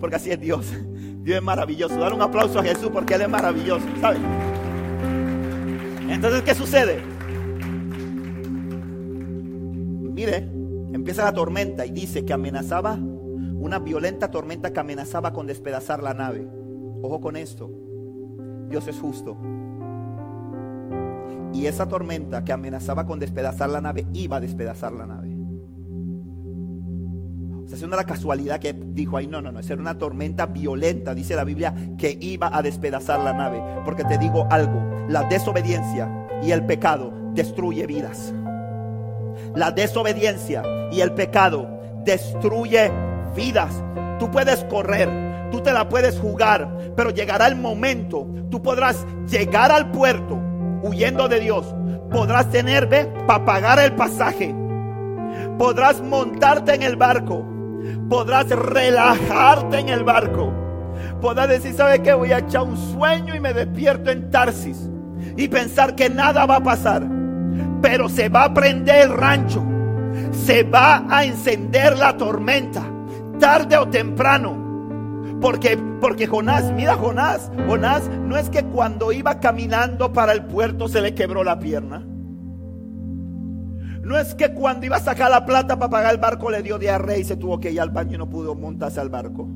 Porque 0.00 0.16
así 0.16 0.30
es 0.30 0.40
Dios. 0.40 0.72
Dios 1.22 1.36
es 1.36 1.42
maravilloso. 1.42 1.98
Dar 1.98 2.14
un 2.14 2.22
aplauso 2.22 2.58
a 2.58 2.62
Jesús 2.62 2.90
porque 2.92 3.14
Él 3.14 3.22
es 3.22 3.28
maravilloso. 3.28 3.84
¿Sabe? 4.00 4.18
Entonces, 6.08 6.42
¿qué 6.42 6.54
sucede? 6.54 7.02
Mire, 10.20 10.50
empieza 10.92 11.24
la 11.24 11.32
tormenta 11.32 11.86
y 11.86 11.92
dice 11.92 12.26
que 12.26 12.34
amenazaba, 12.34 12.92
una 12.92 13.78
violenta 13.78 14.30
tormenta 14.30 14.70
que 14.70 14.78
amenazaba 14.78 15.32
con 15.32 15.46
despedazar 15.46 16.02
la 16.02 16.12
nave. 16.12 16.46
Ojo 17.00 17.22
con 17.22 17.36
esto. 17.38 17.70
Dios 18.68 18.86
es 18.86 19.00
justo. 19.00 19.38
Y 21.54 21.64
esa 21.64 21.88
tormenta 21.88 22.44
que 22.44 22.52
amenazaba 22.52 23.06
con 23.06 23.18
despedazar 23.18 23.70
la 23.70 23.80
nave 23.80 24.06
iba 24.12 24.36
a 24.36 24.40
despedazar 24.40 24.92
la 24.92 25.06
nave. 25.06 25.34
O 27.64 27.66
sea, 27.66 27.78
es 27.78 27.82
una 27.82 28.04
casualidad 28.04 28.60
que 28.60 28.74
dijo 28.74 29.16
ahí, 29.16 29.26
no, 29.26 29.40
no, 29.40 29.50
no, 29.50 29.60
es 29.60 29.70
era 29.70 29.80
una 29.80 29.96
tormenta 29.96 30.44
violenta, 30.44 31.14
dice 31.14 31.34
la 31.34 31.44
Biblia, 31.44 31.74
que 31.96 32.18
iba 32.20 32.54
a 32.54 32.60
despedazar 32.60 33.20
la 33.20 33.32
nave. 33.32 33.62
Porque 33.86 34.04
te 34.04 34.18
digo 34.18 34.46
algo, 34.50 34.82
la 35.08 35.22
desobediencia 35.22 36.28
y 36.42 36.50
el 36.50 36.66
pecado 36.66 37.10
destruye 37.32 37.86
vidas. 37.86 38.34
La 39.54 39.70
desobediencia 39.70 40.62
y 40.90 41.00
el 41.00 41.12
pecado 41.12 41.68
destruye 42.04 42.90
vidas. 43.34 43.82
Tú 44.18 44.30
puedes 44.30 44.64
correr, 44.64 45.08
tú 45.50 45.60
te 45.60 45.72
la 45.72 45.88
puedes 45.88 46.18
jugar, 46.18 46.92
pero 46.96 47.10
llegará 47.10 47.46
el 47.46 47.56
momento, 47.56 48.26
tú 48.50 48.62
podrás 48.62 49.06
llegar 49.28 49.72
al 49.72 49.90
puerto 49.90 50.38
huyendo 50.82 51.28
de 51.28 51.40
Dios. 51.40 51.74
Podrás 52.10 52.50
tener, 52.50 52.88
para 53.26 53.44
pagar 53.44 53.78
el 53.78 53.92
pasaje. 53.94 54.54
Podrás 55.58 56.00
montarte 56.00 56.74
en 56.74 56.82
el 56.82 56.96
barco. 56.96 57.46
Podrás 58.08 58.48
relajarte 58.48 59.78
en 59.78 59.88
el 59.88 60.04
barco. 60.04 60.52
Podrás 61.20 61.48
decir, 61.48 61.74
¿sabe 61.74 62.02
qué? 62.02 62.12
Voy 62.14 62.32
a 62.32 62.38
echar 62.38 62.62
un 62.62 62.76
sueño 62.76 63.34
y 63.34 63.40
me 63.40 63.52
despierto 63.52 64.10
en 64.10 64.30
Tarsis. 64.30 64.90
Y 65.36 65.48
pensar 65.48 65.94
que 65.94 66.10
nada 66.10 66.46
va 66.46 66.56
a 66.56 66.62
pasar. 66.62 67.19
Pero 67.82 68.08
se 68.08 68.28
va 68.28 68.44
a 68.44 68.54
prender 68.54 69.02
el 69.02 69.16
rancho. 69.16 69.64
Se 70.32 70.62
va 70.64 71.04
a 71.08 71.24
encender 71.24 71.96
la 71.96 72.16
tormenta. 72.16 72.82
Tarde 73.38 73.76
o 73.76 73.88
temprano 73.88 74.70
porque, 75.40 75.78
porque 76.00 76.26
Jonás, 76.26 76.70
mira 76.72 76.96
Jonás, 76.96 77.50
Jonás 77.66 78.08
no 78.08 78.36
es 78.36 78.50
que 78.50 78.62
cuando 78.64 79.10
iba 79.10 79.40
caminando 79.40 80.12
para 80.12 80.32
el 80.32 80.44
puerto 80.44 80.86
se 80.86 81.00
le 81.00 81.14
quebró 81.14 81.42
la 81.44 81.58
pierna. 81.58 82.04
No 84.02 84.18
es 84.18 84.34
que 84.34 84.52
cuando 84.52 84.86
iba 84.86 84.96
a 84.96 85.00
sacar 85.00 85.30
la 85.30 85.46
plata 85.46 85.78
para 85.78 85.90
pagar 85.90 86.14
el 86.14 86.20
barco 86.20 86.50
le 86.50 86.62
dio 86.62 86.78
diarrea 86.78 87.16
y 87.16 87.24
se 87.24 87.36
tuvo 87.36 87.58
que 87.60 87.70
ir 87.70 87.80
al 87.80 87.90
baño 87.90 88.16
y 88.16 88.18
no 88.18 88.28
pudo 88.28 88.54
montarse 88.54 89.00
al 89.00 89.08
barco. 89.08 89.48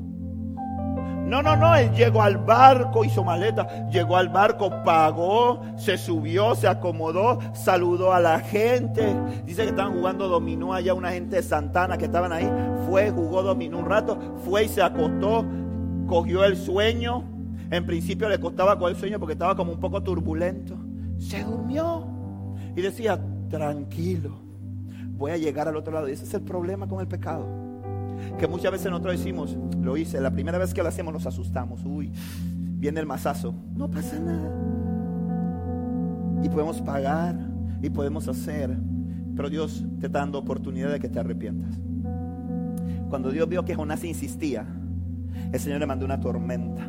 No, 1.25 1.41
no, 1.41 1.55
no, 1.55 1.75
él 1.75 1.91
llegó 1.93 2.21
al 2.21 2.37
barco, 2.37 3.03
hizo 3.03 3.23
maleta, 3.23 3.89
llegó 3.89 4.15
al 4.15 4.29
barco, 4.29 4.69
pagó, 4.83 5.59
se 5.75 5.97
subió, 5.97 6.53
se 6.53 6.67
acomodó, 6.67 7.39
saludó 7.51 8.13
a 8.13 8.19
la 8.19 8.39
gente. 8.39 9.15
Dice 9.43 9.63
que 9.63 9.69
estaban 9.69 9.95
jugando 9.95 10.27
dominó 10.27 10.73
allá 10.73 10.93
una 10.93 11.09
gente 11.09 11.37
de 11.37 11.41
Santana 11.43 11.97
que 11.97 12.05
estaban 12.05 12.31
ahí. 12.31 12.47
Fue, 12.87 13.09
jugó 13.09 13.41
dominó 13.41 13.79
un 13.79 13.87
rato, 13.87 14.19
fue 14.45 14.65
y 14.65 14.67
se 14.67 14.83
acostó, 14.83 15.43
cogió 16.05 16.43
el 16.43 16.55
sueño. 16.55 17.23
En 17.71 17.87
principio 17.87 18.29
le 18.29 18.39
costaba 18.39 18.77
con 18.77 18.91
el 18.91 18.95
sueño 18.95 19.19
porque 19.19 19.33
estaba 19.33 19.55
como 19.55 19.71
un 19.71 19.79
poco 19.79 20.03
turbulento. 20.03 20.75
Se 21.17 21.43
durmió 21.43 22.05
y 22.75 22.81
decía, 22.81 23.19
tranquilo, 23.49 24.29
voy 25.17 25.31
a 25.31 25.37
llegar 25.37 25.67
al 25.67 25.75
otro 25.75 25.91
lado. 25.91 26.07
Y 26.07 26.11
ese 26.11 26.25
es 26.25 26.33
el 26.35 26.41
problema 26.41 26.87
con 26.87 26.99
el 26.99 27.07
pecado. 27.07 27.64
Que 28.37 28.47
muchas 28.47 28.71
veces 28.71 28.91
nosotros 28.91 29.17
decimos, 29.17 29.57
lo 29.81 29.97
hice, 29.97 30.19
la 30.21 30.31
primera 30.31 30.57
vez 30.57 30.73
que 30.73 30.81
lo 30.81 30.89
hacemos 30.89 31.13
nos 31.13 31.25
asustamos. 31.25 31.83
Uy, 31.85 32.11
viene 32.77 32.99
el 32.99 33.05
mazazo. 33.05 33.53
No 33.75 33.89
pasa 33.89 34.19
nada. 34.19 34.51
Y 36.43 36.49
podemos 36.49 36.81
pagar 36.81 37.35
y 37.81 37.89
podemos 37.89 38.27
hacer. 38.27 38.77
Pero 39.35 39.49
Dios 39.49 39.83
te 39.99 40.07
está 40.07 40.19
dando 40.19 40.39
oportunidad 40.39 40.91
de 40.91 40.99
que 40.99 41.09
te 41.09 41.19
arrepientas. 41.19 41.79
Cuando 43.09 43.31
Dios 43.31 43.47
vio 43.47 43.65
que 43.65 43.75
Jonás 43.75 44.03
insistía, 44.03 44.65
el 45.51 45.59
Señor 45.59 45.79
le 45.79 45.85
mandó 45.85 46.05
una 46.05 46.19
tormenta 46.19 46.87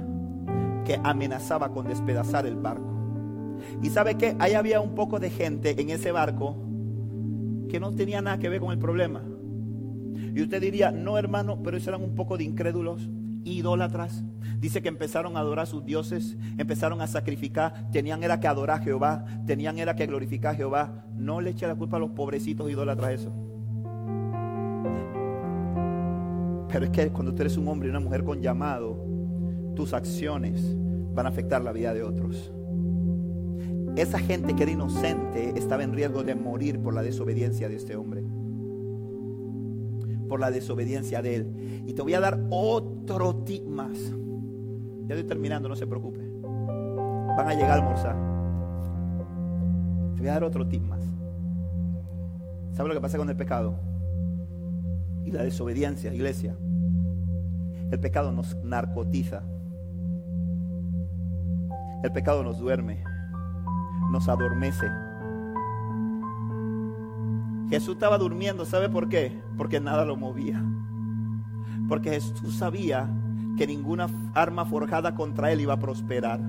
que 0.85 1.01
amenazaba 1.03 1.71
con 1.73 1.87
despedazar 1.87 2.47
el 2.47 2.57
barco. 2.57 2.95
Y 3.83 3.91
sabe 3.91 4.17
que 4.17 4.37
ahí 4.39 4.55
había 4.55 4.81
un 4.81 4.95
poco 4.95 5.19
de 5.19 5.31
gente 5.31 5.81
en 5.81 5.91
ese 5.91 6.13
barco 6.13 6.57
que 7.69 7.81
no 7.81 7.93
tenía 7.93 8.23
nada 8.23 8.39
que 8.39 8.49
ver 8.49 8.61
con 8.61 8.71
el 8.71 8.79
problema. 8.79 9.23
Y 10.37 10.43
usted 10.43 10.61
diría, 10.61 10.93
no 10.93 11.17
hermano, 11.17 11.63
pero 11.63 11.79
esos 11.79 11.89
eran 11.89 12.03
un 12.03 12.15
poco 12.15 12.37
de 12.37 12.45
incrédulos, 12.45 13.09
idólatras. 13.45 14.23
Dice 14.59 14.83
que 14.83 14.91
empezaron 14.91 15.35
a 15.35 15.41
adorar 15.41 15.63
a 15.63 15.67
sus 15.67 15.87
dioses, 15.87 16.37
empezaron 16.59 17.01
a 17.01 17.07
sacrificar, 17.07 17.91
tenían 17.91 18.23
era 18.23 18.39
que 18.39 18.47
adorar 18.47 18.83
a 18.83 18.85
Jehová, 18.85 19.25
tenían 19.47 19.79
era 19.79 19.97
que 19.97 20.05
glorificar 20.05 20.53
a 20.53 20.57
Jehová. 20.59 21.07
No 21.17 21.41
le 21.41 21.53
eche 21.53 21.67
la 21.67 21.75
culpa 21.75 21.97
a 21.97 22.01
los 22.01 22.11
pobrecitos 22.11 22.71
idólatras 22.71 23.13
eso. 23.13 23.33
Pero 26.69 26.85
es 26.85 26.91
que 26.91 27.09
cuando 27.09 27.35
tú 27.35 27.41
eres 27.41 27.57
un 27.57 27.67
hombre 27.69 27.89
y 27.89 27.91
una 27.91 28.01
mujer 28.01 28.23
con 28.23 28.43
llamado, 28.43 29.03
tus 29.75 29.95
acciones 29.95 30.77
van 31.15 31.25
a 31.25 31.31
afectar 31.31 31.63
la 31.63 31.73
vida 31.73 31.95
de 31.95 32.03
otros. 32.03 32.53
Esa 33.97 34.19
gente 34.19 34.55
que 34.55 34.65
era 34.65 34.73
inocente 34.73 35.55
estaba 35.57 35.83
en 35.83 35.95
riesgo 35.95 36.23
de 36.25 36.35
morir 36.35 36.79
por 36.79 36.93
la 36.93 37.01
desobediencia 37.01 37.71
de 37.71 37.77
este 37.77 37.97
hombre. 37.97 38.26
Por 40.29 40.41
la 40.41 40.51
desobediencia 40.51 41.23
de 41.23 41.37
él. 41.37 41.85
Y 41.87 41.93
te 41.93 42.03
voy 42.03 42.15
a 42.15 42.21
dar 42.21 42.41
otro 42.51 43.37
tip 43.45 43.65
más. 43.67 43.97
Ya 45.07 45.15
estoy 45.15 45.25
terminando, 45.25 45.69
no 45.69 45.77
se 45.77 45.87
preocupe. 45.87 46.21
Van 46.43 47.49
a 47.49 47.55
llegar 47.55 47.71
a 47.71 47.75
almorzar. 47.75 48.17
Te 50.15 50.21
voy 50.21 50.29
a 50.29 50.33
dar 50.33 50.45
otro 50.45 50.67
tip 50.67 50.83
más. 50.83 51.05
¿Sabe 52.73 52.89
lo 52.89 52.95
que 52.95 53.01
pasa 53.01 53.19
con 53.19 53.31
el 53.31 53.37
pecado? 53.37 53.87
y 55.27 55.33
la 55.33 55.43
desobediencia, 55.43 56.15
iglesia. 56.15 56.57
El 57.91 57.99
pecado 57.99 58.31
nos 58.31 58.57
narcotiza. 58.63 59.43
El 62.05 62.13
pecado 62.13 62.45
nos 62.45 62.61
duerme, 62.61 63.03
nos 64.13 64.29
adormece. 64.29 64.87
Jesús 67.69 67.95
estaba 67.95 68.19
durmiendo, 68.19 68.65
¿sabe 68.65 68.89
por 68.89 69.09
qué? 69.09 69.41
Porque 69.57 69.81
nada 69.81 70.05
lo 70.05 70.17
movía. 70.17 70.65
Porque 71.89 72.11
Jesús 72.11 72.57
sabía 72.57 73.11
que 73.57 73.67
ninguna 73.67 74.09
arma 74.35 74.65
forjada 74.65 75.15
contra 75.15 75.51
él 75.51 75.61
iba 75.61 75.75
a 75.75 75.79
prosperar. 75.79 76.41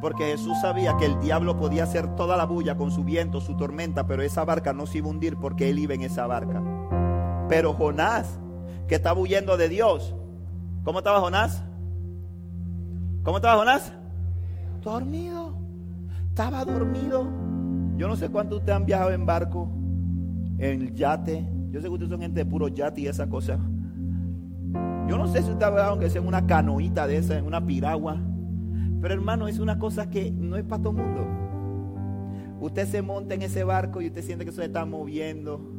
Porque 0.00 0.24
Jesús 0.24 0.56
sabía 0.60 0.96
que 0.98 1.06
el 1.06 1.18
diablo 1.20 1.56
podía 1.56 1.84
hacer 1.84 2.14
toda 2.14 2.36
la 2.36 2.44
bulla 2.44 2.76
con 2.76 2.90
su 2.90 3.02
viento, 3.02 3.40
su 3.40 3.56
tormenta, 3.56 4.06
pero 4.06 4.22
esa 4.22 4.44
barca 4.44 4.72
no 4.72 4.86
se 4.86 4.98
iba 4.98 5.08
a 5.08 5.10
hundir 5.10 5.36
porque 5.36 5.70
él 5.70 5.78
iba 5.78 5.94
en 5.94 6.02
esa 6.02 6.26
barca. 6.26 6.62
Pero 7.48 7.72
Jonás, 7.72 8.38
que 8.86 8.96
estaba 8.96 9.18
huyendo 9.18 9.56
de 9.56 9.68
Dios, 9.68 10.14
¿cómo 10.84 10.98
estaba 10.98 11.20
Jonás? 11.20 11.64
¿Cómo 13.22 13.38
estaba 13.38 13.56
Jonás? 13.56 13.92
Dormido. 14.82 15.56
Estaba 16.28 16.64
dormido. 16.64 17.26
Yo 17.96 18.06
no 18.06 18.16
sé 18.16 18.28
cuántos 18.28 18.58
ustedes 18.58 18.76
han 18.76 18.84
viajado 18.84 19.10
en 19.12 19.24
barco, 19.24 19.70
en 20.58 20.94
yate. 20.94 21.46
Yo 21.70 21.80
sé 21.80 21.86
que 21.86 21.92
ustedes 21.92 22.10
son 22.10 22.20
gente 22.20 22.44
de 22.44 22.46
puro 22.46 22.68
yate 22.68 23.02
y 23.02 23.06
esa 23.06 23.28
cosa. 23.28 23.58
Yo 25.08 25.16
no 25.18 25.26
sé 25.28 25.42
si 25.42 25.50
ustedes 25.50 25.72
viajado 25.72 25.92
aunque 25.92 26.10
sea 26.10 26.20
en 26.20 26.28
una 26.28 26.46
canoita 26.46 27.06
de 27.06 27.18
esa, 27.18 27.38
en 27.38 27.46
una 27.46 27.64
piragua. 27.64 28.20
Pero 29.00 29.14
hermano, 29.14 29.46
es 29.48 29.58
una 29.58 29.78
cosa 29.78 30.10
que 30.10 30.30
no 30.30 30.56
es 30.56 30.64
para 30.64 30.82
todo 30.82 30.98
el 30.98 31.04
mundo. 31.04 31.26
Usted 32.60 32.86
se 32.86 33.02
monta 33.02 33.34
en 33.34 33.42
ese 33.42 33.64
barco 33.64 34.00
y 34.00 34.08
usted 34.08 34.22
siente 34.22 34.44
que 34.44 34.52
se 34.52 34.64
está 34.64 34.84
moviendo 34.84 35.76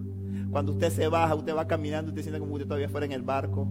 cuando 0.51 0.71
usted 0.71 0.89
se 0.91 1.07
baja, 1.07 1.35
usted 1.35 1.55
va 1.55 1.67
caminando, 1.67 2.09
usted 2.09 2.21
siente 2.21 2.39
como 2.39 2.53
usted 2.53 2.67
todavía 2.67 2.89
fuera 2.89 3.05
en 3.05 3.11
el 3.11 3.21
barco. 3.21 3.67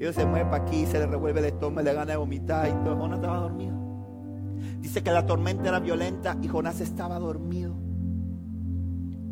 Y 0.00 0.12
se 0.12 0.26
mueve 0.26 0.50
para 0.50 0.62
aquí, 0.64 0.86
se 0.86 0.98
le 0.98 1.06
revuelve 1.06 1.40
el 1.40 1.46
estómago, 1.46 1.84
le 1.84 1.94
gana 1.94 2.12
de 2.12 2.16
vomitar 2.16 2.68
y 2.68 2.72
todo. 2.84 2.96
Jonás 2.96 3.18
estaba 3.18 3.38
dormido. 3.38 3.76
Dice 4.80 5.02
que 5.02 5.10
la 5.10 5.26
tormenta 5.26 5.68
era 5.68 5.80
violenta 5.80 6.36
y 6.42 6.48
Jonás 6.48 6.80
estaba 6.80 7.18
dormido. 7.18 7.85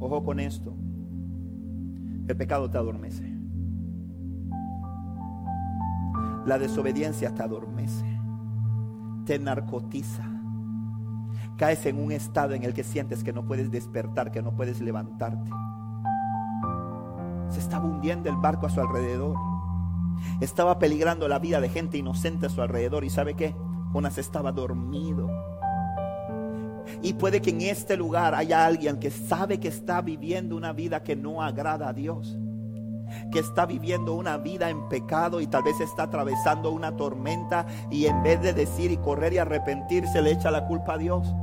Ojo 0.04 0.22
con 0.22 0.38
esto. 0.38 0.76
El 2.28 2.36
pecado 2.36 2.68
te 2.68 2.76
adormece. 2.76 3.24
La 6.44 6.58
desobediencia 6.58 7.34
te 7.34 7.42
adormece. 7.42 8.04
Te 9.24 9.38
narcotiza. 9.38 10.30
Caes 11.56 11.86
en 11.86 11.98
un 11.98 12.12
estado 12.12 12.52
en 12.52 12.64
el 12.64 12.74
que 12.74 12.84
sientes 12.84 13.24
que 13.24 13.32
no 13.32 13.46
puedes 13.46 13.70
despertar, 13.70 14.30
que 14.30 14.42
no 14.42 14.54
puedes 14.54 14.82
levantarte. 14.82 15.50
Se 17.48 17.60
estaba 17.60 17.86
hundiendo 17.86 18.28
el 18.28 18.36
barco 18.36 18.66
a 18.66 18.70
su 18.70 18.82
alrededor. 18.82 19.38
Estaba 20.42 20.78
peligrando 20.78 21.28
la 21.28 21.38
vida 21.38 21.62
de 21.62 21.70
gente 21.70 21.96
inocente 21.96 22.44
a 22.44 22.50
su 22.50 22.60
alrededor. 22.60 23.04
¿Y 23.04 23.10
sabe 23.10 23.36
qué? 23.36 23.56
Jonás 23.94 24.18
estaba 24.18 24.52
dormido. 24.52 25.30
Y 27.02 27.14
puede 27.14 27.40
que 27.40 27.50
en 27.50 27.62
este 27.62 27.96
lugar 27.96 28.34
haya 28.34 28.64
alguien 28.66 28.98
que 28.98 29.10
sabe 29.10 29.58
que 29.58 29.68
está 29.68 30.00
viviendo 30.02 30.56
una 30.56 30.72
vida 30.72 31.02
que 31.02 31.16
no 31.16 31.42
agrada 31.42 31.88
a 31.88 31.92
Dios. 31.92 32.38
Que 33.30 33.38
está 33.38 33.66
viviendo 33.66 34.14
una 34.14 34.38
vida 34.38 34.70
en 34.70 34.88
pecado 34.88 35.40
y 35.40 35.46
tal 35.46 35.62
vez 35.62 35.80
está 35.80 36.04
atravesando 36.04 36.70
una 36.70 36.96
tormenta 36.96 37.66
y 37.90 38.06
en 38.06 38.22
vez 38.22 38.40
de 38.42 38.52
decir 38.52 38.90
y 38.90 38.96
correr 38.96 39.32
y 39.34 39.38
arrepentirse 39.38 40.22
le 40.22 40.32
echa 40.32 40.50
la 40.50 40.66
culpa 40.66 40.94
a 40.94 40.98
Dios. 40.98 41.34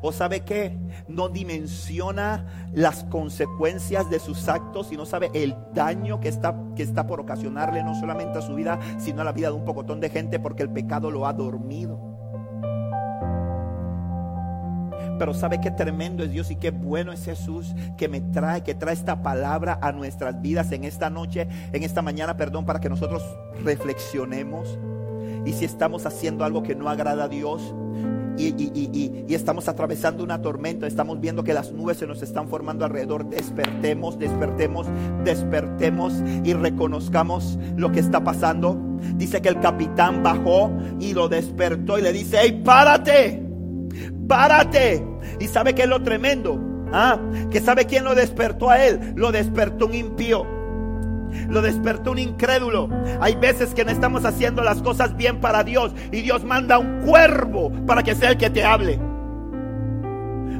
¿O 0.00 0.12
sabe 0.12 0.40
qué? 0.40 0.78
No 1.08 1.28
dimensiona 1.28 2.46
las 2.72 3.04
consecuencias 3.04 4.08
de 4.10 4.20
sus 4.20 4.48
actos 4.48 4.92
y 4.92 4.96
no 4.96 5.06
sabe 5.06 5.30
el 5.34 5.56
daño 5.74 6.20
que 6.20 6.28
está, 6.28 6.56
que 6.76 6.82
está 6.82 7.06
por 7.06 7.20
ocasionarle 7.20 7.82
no 7.82 7.98
solamente 7.98 8.38
a 8.38 8.42
su 8.42 8.54
vida, 8.54 8.78
sino 8.98 9.22
a 9.22 9.24
la 9.24 9.32
vida 9.32 9.48
de 9.48 9.54
un 9.54 9.64
pocotón 9.64 10.00
de 10.00 10.10
gente 10.10 10.38
porque 10.38 10.62
el 10.62 10.70
pecado 10.70 11.10
lo 11.10 11.26
ha 11.26 11.32
dormido. 11.32 12.07
Pero 15.18 15.34
sabe 15.34 15.60
qué 15.60 15.70
tremendo 15.70 16.22
es 16.22 16.30
Dios 16.30 16.50
y 16.50 16.56
qué 16.56 16.70
bueno 16.70 17.12
es 17.12 17.24
Jesús 17.24 17.74
que 17.96 18.08
me 18.08 18.20
trae, 18.20 18.62
que 18.62 18.74
trae 18.74 18.94
esta 18.94 19.22
palabra 19.22 19.78
a 19.82 19.92
nuestras 19.92 20.40
vidas 20.40 20.72
en 20.72 20.84
esta 20.84 21.10
noche, 21.10 21.48
en 21.72 21.82
esta 21.82 22.02
mañana, 22.02 22.36
perdón, 22.36 22.64
para 22.64 22.80
que 22.80 22.88
nosotros 22.88 23.24
reflexionemos. 23.64 24.78
Y 25.44 25.52
si 25.52 25.64
estamos 25.64 26.06
haciendo 26.06 26.44
algo 26.44 26.62
que 26.62 26.74
no 26.74 26.88
agrada 26.88 27.24
a 27.24 27.28
Dios, 27.28 27.74
y, 28.38 29.34
estamos 29.34 29.68
atravesando 29.68 30.22
una 30.22 30.40
tormenta, 30.40 30.86
estamos 30.86 31.20
viendo 31.20 31.42
que 31.42 31.52
las 31.52 31.72
nubes 31.72 31.98
se 31.98 32.06
nos 32.06 32.22
están 32.22 32.48
formando 32.48 32.84
alrededor, 32.84 33.28
despertemos, 33.28 34.18
despertemos, 34.18 34.86
despertemos 35.24 36.14
y 36.44 36.52
reconozcamos 36.52 37.58
lo 37.76 37.90
que 37.90 38.00
está 38.00 38.22
pasando. 38.22 38.78
Dice 39.16 39.40
que 39.42 39.48
el 39.48 39.60
capitán 39.60 40.22
bajó 40.22 40.70
y 41.00 41.14
lo 41.14 41.28
despertó 41.28 41.98
y 41.98 42.02
le 42.02 42.12
dice, 42.12 42.38
hey, 42.40 42.62
párate, 42.64 43.47
párate. 44.28 45.04
Y 45.40 45.48
sabe 45.48 45.74
que 45.74 45.82
es 45.82 45.88
lo 45.88 46.02
tremendo, 46.02 46.60
¿Ah? 46.92 47.18
que 47.50 47.60
sabe 47.60 47.86
quién 47.86 48.04
lo 48.04 48.14
despertó 48.14 48.70
a 48.70 48.84
él, 48.84 49.14
lo 49.16 49.32
despertó 49.32 49.86
un 49.86 49.94
impío. 49.94 50.46
Lo 51.48 51.60
despertó 51.60 52.12
un 52.12 52.18
incrédulo. 52.18 52.88
Hay 53.20 53.34
veces 53.34 53.74
que 53.74 53.84
no 53.84 53.90
estamos 53.90 54.24
haciendo 54.24 54.62
las 54.62 54.80
cosas 54.82 55.16
bien 55.16 55.40
para 55.40 55.62
Dios 55.62 55.94
y 56.10 56.22
Dios 56.22 56.44
manda 56.44 56.78
un 56.78 57.02
cuervo 57.02 57.70
para 57.86 58.02
que 58.02 58.14
sea 58.14 58.30
el 58.30 58.38
que 58.38 58.48
te 58.48 58.64
hable. 58.64 58.98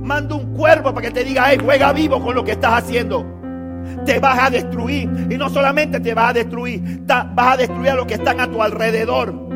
Manda 0.02 0.34
un 0.34 0.54
cuervo 0.54 0.92
para 0.94 1.08
que 1.08 1.12
te 1.12 1.24
diga, 1.24 1.46
hey, 1.48 1.58
juega 1.62 1.92
vivo 1.92 2.22
con 2.22 2.34
lo 2.34 2.44
que 2.44 2.52
estás 2.52 2.84
haciendo. 2.84 3.26
Te 4.04 4.18
vas 4.18 4.38
a 4.38 4.50
destruir. 4.50 5.08
Y 5.30 5.38
no 5.38 5.48
solamente 5.48 6.00
te 6.00 6.14
vas 6.14 6.30
a 6.30 6.32
destruir, 6.34 7.02
vas 7.06 7.54
a 7.54 7.56
destruir 7.56 7.90
a 7.90 7.94
los 7.94 8.06
que 8.06 8.14
están 8.14 8.40
a 8.40 8.50
tu 8.50 8.62
alrededor. 8.62 9.47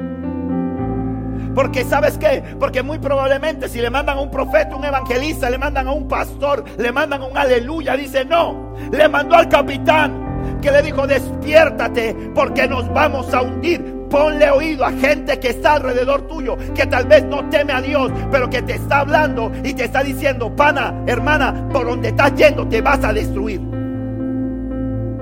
Porque 1.54 1.84
sabes 1.84 2.18
qué? 2.18 2.42
Porque 2.58 2.82
muy 2.82 2.98
probablemente 2.98 3.68
si 3.68 3.80
le 3.80 3.90
mandan 3.90 4.18
a 4.18 4.20
un 4.20 4.30
profeta, 4.30 4.76
un 4.76 4.84
evangelista, 4.84 5.50
le 5.50 5.58
mandan 5.58 5.88
a 5.88 5.92
un 5.92 6.08
pastor, 6.08 6.64
le 6.78 6.92
mandan 6.92 7.22
a 7.22 7.26
un 7.26 7.36
aleluya, 7.36 7.96
dice 7.96 8.24
no, 8.24 8.74
le 8.90 9.08
mandó 9.08 9.36
al 9.36 9.48
capitán 9.48 10.32
que 10.60 10.70
le 10.70 10.82
dijo, 10.82 11.06
despiértate 11.06 12.14
porque 12.34 12.66
nos 12.68 12.88
vamos 12.92 13.32
a 13.34 13.42
hundir. 13.42 14.02
Ponle 14.08 14.50
oído 14.50 14.84
a 14.84 14.92
gente 14.92 15.40
que 15.40 15.48
está 15.48 15.74
alrededor 15.74 16.28
tuyo, 16.28 16.56
que 16.74 16.86
tal 16.86 17.06
vez 17.06 17.24
no 17.24 17.48
teme 17.48 17.72
a 17.72 17.80
Dios, 17.80 18.12
pero 18.30 18.48
que 18.50 18.60
te 18.60 18.74
está 18.74 19.00
hablando 19.00 19.50
y 19.64 19.72
te 19.72 19.84
está 19.84 20.02
diciendo, 20.02 20.54
pana, 20.54 21.02
hermana, 21.06 21.68
por 21.72 21.86
donde 21.86 22.08
estás 22.08 22.34
yendo 22.34 22.68
te 22.68 22.82
vas 22.82 23.02
a 23.04 23.12
destruir. 23.12 23.60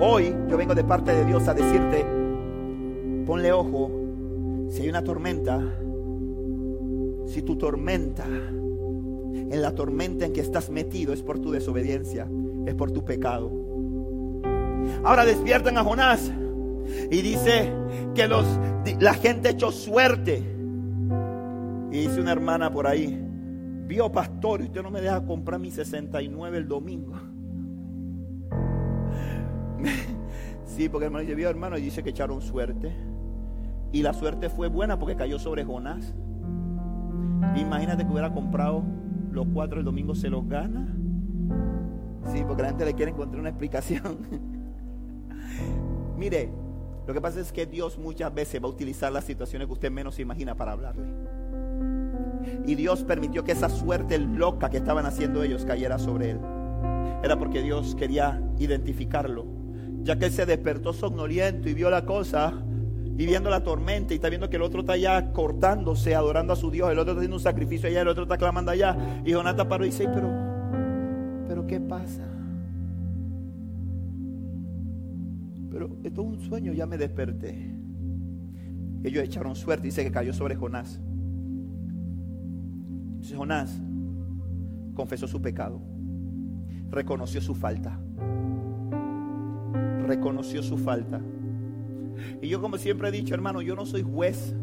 Hoy 0.01 0.35
yo 0.49 0.57
vengo 0.57 0.74
de 0.74 0.83
parte 0.83 1.12
de 1.12 1.24
Dios 1.24 1.47
a 1.47 1.55
decirte, 1.55 2.05
ponle 3.26 3.53
ojo, 3.53 3.93
si 4.70 4.83
hay 4.83 4.89
una 4.89 5.05
tormenta, 5.05 5.61
si 7.33 7.43
tu 7.43 7.57
tormenta, 7.57 8.26
en 8.26 9.62
la 9.62 9.74
tormenta 9.74 10.26
en 10.26 10.33
que 10.33 10.41
estás 10.41 10.70
metido 10.70 11.12
es 11.12 11.22
por 11.22 11.39
tu 11.39 11.51
desobediencia, 11.51 12.28
es 12.66 12.74
por 12.74 12.91
tu 12.93 13.05
pecado 13.05 13.61
Ahora 15.05 15.24
despiertan 15.24 15.78
a 15.78 15.85
Jonás 15.85 16.31
y 17.11 17.22
dice 17.22 17.72
que 18.14 18.28
los, 18.28 18.47
la 18.99 19.14
gente 19.14 19.51
echó 19.51 19.72
suerte. 19.72 20.43
Y 21.93 22.03
dice 22.03 22.20
una 22.20 22.33
hermana 22.33 22.70
por 22.70 22.87
ahí, 22.87 23.18
vio 23.87 24.12
pastor, 24.12 24.61
y 24.61 24.64
usted 24.64 24.83
no 24.83 24.91
me 24.91 25.01
deja 25.01 25.24
comprar 25.24 25.59
mi 25.59 25.70
69 25.70 26.59
el 26.59 26.68
domingo. 26.68 27.14
sí, 30.64 30.89
porque 30.89 31.07
hermano 31.07 31.22
dice, 31.22 31.35
vio 31.35 31.49
hermano, 31.49 31.78
y 31.78 31.83
dice 31.83 32.03
que 32.03 32.11
echaron 32.11 32.41
suerte. 32.43 32.95
Y 33.93 34.03
la 34.03 34.12
suerte 34.12 34.49
fue 34.51 34.68
buena 34.68 34.99
porque 34.99 35.16
cayó 35.16 35.39
sobre 35.39 35.64
Jonás. 35.64 36.14
Imagínate 37.57 38.05
que 38.05 38.11
hubiera 38.11 38.33
comprado 38.33 38.83
los 39.33 39.47
cuatro 39.53 39.79
el 39.79 39.85
domingo, 39.85 40.14
se 40.14 40.29
los 40.29 40.49
gana. 40.49 40.87
Sí, 42.33 42.45
porque 42.47 42.62
la 42.62 42.68
gente 42.68 42.85
le 42.85 42.95
quiere 42.95 43.12
encontrar 43.12 43.41
una 43.41 43.51
explicación. 43.51 44.18
Mire, 46.16 46.51
lo 47.07 47.14
que 47.14 47.21
pasa 47.21 47.41
es 47.41 47.51
que 47.51 47.66
Dios 47.66 47.99
muchas 47.99 48.33
veces 48.33 48.62
va 48.62 48.66
a 48.66 48.71
utilizar 48.71 49.11
las 49.12 49.25
situaciones 49.25 49.66
que 49.66 49.73
usted 49.73 49.91
menos 49.91 50.18
imagina 50.18 50.55
para 50.55 50.73
hablarle. 50.73 51.07
Y 52.66 52.75
Dios 52.75 53.05
permitió 53.05 53.43
que 53.45 53.53
esa 53.53 53.68
suerte 53.68 54.18
loca 54.18 54.71
que 54.71 54.77
estaban 54.77 55.07
haciendo 55.07 55.43
ellos 55.43 55.64
cayera 55.64 55.99
sobre 55.99 56.31
él. 56.31 56.41
Era 57.23 57.39
porque 57.39 57.62
Dios 57.62 57.95
quería 57.95 58.41
identificarlo. 58.59 59.47
Ya 60.03 60.18
que 60.18 60.27
él 60.27 60.33
se 60.33 60.47
despertó 60.47 60.93
somnoliento 60.93 61.68
y 61.68 61.75
vio 61.75 61.91
la 61.91 62.07
cosa 62.07 62.55
y 63.17 63.27
viendo 63.27 63.51
la 63.51 63.63
tormenta 63.63 64.15
y 64.15 64.17
está 64.17 64.29
viendo 64.29 64.49
que 64.49 64.57
el 64.57 64.63
otro 64.63 64.81
está 64.81 64.95
allá 64.95 65.33
cortándose, 65.33 66.15
adorando 66.15 66.53
a 66.53 66.57
su 66.57 66.71
Dios, 66.71 66.91
el 66.91 66.99
otro 66.99 67.13
está 67.13 67.21
haciendo 67.21 67.37
un 67.37 67.43
sacrificio 67.43 67.89
allá, 67.89 68.03
el 68.03 68.09
otro 68.09 68.23
está 68.23 68.39
clamando 68.39 68.71
allá. 68.71 69.23
Y 69.25 69.33
Jonathan 69.33 69.69
paró 69.69 69.85
y 69.85 69.91
dice, 69.91 70.09
pero, 70.09 70.31
pero 71.47 71.67
¿qué 71.67 71.81
pasa? 71.81 72.27
Pero 75.71 75.97
esto 76.03 76.23
es 76.23 76.27
un 76.29 76.41
sueño, 76.41 76.73
ya 76.73 76.87
me 76.87 76.97
desperté. 76.97 77.75
Ellos 79.03 79.23
echaron 79.25 79.55
suerte, 79.55 79.87
dice 79.87 80.05
que 80.05 80.11
cayó 80.11 80.33
sobre 80.33 80.57
Jonás. 80.57 81.01
Entonces 83.13 83.37
Jonás 83.37 83.81
confesó 84.95 85.27
su 85.27 85.41
pecado, 85.41 85.81
reconoció 86.91 87.41
su 87.41 87.55
falta, 87.55 87.99
reconoció 90.07 90.63
su 90.63 90.77
falta. 90.77 91.21
Y 92.41 92.49
yo 92.49 92.61
como 92.61 92.79
siempre 92.79 93.09
he 93.09 93.12
dicho, 93.12 93.35
hermano, 93.35 93.62
yo 93.62 93.75
no 93.75 93.87
soy 93.87 94.03
juez. 94.03 94.55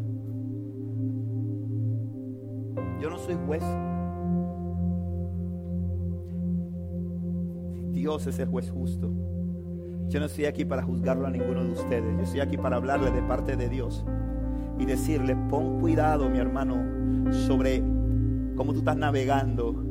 Yo 3.00 3.10
no 3.10 3.18
soy 3.18 3.36
juez. 3.46 3.62
Dios 7.92 8.26
es 8.26 8.38
el 8.38 8.48
juez 8.48 8.70
justo. 8.70 9.10
Yo 10.08 10.20
no 10.20 10.26
estoy 10.26 10.46
aquí 10.46 10.64
para 10.64 10.82
juzgarlo 10.82 11.26
a 11.26 11.30
ninguno 11.30 11.64
de 11.64 11.72
ustedes. 11.72 12.16
Yo 12.16 12.22
estoy 12.22 12.40
aquí 12.40 12.56
para 12.56 12.76
hablarle 12.76 13.10
de 13.10 13.22
parte 13.22 13.56
de 13.56 13.68
Dios 13.68 14.04
y 14.78 14.86
decirle, 14.86 15.36
pon 15.50 15.80
cuidado, 15.80 16.30
mi 16.30 16.38
hermano, 16.38 17.32
sobre 17.32 17.82
cómo 18.56 18.72
tú 18.72 18.78
estás 18.78 18.96
navegando. 18.96 19.84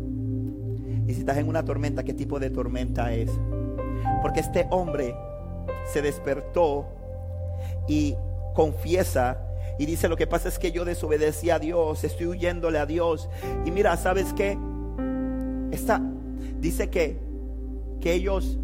Y 1.08 1.14
si 1.14 1.20
estás 1.20 1.38
en 1.38 1.48
una 1.48 1.64
tormenta, 1.64 2.04
¿qué 2.04 2.14
tipo 2.14 2.40
de 2.40 2.50
tormenta 2.50 3.14
es? 3.14 3.32
Porque 4.22 4.40
este 4.40 4.68
hombre 4.72 5.16
se 5.86 6.02
despertó 6.02 6.88
y 7.88 8.16
confiesa 8.54 9.44
y 9.80 9.86
dice, 9.86 10.10
lo 10.10 10.18
que 10.18 10.28
pasa 10.28 10.50
es 10.50 10.58
que 10.58 10.72
yo 10.72 10.86
desobedecí 10.86 11.50
a 11.50 11.60
Dios, 11.60 12.04
estoy 12.04 12.28
huyéndole 12.28 12.80
a 12.80 12.86
Dios. 12.86 13.30
Y 13.66 13.72
mira, 13.72 13.96
¿sabes 13.98 14.34
qué? 14.34 14.58
Está, 15.72 16.02
dice 16.60 16.90
que, 16.90 17.20
que 18.02 18.14
ellos 18.14 18.58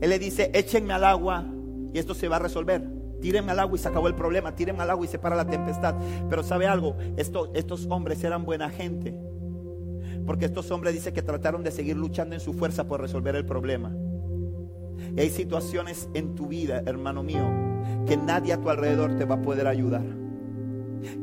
él 0.00 0.10
le 0.10 0.18
dice, 0.18 0.50
échenme 0.54 0.94
al 0.94 1.04
agua 1.04 1.44
y 1.92 1.98
esto 1.98 2.14
se 2.14 2.28
va 2.28 2.36
a 2.36 2.38
resolver. 2.38 2.82
Tírenme 3.20 3.52
al 3.52 3.60
agua 3.60 3.76
y 3.76 3.78
se 3.78 3.88
acabó 3.88 4.08
el 4.08 4.14
problema. 4.14 4.54
Tírenme 4.54 4.82
al 4.82 4.90
agua 4.90 5.04
y 5.04 5.08
se 5.08 5.18
para 5.18 5.36
la 5.36 5.46
tempestad. 5.46 5.94
Pero 6.30 6.42
sabe 6.42 6.66
algo, 6.66 6.96
estos 7.16 7.86
hombres 7.90 8.24
eran 8.24 8.44
buena 8.44 8.70
gente. 8.70 9.14
Porque 10.24 10.46
estos 10.46 10.70
hombres 10.70 10.94
dice 10.94 11.12
que 11.12 11.22
trataron 11.22 11.62
de 11.62 11.70
seguir 11.70 11.96
luchando 11.96 12.34
en 12.34 12.40
su 12.40 12.54
fuerza 12.54 12.86
por 12.86 13.00
resolver 13.00 13.36
el 13.36 13.44
problema. 13.44 13.94
Y 15.14 15.20
hay 15.20 15.30
situaciones 15.30 16.08
en 16.14 16.34
tu 16.34 16.46
vida, 16.46 16.82
hermano 16.86 17.22
mío, 17.22 17.44
que 18.06 18.16
nadie 18.16 18.52
a 18.52 18.60
tu 18.60 18.70
alrededor 18.70 19.16
te 19.16 19.24
va 19.24 19.36
a 19.36 19.42
poder 19.42 19.66
ayudar. 19.66 20.04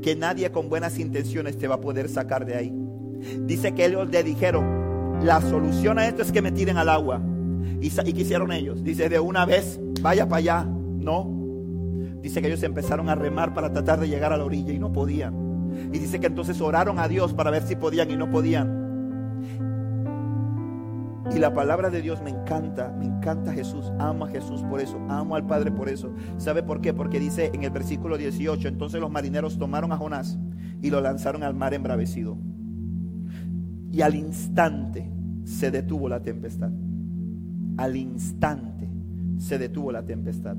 Que 0.01 0.15
nadie 0.15 0.51
con 0.51 0.69
buenas 0.69 0.99
intenciones 0.99 1.57
te 1.57 1.67
va 1.67 1.75
a 1.75 1.81
poder 1.81 2.09
sacar 2.09 2.45
de 2.45 2.55
ahí. 2.55 2.73
Dice 3.45 3.73
que 3.73 3.85
ellos 3.85 4.09
le 4.09 4.23
dijeron, 4.23 5.21
la 5.23 5.41
solución 5.41 5.99
a 5.99 6.07
esto 6.07 6.21
es 6.21 6.31
que 6.31 6.41
me 6.41 6.51
tiren 6.51 6.77
al 6.77 6.89
agua. 6.89 7.21
¿Y, 7.81 7.89
qué 7.89 8.21
hicieron 8.21 8.51
ellos? 8.51 8.83
Dice, 8.83 9.09
de 9.09 9.19
una 9.19 9.45
vez, 9.45 9.79
vaya 10.01 10.27
para 10.27 10.37
allá. 10.37 10.63
No. 10.63 11.29
Dice 12.21 12.41
que 12.41 12.47
ellos 12.47 12.63
empezaron 12.63 13.09
a 13.09 13.15
remar 13.15 13.53
para 13.53 13.71
tratar 13.71 13.99
de 13.99 14.07
llegar 14.07 14.33
a 14.33 14.37
la 14.37 14.45
orilla 14.45 14.73
y 14.73 14.79
no 14.79 14.91
podían. 14.91 15.33
Y 15.93 15.99
dice 15.99 16.19
que 16.19 16.27
entonces 16.27 16.59
oraron 16.61 16.99
a 16.99 17.07
Dios 17.07 17.33
para 17.33 17.51
ver 17.51 17.63
si 17.63 17.75
podían 17.75 18.09
y 18.09 18.17
no 18.17 18.29
podían. 18.29 18.76
Y 21.33 21.39
la 21.39 21.53
palabra 21.53 21.89
de 21.89 22.01
Dios 22.01 22.21
me 22.21 22.29
encanta, 22.29 22.91
me 22.97 23.05
encanta 23.05 23.53
Jesús, 23.53 23.91
amo 23.99 24.25
a 24.25 24.29
Jesús 24.29 24.63
por 24.63 24.79
eso, 24.79 24.97
amo 25.09 25.35
al 25.35 25.45
Padre 25.45 25.71
por 25.71 25.89
eso. 25.89 26.13
¿Sabe 26.37 26.63
por 26.63 26.79
qué? 26.81 26.93
Porque 26.93 27.19
dice 27.19 27.51
en 27.53 27.63
el 27.63 27.69
versículo 27.69 28.17
18, 28.17 28.67
entonces 28.67 29.01
los 29.01 29.11
marineros 29.11 29.57
tomaron 29.57 29.91
a 29.91 29.97
Jonás 29.97 30.39
y 30.81 30.89
lo 30.89 31.01
lanzaron 31.01 31.43
al 31.43 31.53
mar 31.53 31.73
embravecido. 31.73 32.37
Y 33.91 34.01
al 34.01 34.15
instante 34.15 35.11
se 35.43 35.69
detuvo 35.69 36.07
la 36.07 36.21
tempestad. 36.21 36.71
Al 37.77 37.95
instante 37.97 38.89
se 39.37 39.57
detuvo 39.57 39.91
la 39.91 40.03
tempestad. 40.03 40.55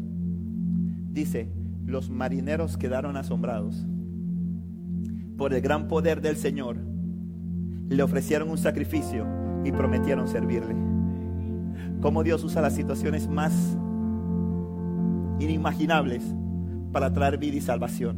Dice, 1.10 1.50
los 1.86 2.10
marineros 2.10 2.76
quedaron 2.76 3.16
asombrados 3.16 3.86
por 5.36 5.54
el 5.54 5.62
gran 5.62 5.88
poder 5.88 6.20
del 6.20 6.36
Señor. 6.36 6.76
Le 7.88 8.02
ofrecieron 8.02 8.50
un 8.50 8.58
sacrificio 8.58 9.37
y 9.64 9.72
prometieron 9.72 10.28
servirle. 10.28 10.74
Cómo 12.00 12.22
Dios 12.22 12.44
usa 12.44 12.62
las 12.62 12.74
situaciones 12.74 13.28
más 13.28 13.76
inimaginables 15.40 16.22
para 16.92 17.12
traer 17.12 17.38
vida 17.38 17.56
y 17.56 17.60
salvación. 17.60 18.16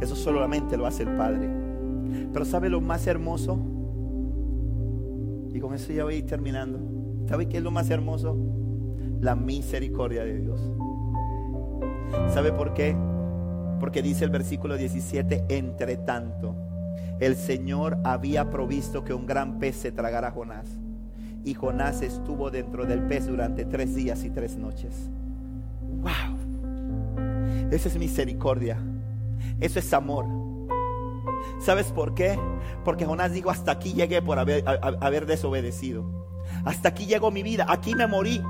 Eso 0.00 0.16
solamente 0.16 0.76
lo 0.76 0.86
hace 0.86 1.04
el 1.04 1.16
Padre. 1.16 1.48
Pero 2.32 2.44
¿sabe 2.44 2.68
lo 2.68 2.80
más 2.80 3.06
hermoso? 3.06 3.58
Y 5.52 5.60
con 5.60 5.74
eso 5.74 5.92
ya 5.92 6.04
voy 6.04 6.14
a 6.14 6.18
ir 6.18 6.26
terminando. 6.26 6.78
¿Sabe 7.26 7.48
qué 7.48 7.58
es 7.58 7.62
lo 7.62 7.70
más 7.70 7.90
hermoso? 7.90 8.36
La 9.20 9.34
misericordia 9.34 10.24
de 10.24 10.38
Dios. 10.38 10.60
¿Sabe 12.28 12.52
por 12.52 12.74
qué? 12.74 12.96
Porque 13.80 14.02
dice 14.02 14.24
el 14.24 14.30
versículo 14.30 14.76
17, 14.76 15.44
entre 15.48 15.96
tanto, 15.96 16.54
el 17.20 17.36
Señor 17.36 17.98
había 18.04 18.50
provisto 18.50 19.04
que 19.04 19.14
un 19.14 19.26
gran 19.26 19.58
pez 19.58 19.76
se 19.76 19.92
tragara 19.92 20.28
a 20.28 20.30
Jonás. 20.32 20.68
Y 21.44 21.54
Jonás 21.54 22.02
estuvo 22.02 22.50
dentro 22.50 22.86
del 22.86 23.02
pez 23.02 23.26
durante 23.26 23.64
tres 23.64 23.94
días 23.94 24.24
y 24.24 24.30
tres 24.30 24.56
noches. 24.56 25.10
¡Wow! 25.80 26.36
Esa 27.70 27.88
es 27.88 27.96
misericordia. 27.96 28.78
Eso 29.60 29.78
es 29.78 29.92
amor. 29.92 30.26
¿Sabes 31.60 31.86
por 31.92 32.14
qué? 32.14 32.38
Porque 32.84 33.06
Jonás 33.06 33.32
dijo, 33.32 33.50
hasta 33.50 33.72
aquí 33.72 33.92
llegué 33.92 34.22
por 34.22 34.38
haber, 34.38 34.64
haber 35.00 35.26
desobedecido. 35.26 36.04
Hasta 36.64 36.88
aquí 36.90 37.06
llegó 37.06 37.30
mi 37.30 37.42
vida. 37.42 37.66
Aquí 37.68 37.94
me 37.94 38.06
morí. 38.06 38.42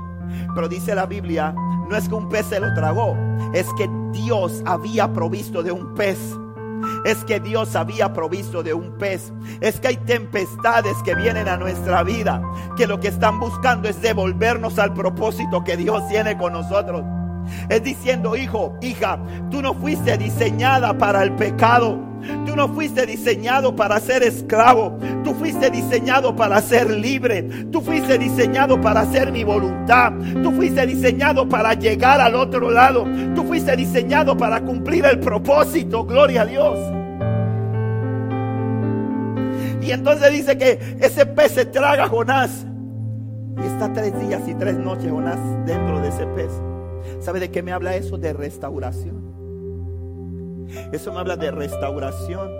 Pero 0.53 0.67
dice 0.67 0.95
la 0.95 1.05
Biblia, 1.05 1.53
no 1.89 1.95
es 1.95 2.09
que 2.09 2.15
un 2.15 2.29
pez 2.29 2.47
se 2.47 2.59
lo 2.59 2.73
tragó, 2.73 3.15
es 3.53 3.67
que 3.77 3.89
Dios 4.11 4.61
había 4.65 5.13
provisto 5.13 5.63
de 5.63 5.71
un 5.71 5.93
pez. 5.95 6.17
Es 7.05 7.23
que 7.23 7.39
Dios 7.39 7.75
había 7.75 8.13
provisto 8.13 8.63
de 8.63 8.73
un 8.73 8.97
pez. 8.97 9.31
Es 9.61 9.79
que 9.79 9.89
hay 9.89 9.97
tempestades 9.97 10.95
que 11.03 11.15
vienen 11.15 11.47
a 11.47 11.57
nuestra 11.57 12.03
vida, 12.03 12.41
que 12.77 12.87
lo 12.87 12.99
que 12.99 13.07
están 13.07 13.39
buscando 13.39 13.87
es 13.89 14.01
devolvernos 14.01 14.79
al 14.79 14.93
propósito 14.93 15.63
que 15.63 15.77
Dios 15.77 16.07
tiene 16.07 16.37
con 16.37 16.53
nosotros. 16.53 17.03
Es 17.69 17.83
diciendo, 17.83 18.35
hijo, 18.35 18.77
hija, 18.81 19.19
tú 19.49 19.61
no 19.61 19.73
fuiste 19.73 20.17
diseñada 20.17 20.97
para 20.97 21.23
el 21.23 21.33
pecado. 21.33 22.07
Tú 22.45 22.55
no 22.55 22.67
fuiste 22.69 23.05
diseñado 23.05 23.75
para 23.75 23.99
ser 23.99 24.23
esclavo. 24.23 24.97
Tú 25.23 25.33
fuiste 25.33 25.69
diseñado 25.69 26.35
para 26.35 26.61
ser 26.61 26.89
libre. 26.89 27.43
Tú 27.71 27.81
fuiste 27.81 28.17
diseñado 28.17 28.79
para 28.81 29.01
hacer 29.01 29.31
mi 29.31 29.43
voluntad. 29.43 30.11
Tú 30.43 30.51
fuiste 30.51 30.85
diseñado 30.85 31.47
para 31.47 31.73
llegar 31.73 32.19
al 32.19 32.35
otro 32.35 32.71
lado. 32.71 33.05
Tú 33.35 33.43
fuiste 33.43 33.75
diseñado 33.75 34.35
para 34.35 34.61
cumplir 34.61 35.05
el 35.05 35.19
propósito. 35.19 36.05
Gloria 36.05 36.41
a 36.41 36.45
Dios. 36.45 36.79
Y 39.81 39.91
entonces 39.91 40.33
dice 40.33 40.57
que 40.57 40.97
ese 40.99 41.25
pez 41.25 41.53
se 41.53 41.65
traga 41.65 42.05
a 42.05 42.07
Jonás. 42.09 42.65
Y 43.57 43.65
está 43.65 43.91
tres 43.93 44.19
días 44.19 44.41
y 44.47 44.53
tres 44.55 44.77
noches 44.77 45.09
Jonás 45.09 45.39
dentro 45.65 45.99
de 46.01 46.09
ese 46.09 46.25
pez. 46.27 46.51
¿Sabe 47.19 47.39
de 47.39 47.51
qué 47.51 47.63
me 47.63 47.71
habla 47.71 47.95
eso? 47.95 48.17
De 48.17 48.33
restauración. 48.33 49.27
Eso 50.91 51.13
me 51.13 51.19
habla 51.19 51.37
de 51.37 51.51
restauración. 51.51 52.51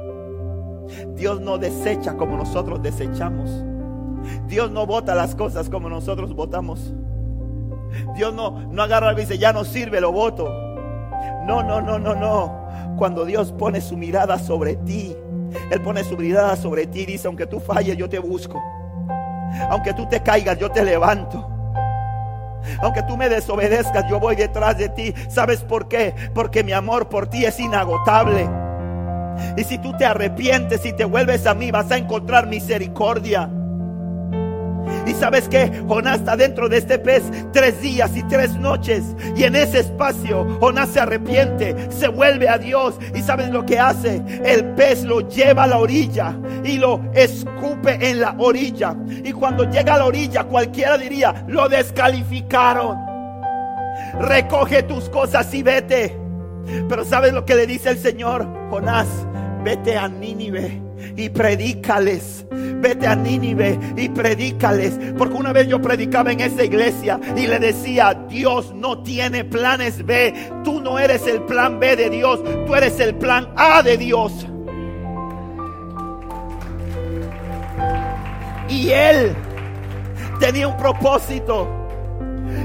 Dios 1.16 1.42
no 1.42 1.58
desecha 1.58 2.16
como 2.16 2.38
nosotros 2.38 2.82
desechamos. 2.82 3.64
Dios 4.48 4.72
no 4.72 4.86
bota 4.86 5.16
las 5.16 5.36
cosas 5.36 5.70
como 5.70 5.90
nosotros 5.90 6.34
votamos. 6.34 6.94
Dios 8.16 8.34
no, 8.34 8.68
no 8.72 8.84
agarra 8.84 9.14
y 9.14 9.16
dice, 9.16 9.38
ya 9.38 9.54
no 9.54 9.64
sirve, 9.64 10.02
lo 10.02 10.12
voto. 10.12 10.50
No, 11.46 11.64
no, 11.64 11.82
no, 11.82 12.00
no, 12.00 12.16
no. 12.16 12.96
Cuando 12.98 13.26
Dios 13.26 13.52
pone 13.52 13.82
su 13.82 13.96
mirada 13.96 14.38
sobre 14.40 14.76
ti, 14.76 15.16
Él 15.72 15.82
pone 15.82 16.04
su 16.04 16.18
mirada 16.18 16.56
sobre 16.56 16.88
ti 16.88 17.02
y 17.02 17.06
dice, 17.06 17.28
aunque 17.28 17.48
tú 17.48 17.60
falles, 17.60 17.96
yo 17.98 18.10
te 18.10 18.20
busco. 18.20 18.62
Aunque 19.70 19.94
tú 19.94 20.08
te 20.08 20.22
caigas, 20.22 20.58
yo 20.58 20.70
te 20.70 20.84
levanto. 20.84 21.57
Aunque 22.82 23.04
tú 23.04 23.18
me 23.18 23.30
desobedezcas, 23.30 24.06
yo 24.10 24.20
voy 24.20 24.36
detrás 24.36 24.78
de 24.78 24.90
ti. 24.90 25.14
¿Sabes 25.30 25.62
por 25.62 25.88
qué? 25.88 26.14
Porque 26.34 26.64
mi 26.64 26.74
amor 26.74 27.10
por 27.10 27.28
ti 27.28 27.46
es 27.46 27.60
inagotable. 27.60 28.50
Y 29.56 29.64
si 29.64 29.78
tú 29.78 29.96
te 29.96 30.06
arrepientes 30.06 30.86
y 30.86 30.94
te 30.94 31.06
vuelves 31.06 31.46
a 31.46 31.54
mí, 31.54 31.72
vas 31.72 31.92
a 31.92 31.98
encontrar 31.98 32.48
misericordia. 32.48 33.50
Y 35.06 35.14
sabes 35.14 35.48
que 35.48 35.84
Jonás 35.88 36.20
está 36.20 36.36
dentro 36.36 36.70
de 36.70 36.78
este 36.78 37.00
pez 37.00 37.24
tres 37.54 37.82
días 37.82 38.16
y 38.16 38.24
tres 38.24 38.56
noches. 38.56 39.04
Y 39.36 39.44
en 39.44 39.56
ese 39.56 39.80
espacio 39.80 40.46
Jonás 40.60 40.90
se 40.90 41.00
arrepiente, 41.00 41.76
se 41.92 42.08
vuelve 42.08 42.50
a 42.50 42.58
Dios. 42.58 42.96
Y 43.16 43.22
sabes 43.22 43.50
lo 43.50 43.66
que 43.66 43.80
hace? 43.80 44.22
El 44.44 44.66
pez 44.76 45.04
lo 45.04 45.28
lleva 45.28 45.64
a 45.64 45.68
la 45.68 45.78
orilla 45.78 46.38
y 46.64 46.78
lo 46.78 47.02
escupe 47.14 48.10
en 48.10 48.22
la 48.22 48.36
orilla. 48.38 48.96
Y 49.08 49.32
cuando 49.32 49.70
llega 49.70 49.96
a 49.96 50.00
la 50.00 50.06
orilla, 50.06 50.44
cualquiera 50.44 50.98
diría, 50.98 51.46
lo 51.48 51.70
descalificaron. 51.70 52.98
Recoge 54.20 54.84
tus 54.84 55.10
cosas 55.10 55.54
y 55.54 55.64
vete. 55.64 56.18
Pero 56.90 57.06
¿sabes 57.06 57.34
lo 57.34 57.46
que 57.46 57.56
le 57.56 57.68
dice 57.68 57.90
el 57.90 57.98
Señor? 57.98 58.48
Jonás, 58.70 59.08
vete 59.64 59.98
a 59.98 60.08
Nínive 60.08 60.82
y 61.16 61.30
predícales. 61.30 62.46
Vete 62.80 63.08
a 63.08 63.16
Nínive 63.16 63.80
y 63.96 64.10
predícales. 64.10 65.00
Porque 65.18 65.36
una 65.36 65.52
vez 65.52 65.68
yo 65.68 65.82
predicaba 65.82 66.32
en 66.32 66.42
esa 66.42 66.64
iglesia 66.64 67.20
y 67.36 67.48
le 67.48 67.60
decía, 67.60 68.14
Dios 68.30 68.74
no 68.74 69.02
tiene 69.04 69.44
planes 69.44 70.06
B. 70.06 70.34
Tú 70.64 70.82
no 70.82 71.00
eres 71.00 71.26
el 71.28 71.42
plan 71.44 71.80
B 71.80 71.96
de 71.96 72.10
Dios, 72.10 72.42
tú 72.66 72.76
eres 72.76 73.00
el 73.00 73.16
plan 73.16 73.50
A 73.56 73.82
de 73.82 73.98
Dios. 73.98 74.46
Y 78.70 78.90
Él 78.90 79.36
tenía 80.40 80.68
un 80.68 80.78
propósito. 80.78 81.68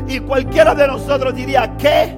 Y 0.08 0.18
cualquiera 0.20 0.74
de 0.74 0.86
nosotros 0.86 1.34
diría, 1.34 1.74
¿qué? 1.78 2.16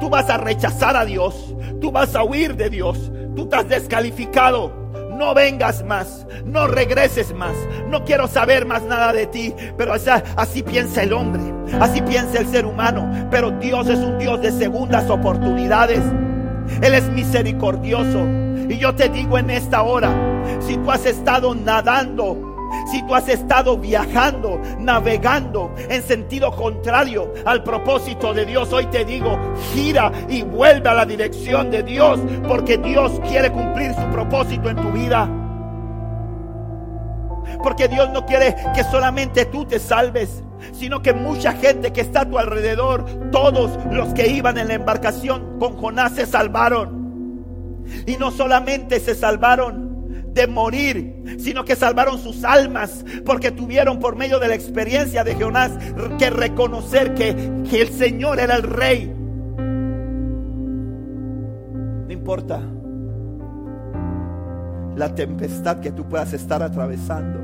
Tú 0.00 0.08
vas 0.08 0.28
a 0.30 0.38
rechazar 0.38 0.96
a 0.96 1.04
Dios. 1.04 1.54
Tú 1.80 1.90
vas 1.90 2.14
a 2.14 2.24
huir 2.24 2.56
de 2.56 2.70
Dios. 2.70 3.10
Tú 3.36 3.42
estás 3.44 3.68
descalificado 3.68 4.83
no 5.14 5.34
vengas 5.34 5.84
más, 5.84 6.26
no 6.44 6.66
regreses 6.66 7.34
más, 7.34 7.54
no 7.88 8.04
quiero 8.04 8.26
saber 8.28 8.66
más 8.66 8.82
nada 8.82 9.12
de 9.12 9.26
ti. 9.26 9.54
Pero 9.76 9.94
así, 9.94 10.62
piensa 10.62 11.02
el 11.02 11.12
hombre, 11.12 11.42
así 11.80 12.02
piensa 12.02 12.38
el 12.38 12.48
ser 12.48 12.66
humano. 12.66 13.28
Pero 13.30 13.50
Dios 13.52 13.88
es 13.88 13.98
un 13.98 14.18
Dios 14.18 14.40
de 14.42 14.52
segundas 14.52 15.08
oportunidades. 15.10 16.00
Él 16.82 16.94
es 16.94 17.08
misericordioso. 17.10 18.26
Y 18.68 18.78
yo 18.78 18.94
te 18.94 19.08
digo 19.08 19.38
en 19.38 19.50
esta 19.50 19.82
hora, 19.82 20.10
si 20.60 20.76
tú 20.76 20.90
has 20.90 21.04
estado 21.04 21.54
nadando 21.54 22.53
si 22.90 23.02
tú 23.02 23.14
has 23.14 23.28
estado 23.28 23.76
viajando, 23.76 24.60
navegando 24.78 25.74
en 25.88 26.02
sentido 26.02 26.54
contrario 26.54 27.32
al 27.44 27.62
propósito 27.62 28.32
de 28.34 28.46
Dios, 28.46 28.72
hoy 28.72 28.86
te 28.86 29.04
digo, 29.04 29.38
gira 29.72 30.12
y 30.28 30.42
vuelve 30.42 30.88
a 30.88 30.94
la 30.94 31.06
dirección 31.06 31.70
de 31.70 31.82
Dios, 31.82 32.20
porque 32.46 32.78
Dios 32.78 33.20
quiere 33.28 33.50
cumplir 33.50 33.94
su 33.94 34.06
propósito 34.10 34.70
en 34.70 34.76
tu 34.76 34.90
vida. 34.92 35.28
Porque 37.62 37.88
Dios 37.88 38.10
no 38.10 38.26
quiere 38.26 38.54
que 38.74 38.84
solamente 38.84 39.46
tú 39.46 39.64
te 39.64 39.78
salves, 39.78 40.42
sino 40.72 41.02
que 41.02 41.12
mucha 41.12 41.52
gente 41.52 41.92
que 41.92 42.00
está 42.00 42.22
a 42.22 42.28
tu 42.28 42.38
alrededor, 42.38 43.04
todos 43.30 43.70
los 43.90 44.12
que 44.14 44.28
iban 44.28 44.58
en 44.58 44.68
la 44.68 44.74
embarcación 44.74 45.58
con 45.58 45.76
Jonás 45.76 46.12
se 46.12 46.26
salvaron. 46.26 47.04
Y 48.06 48.16
no 48.16 48.30
solamente 48.30 49.00
se 49.00 49.14
salvaron, 49.14 49.83
de 50.34 50.46
morir, 50.48 51.38
sino 51.38 51.64
que 51.64 51.76
salvaron 51.76 52.18
sus 52.18 52.44
almas 52.44 53.04
porque 53.24 53.50
tuvieron 53.52 54.00
por 54.00 54.16
medio 54.16 54.38
de 54.40 54.48
la 54.48 54.54
experiencia 54.54 55.24
de 55.24 55.34
Jonás 55.36 55.72
que 56.18 56.28
reconocer 56.28 57.14
que, 57.14 57.62
que 57.70 57.82
el 57.82 57.88
Señor 57.88 58.40
era 58.40 58.56
el 58.56 58.64
rey. 58.64 59.14
No 62.06 62.12
importa 62.12 62.60
la 64.96 65.14
tempestad 65.14 65.78
que 65.80 65.92
tú 65.92 66.08
puedas 66.08 66.32
estar 66.32 66.62
atravesando. 66.62 67.40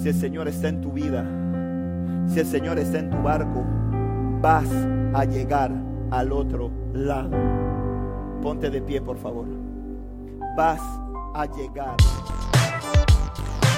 Si 0.00 0.08
el 0.08 0.14
Señor 0.14 0.48
está 0.48 0.68
en 0.68 0.80
tu 0.80 0.92
vida, 0.92 1.26
si 2.28 2.40
el 2.40 2.46
Señor 2.46 2.78
está 2.78 2.98
en 2.98 3.10
tu 3.10 3.22
barco, 3.22 3.64
vas 4.40 4.68
a 5.14 5.24
llegar 5.24 5.72
al 6.10 6.32
otro 6.32 6.70
lado. 6.92 7.36
Ponte 8.42 8.70
de 8.70 8.80
pie, 8.80 9.00
por 9.00 9.18
favor 9.18 9.69
vas 10.56 10.80
a 11.34 11.46
llegar. 11.46 11.96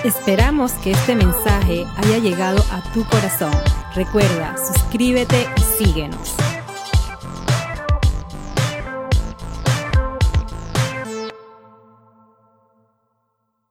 Esperamos 0.04 0.72
que 0.74 0.90
este 0.90 1.14
mensaje 1.14 1.84
haya 1.96 2.18
llegado 2.18 2.62
a 2.72 2.82
tu 2.92 3.04
corazón. 3.04 3.52
Recuerda, 3.94 4.56
suscríbete 4.56 5.46
y 5.56 5.84
síguenos. 5.84 6.34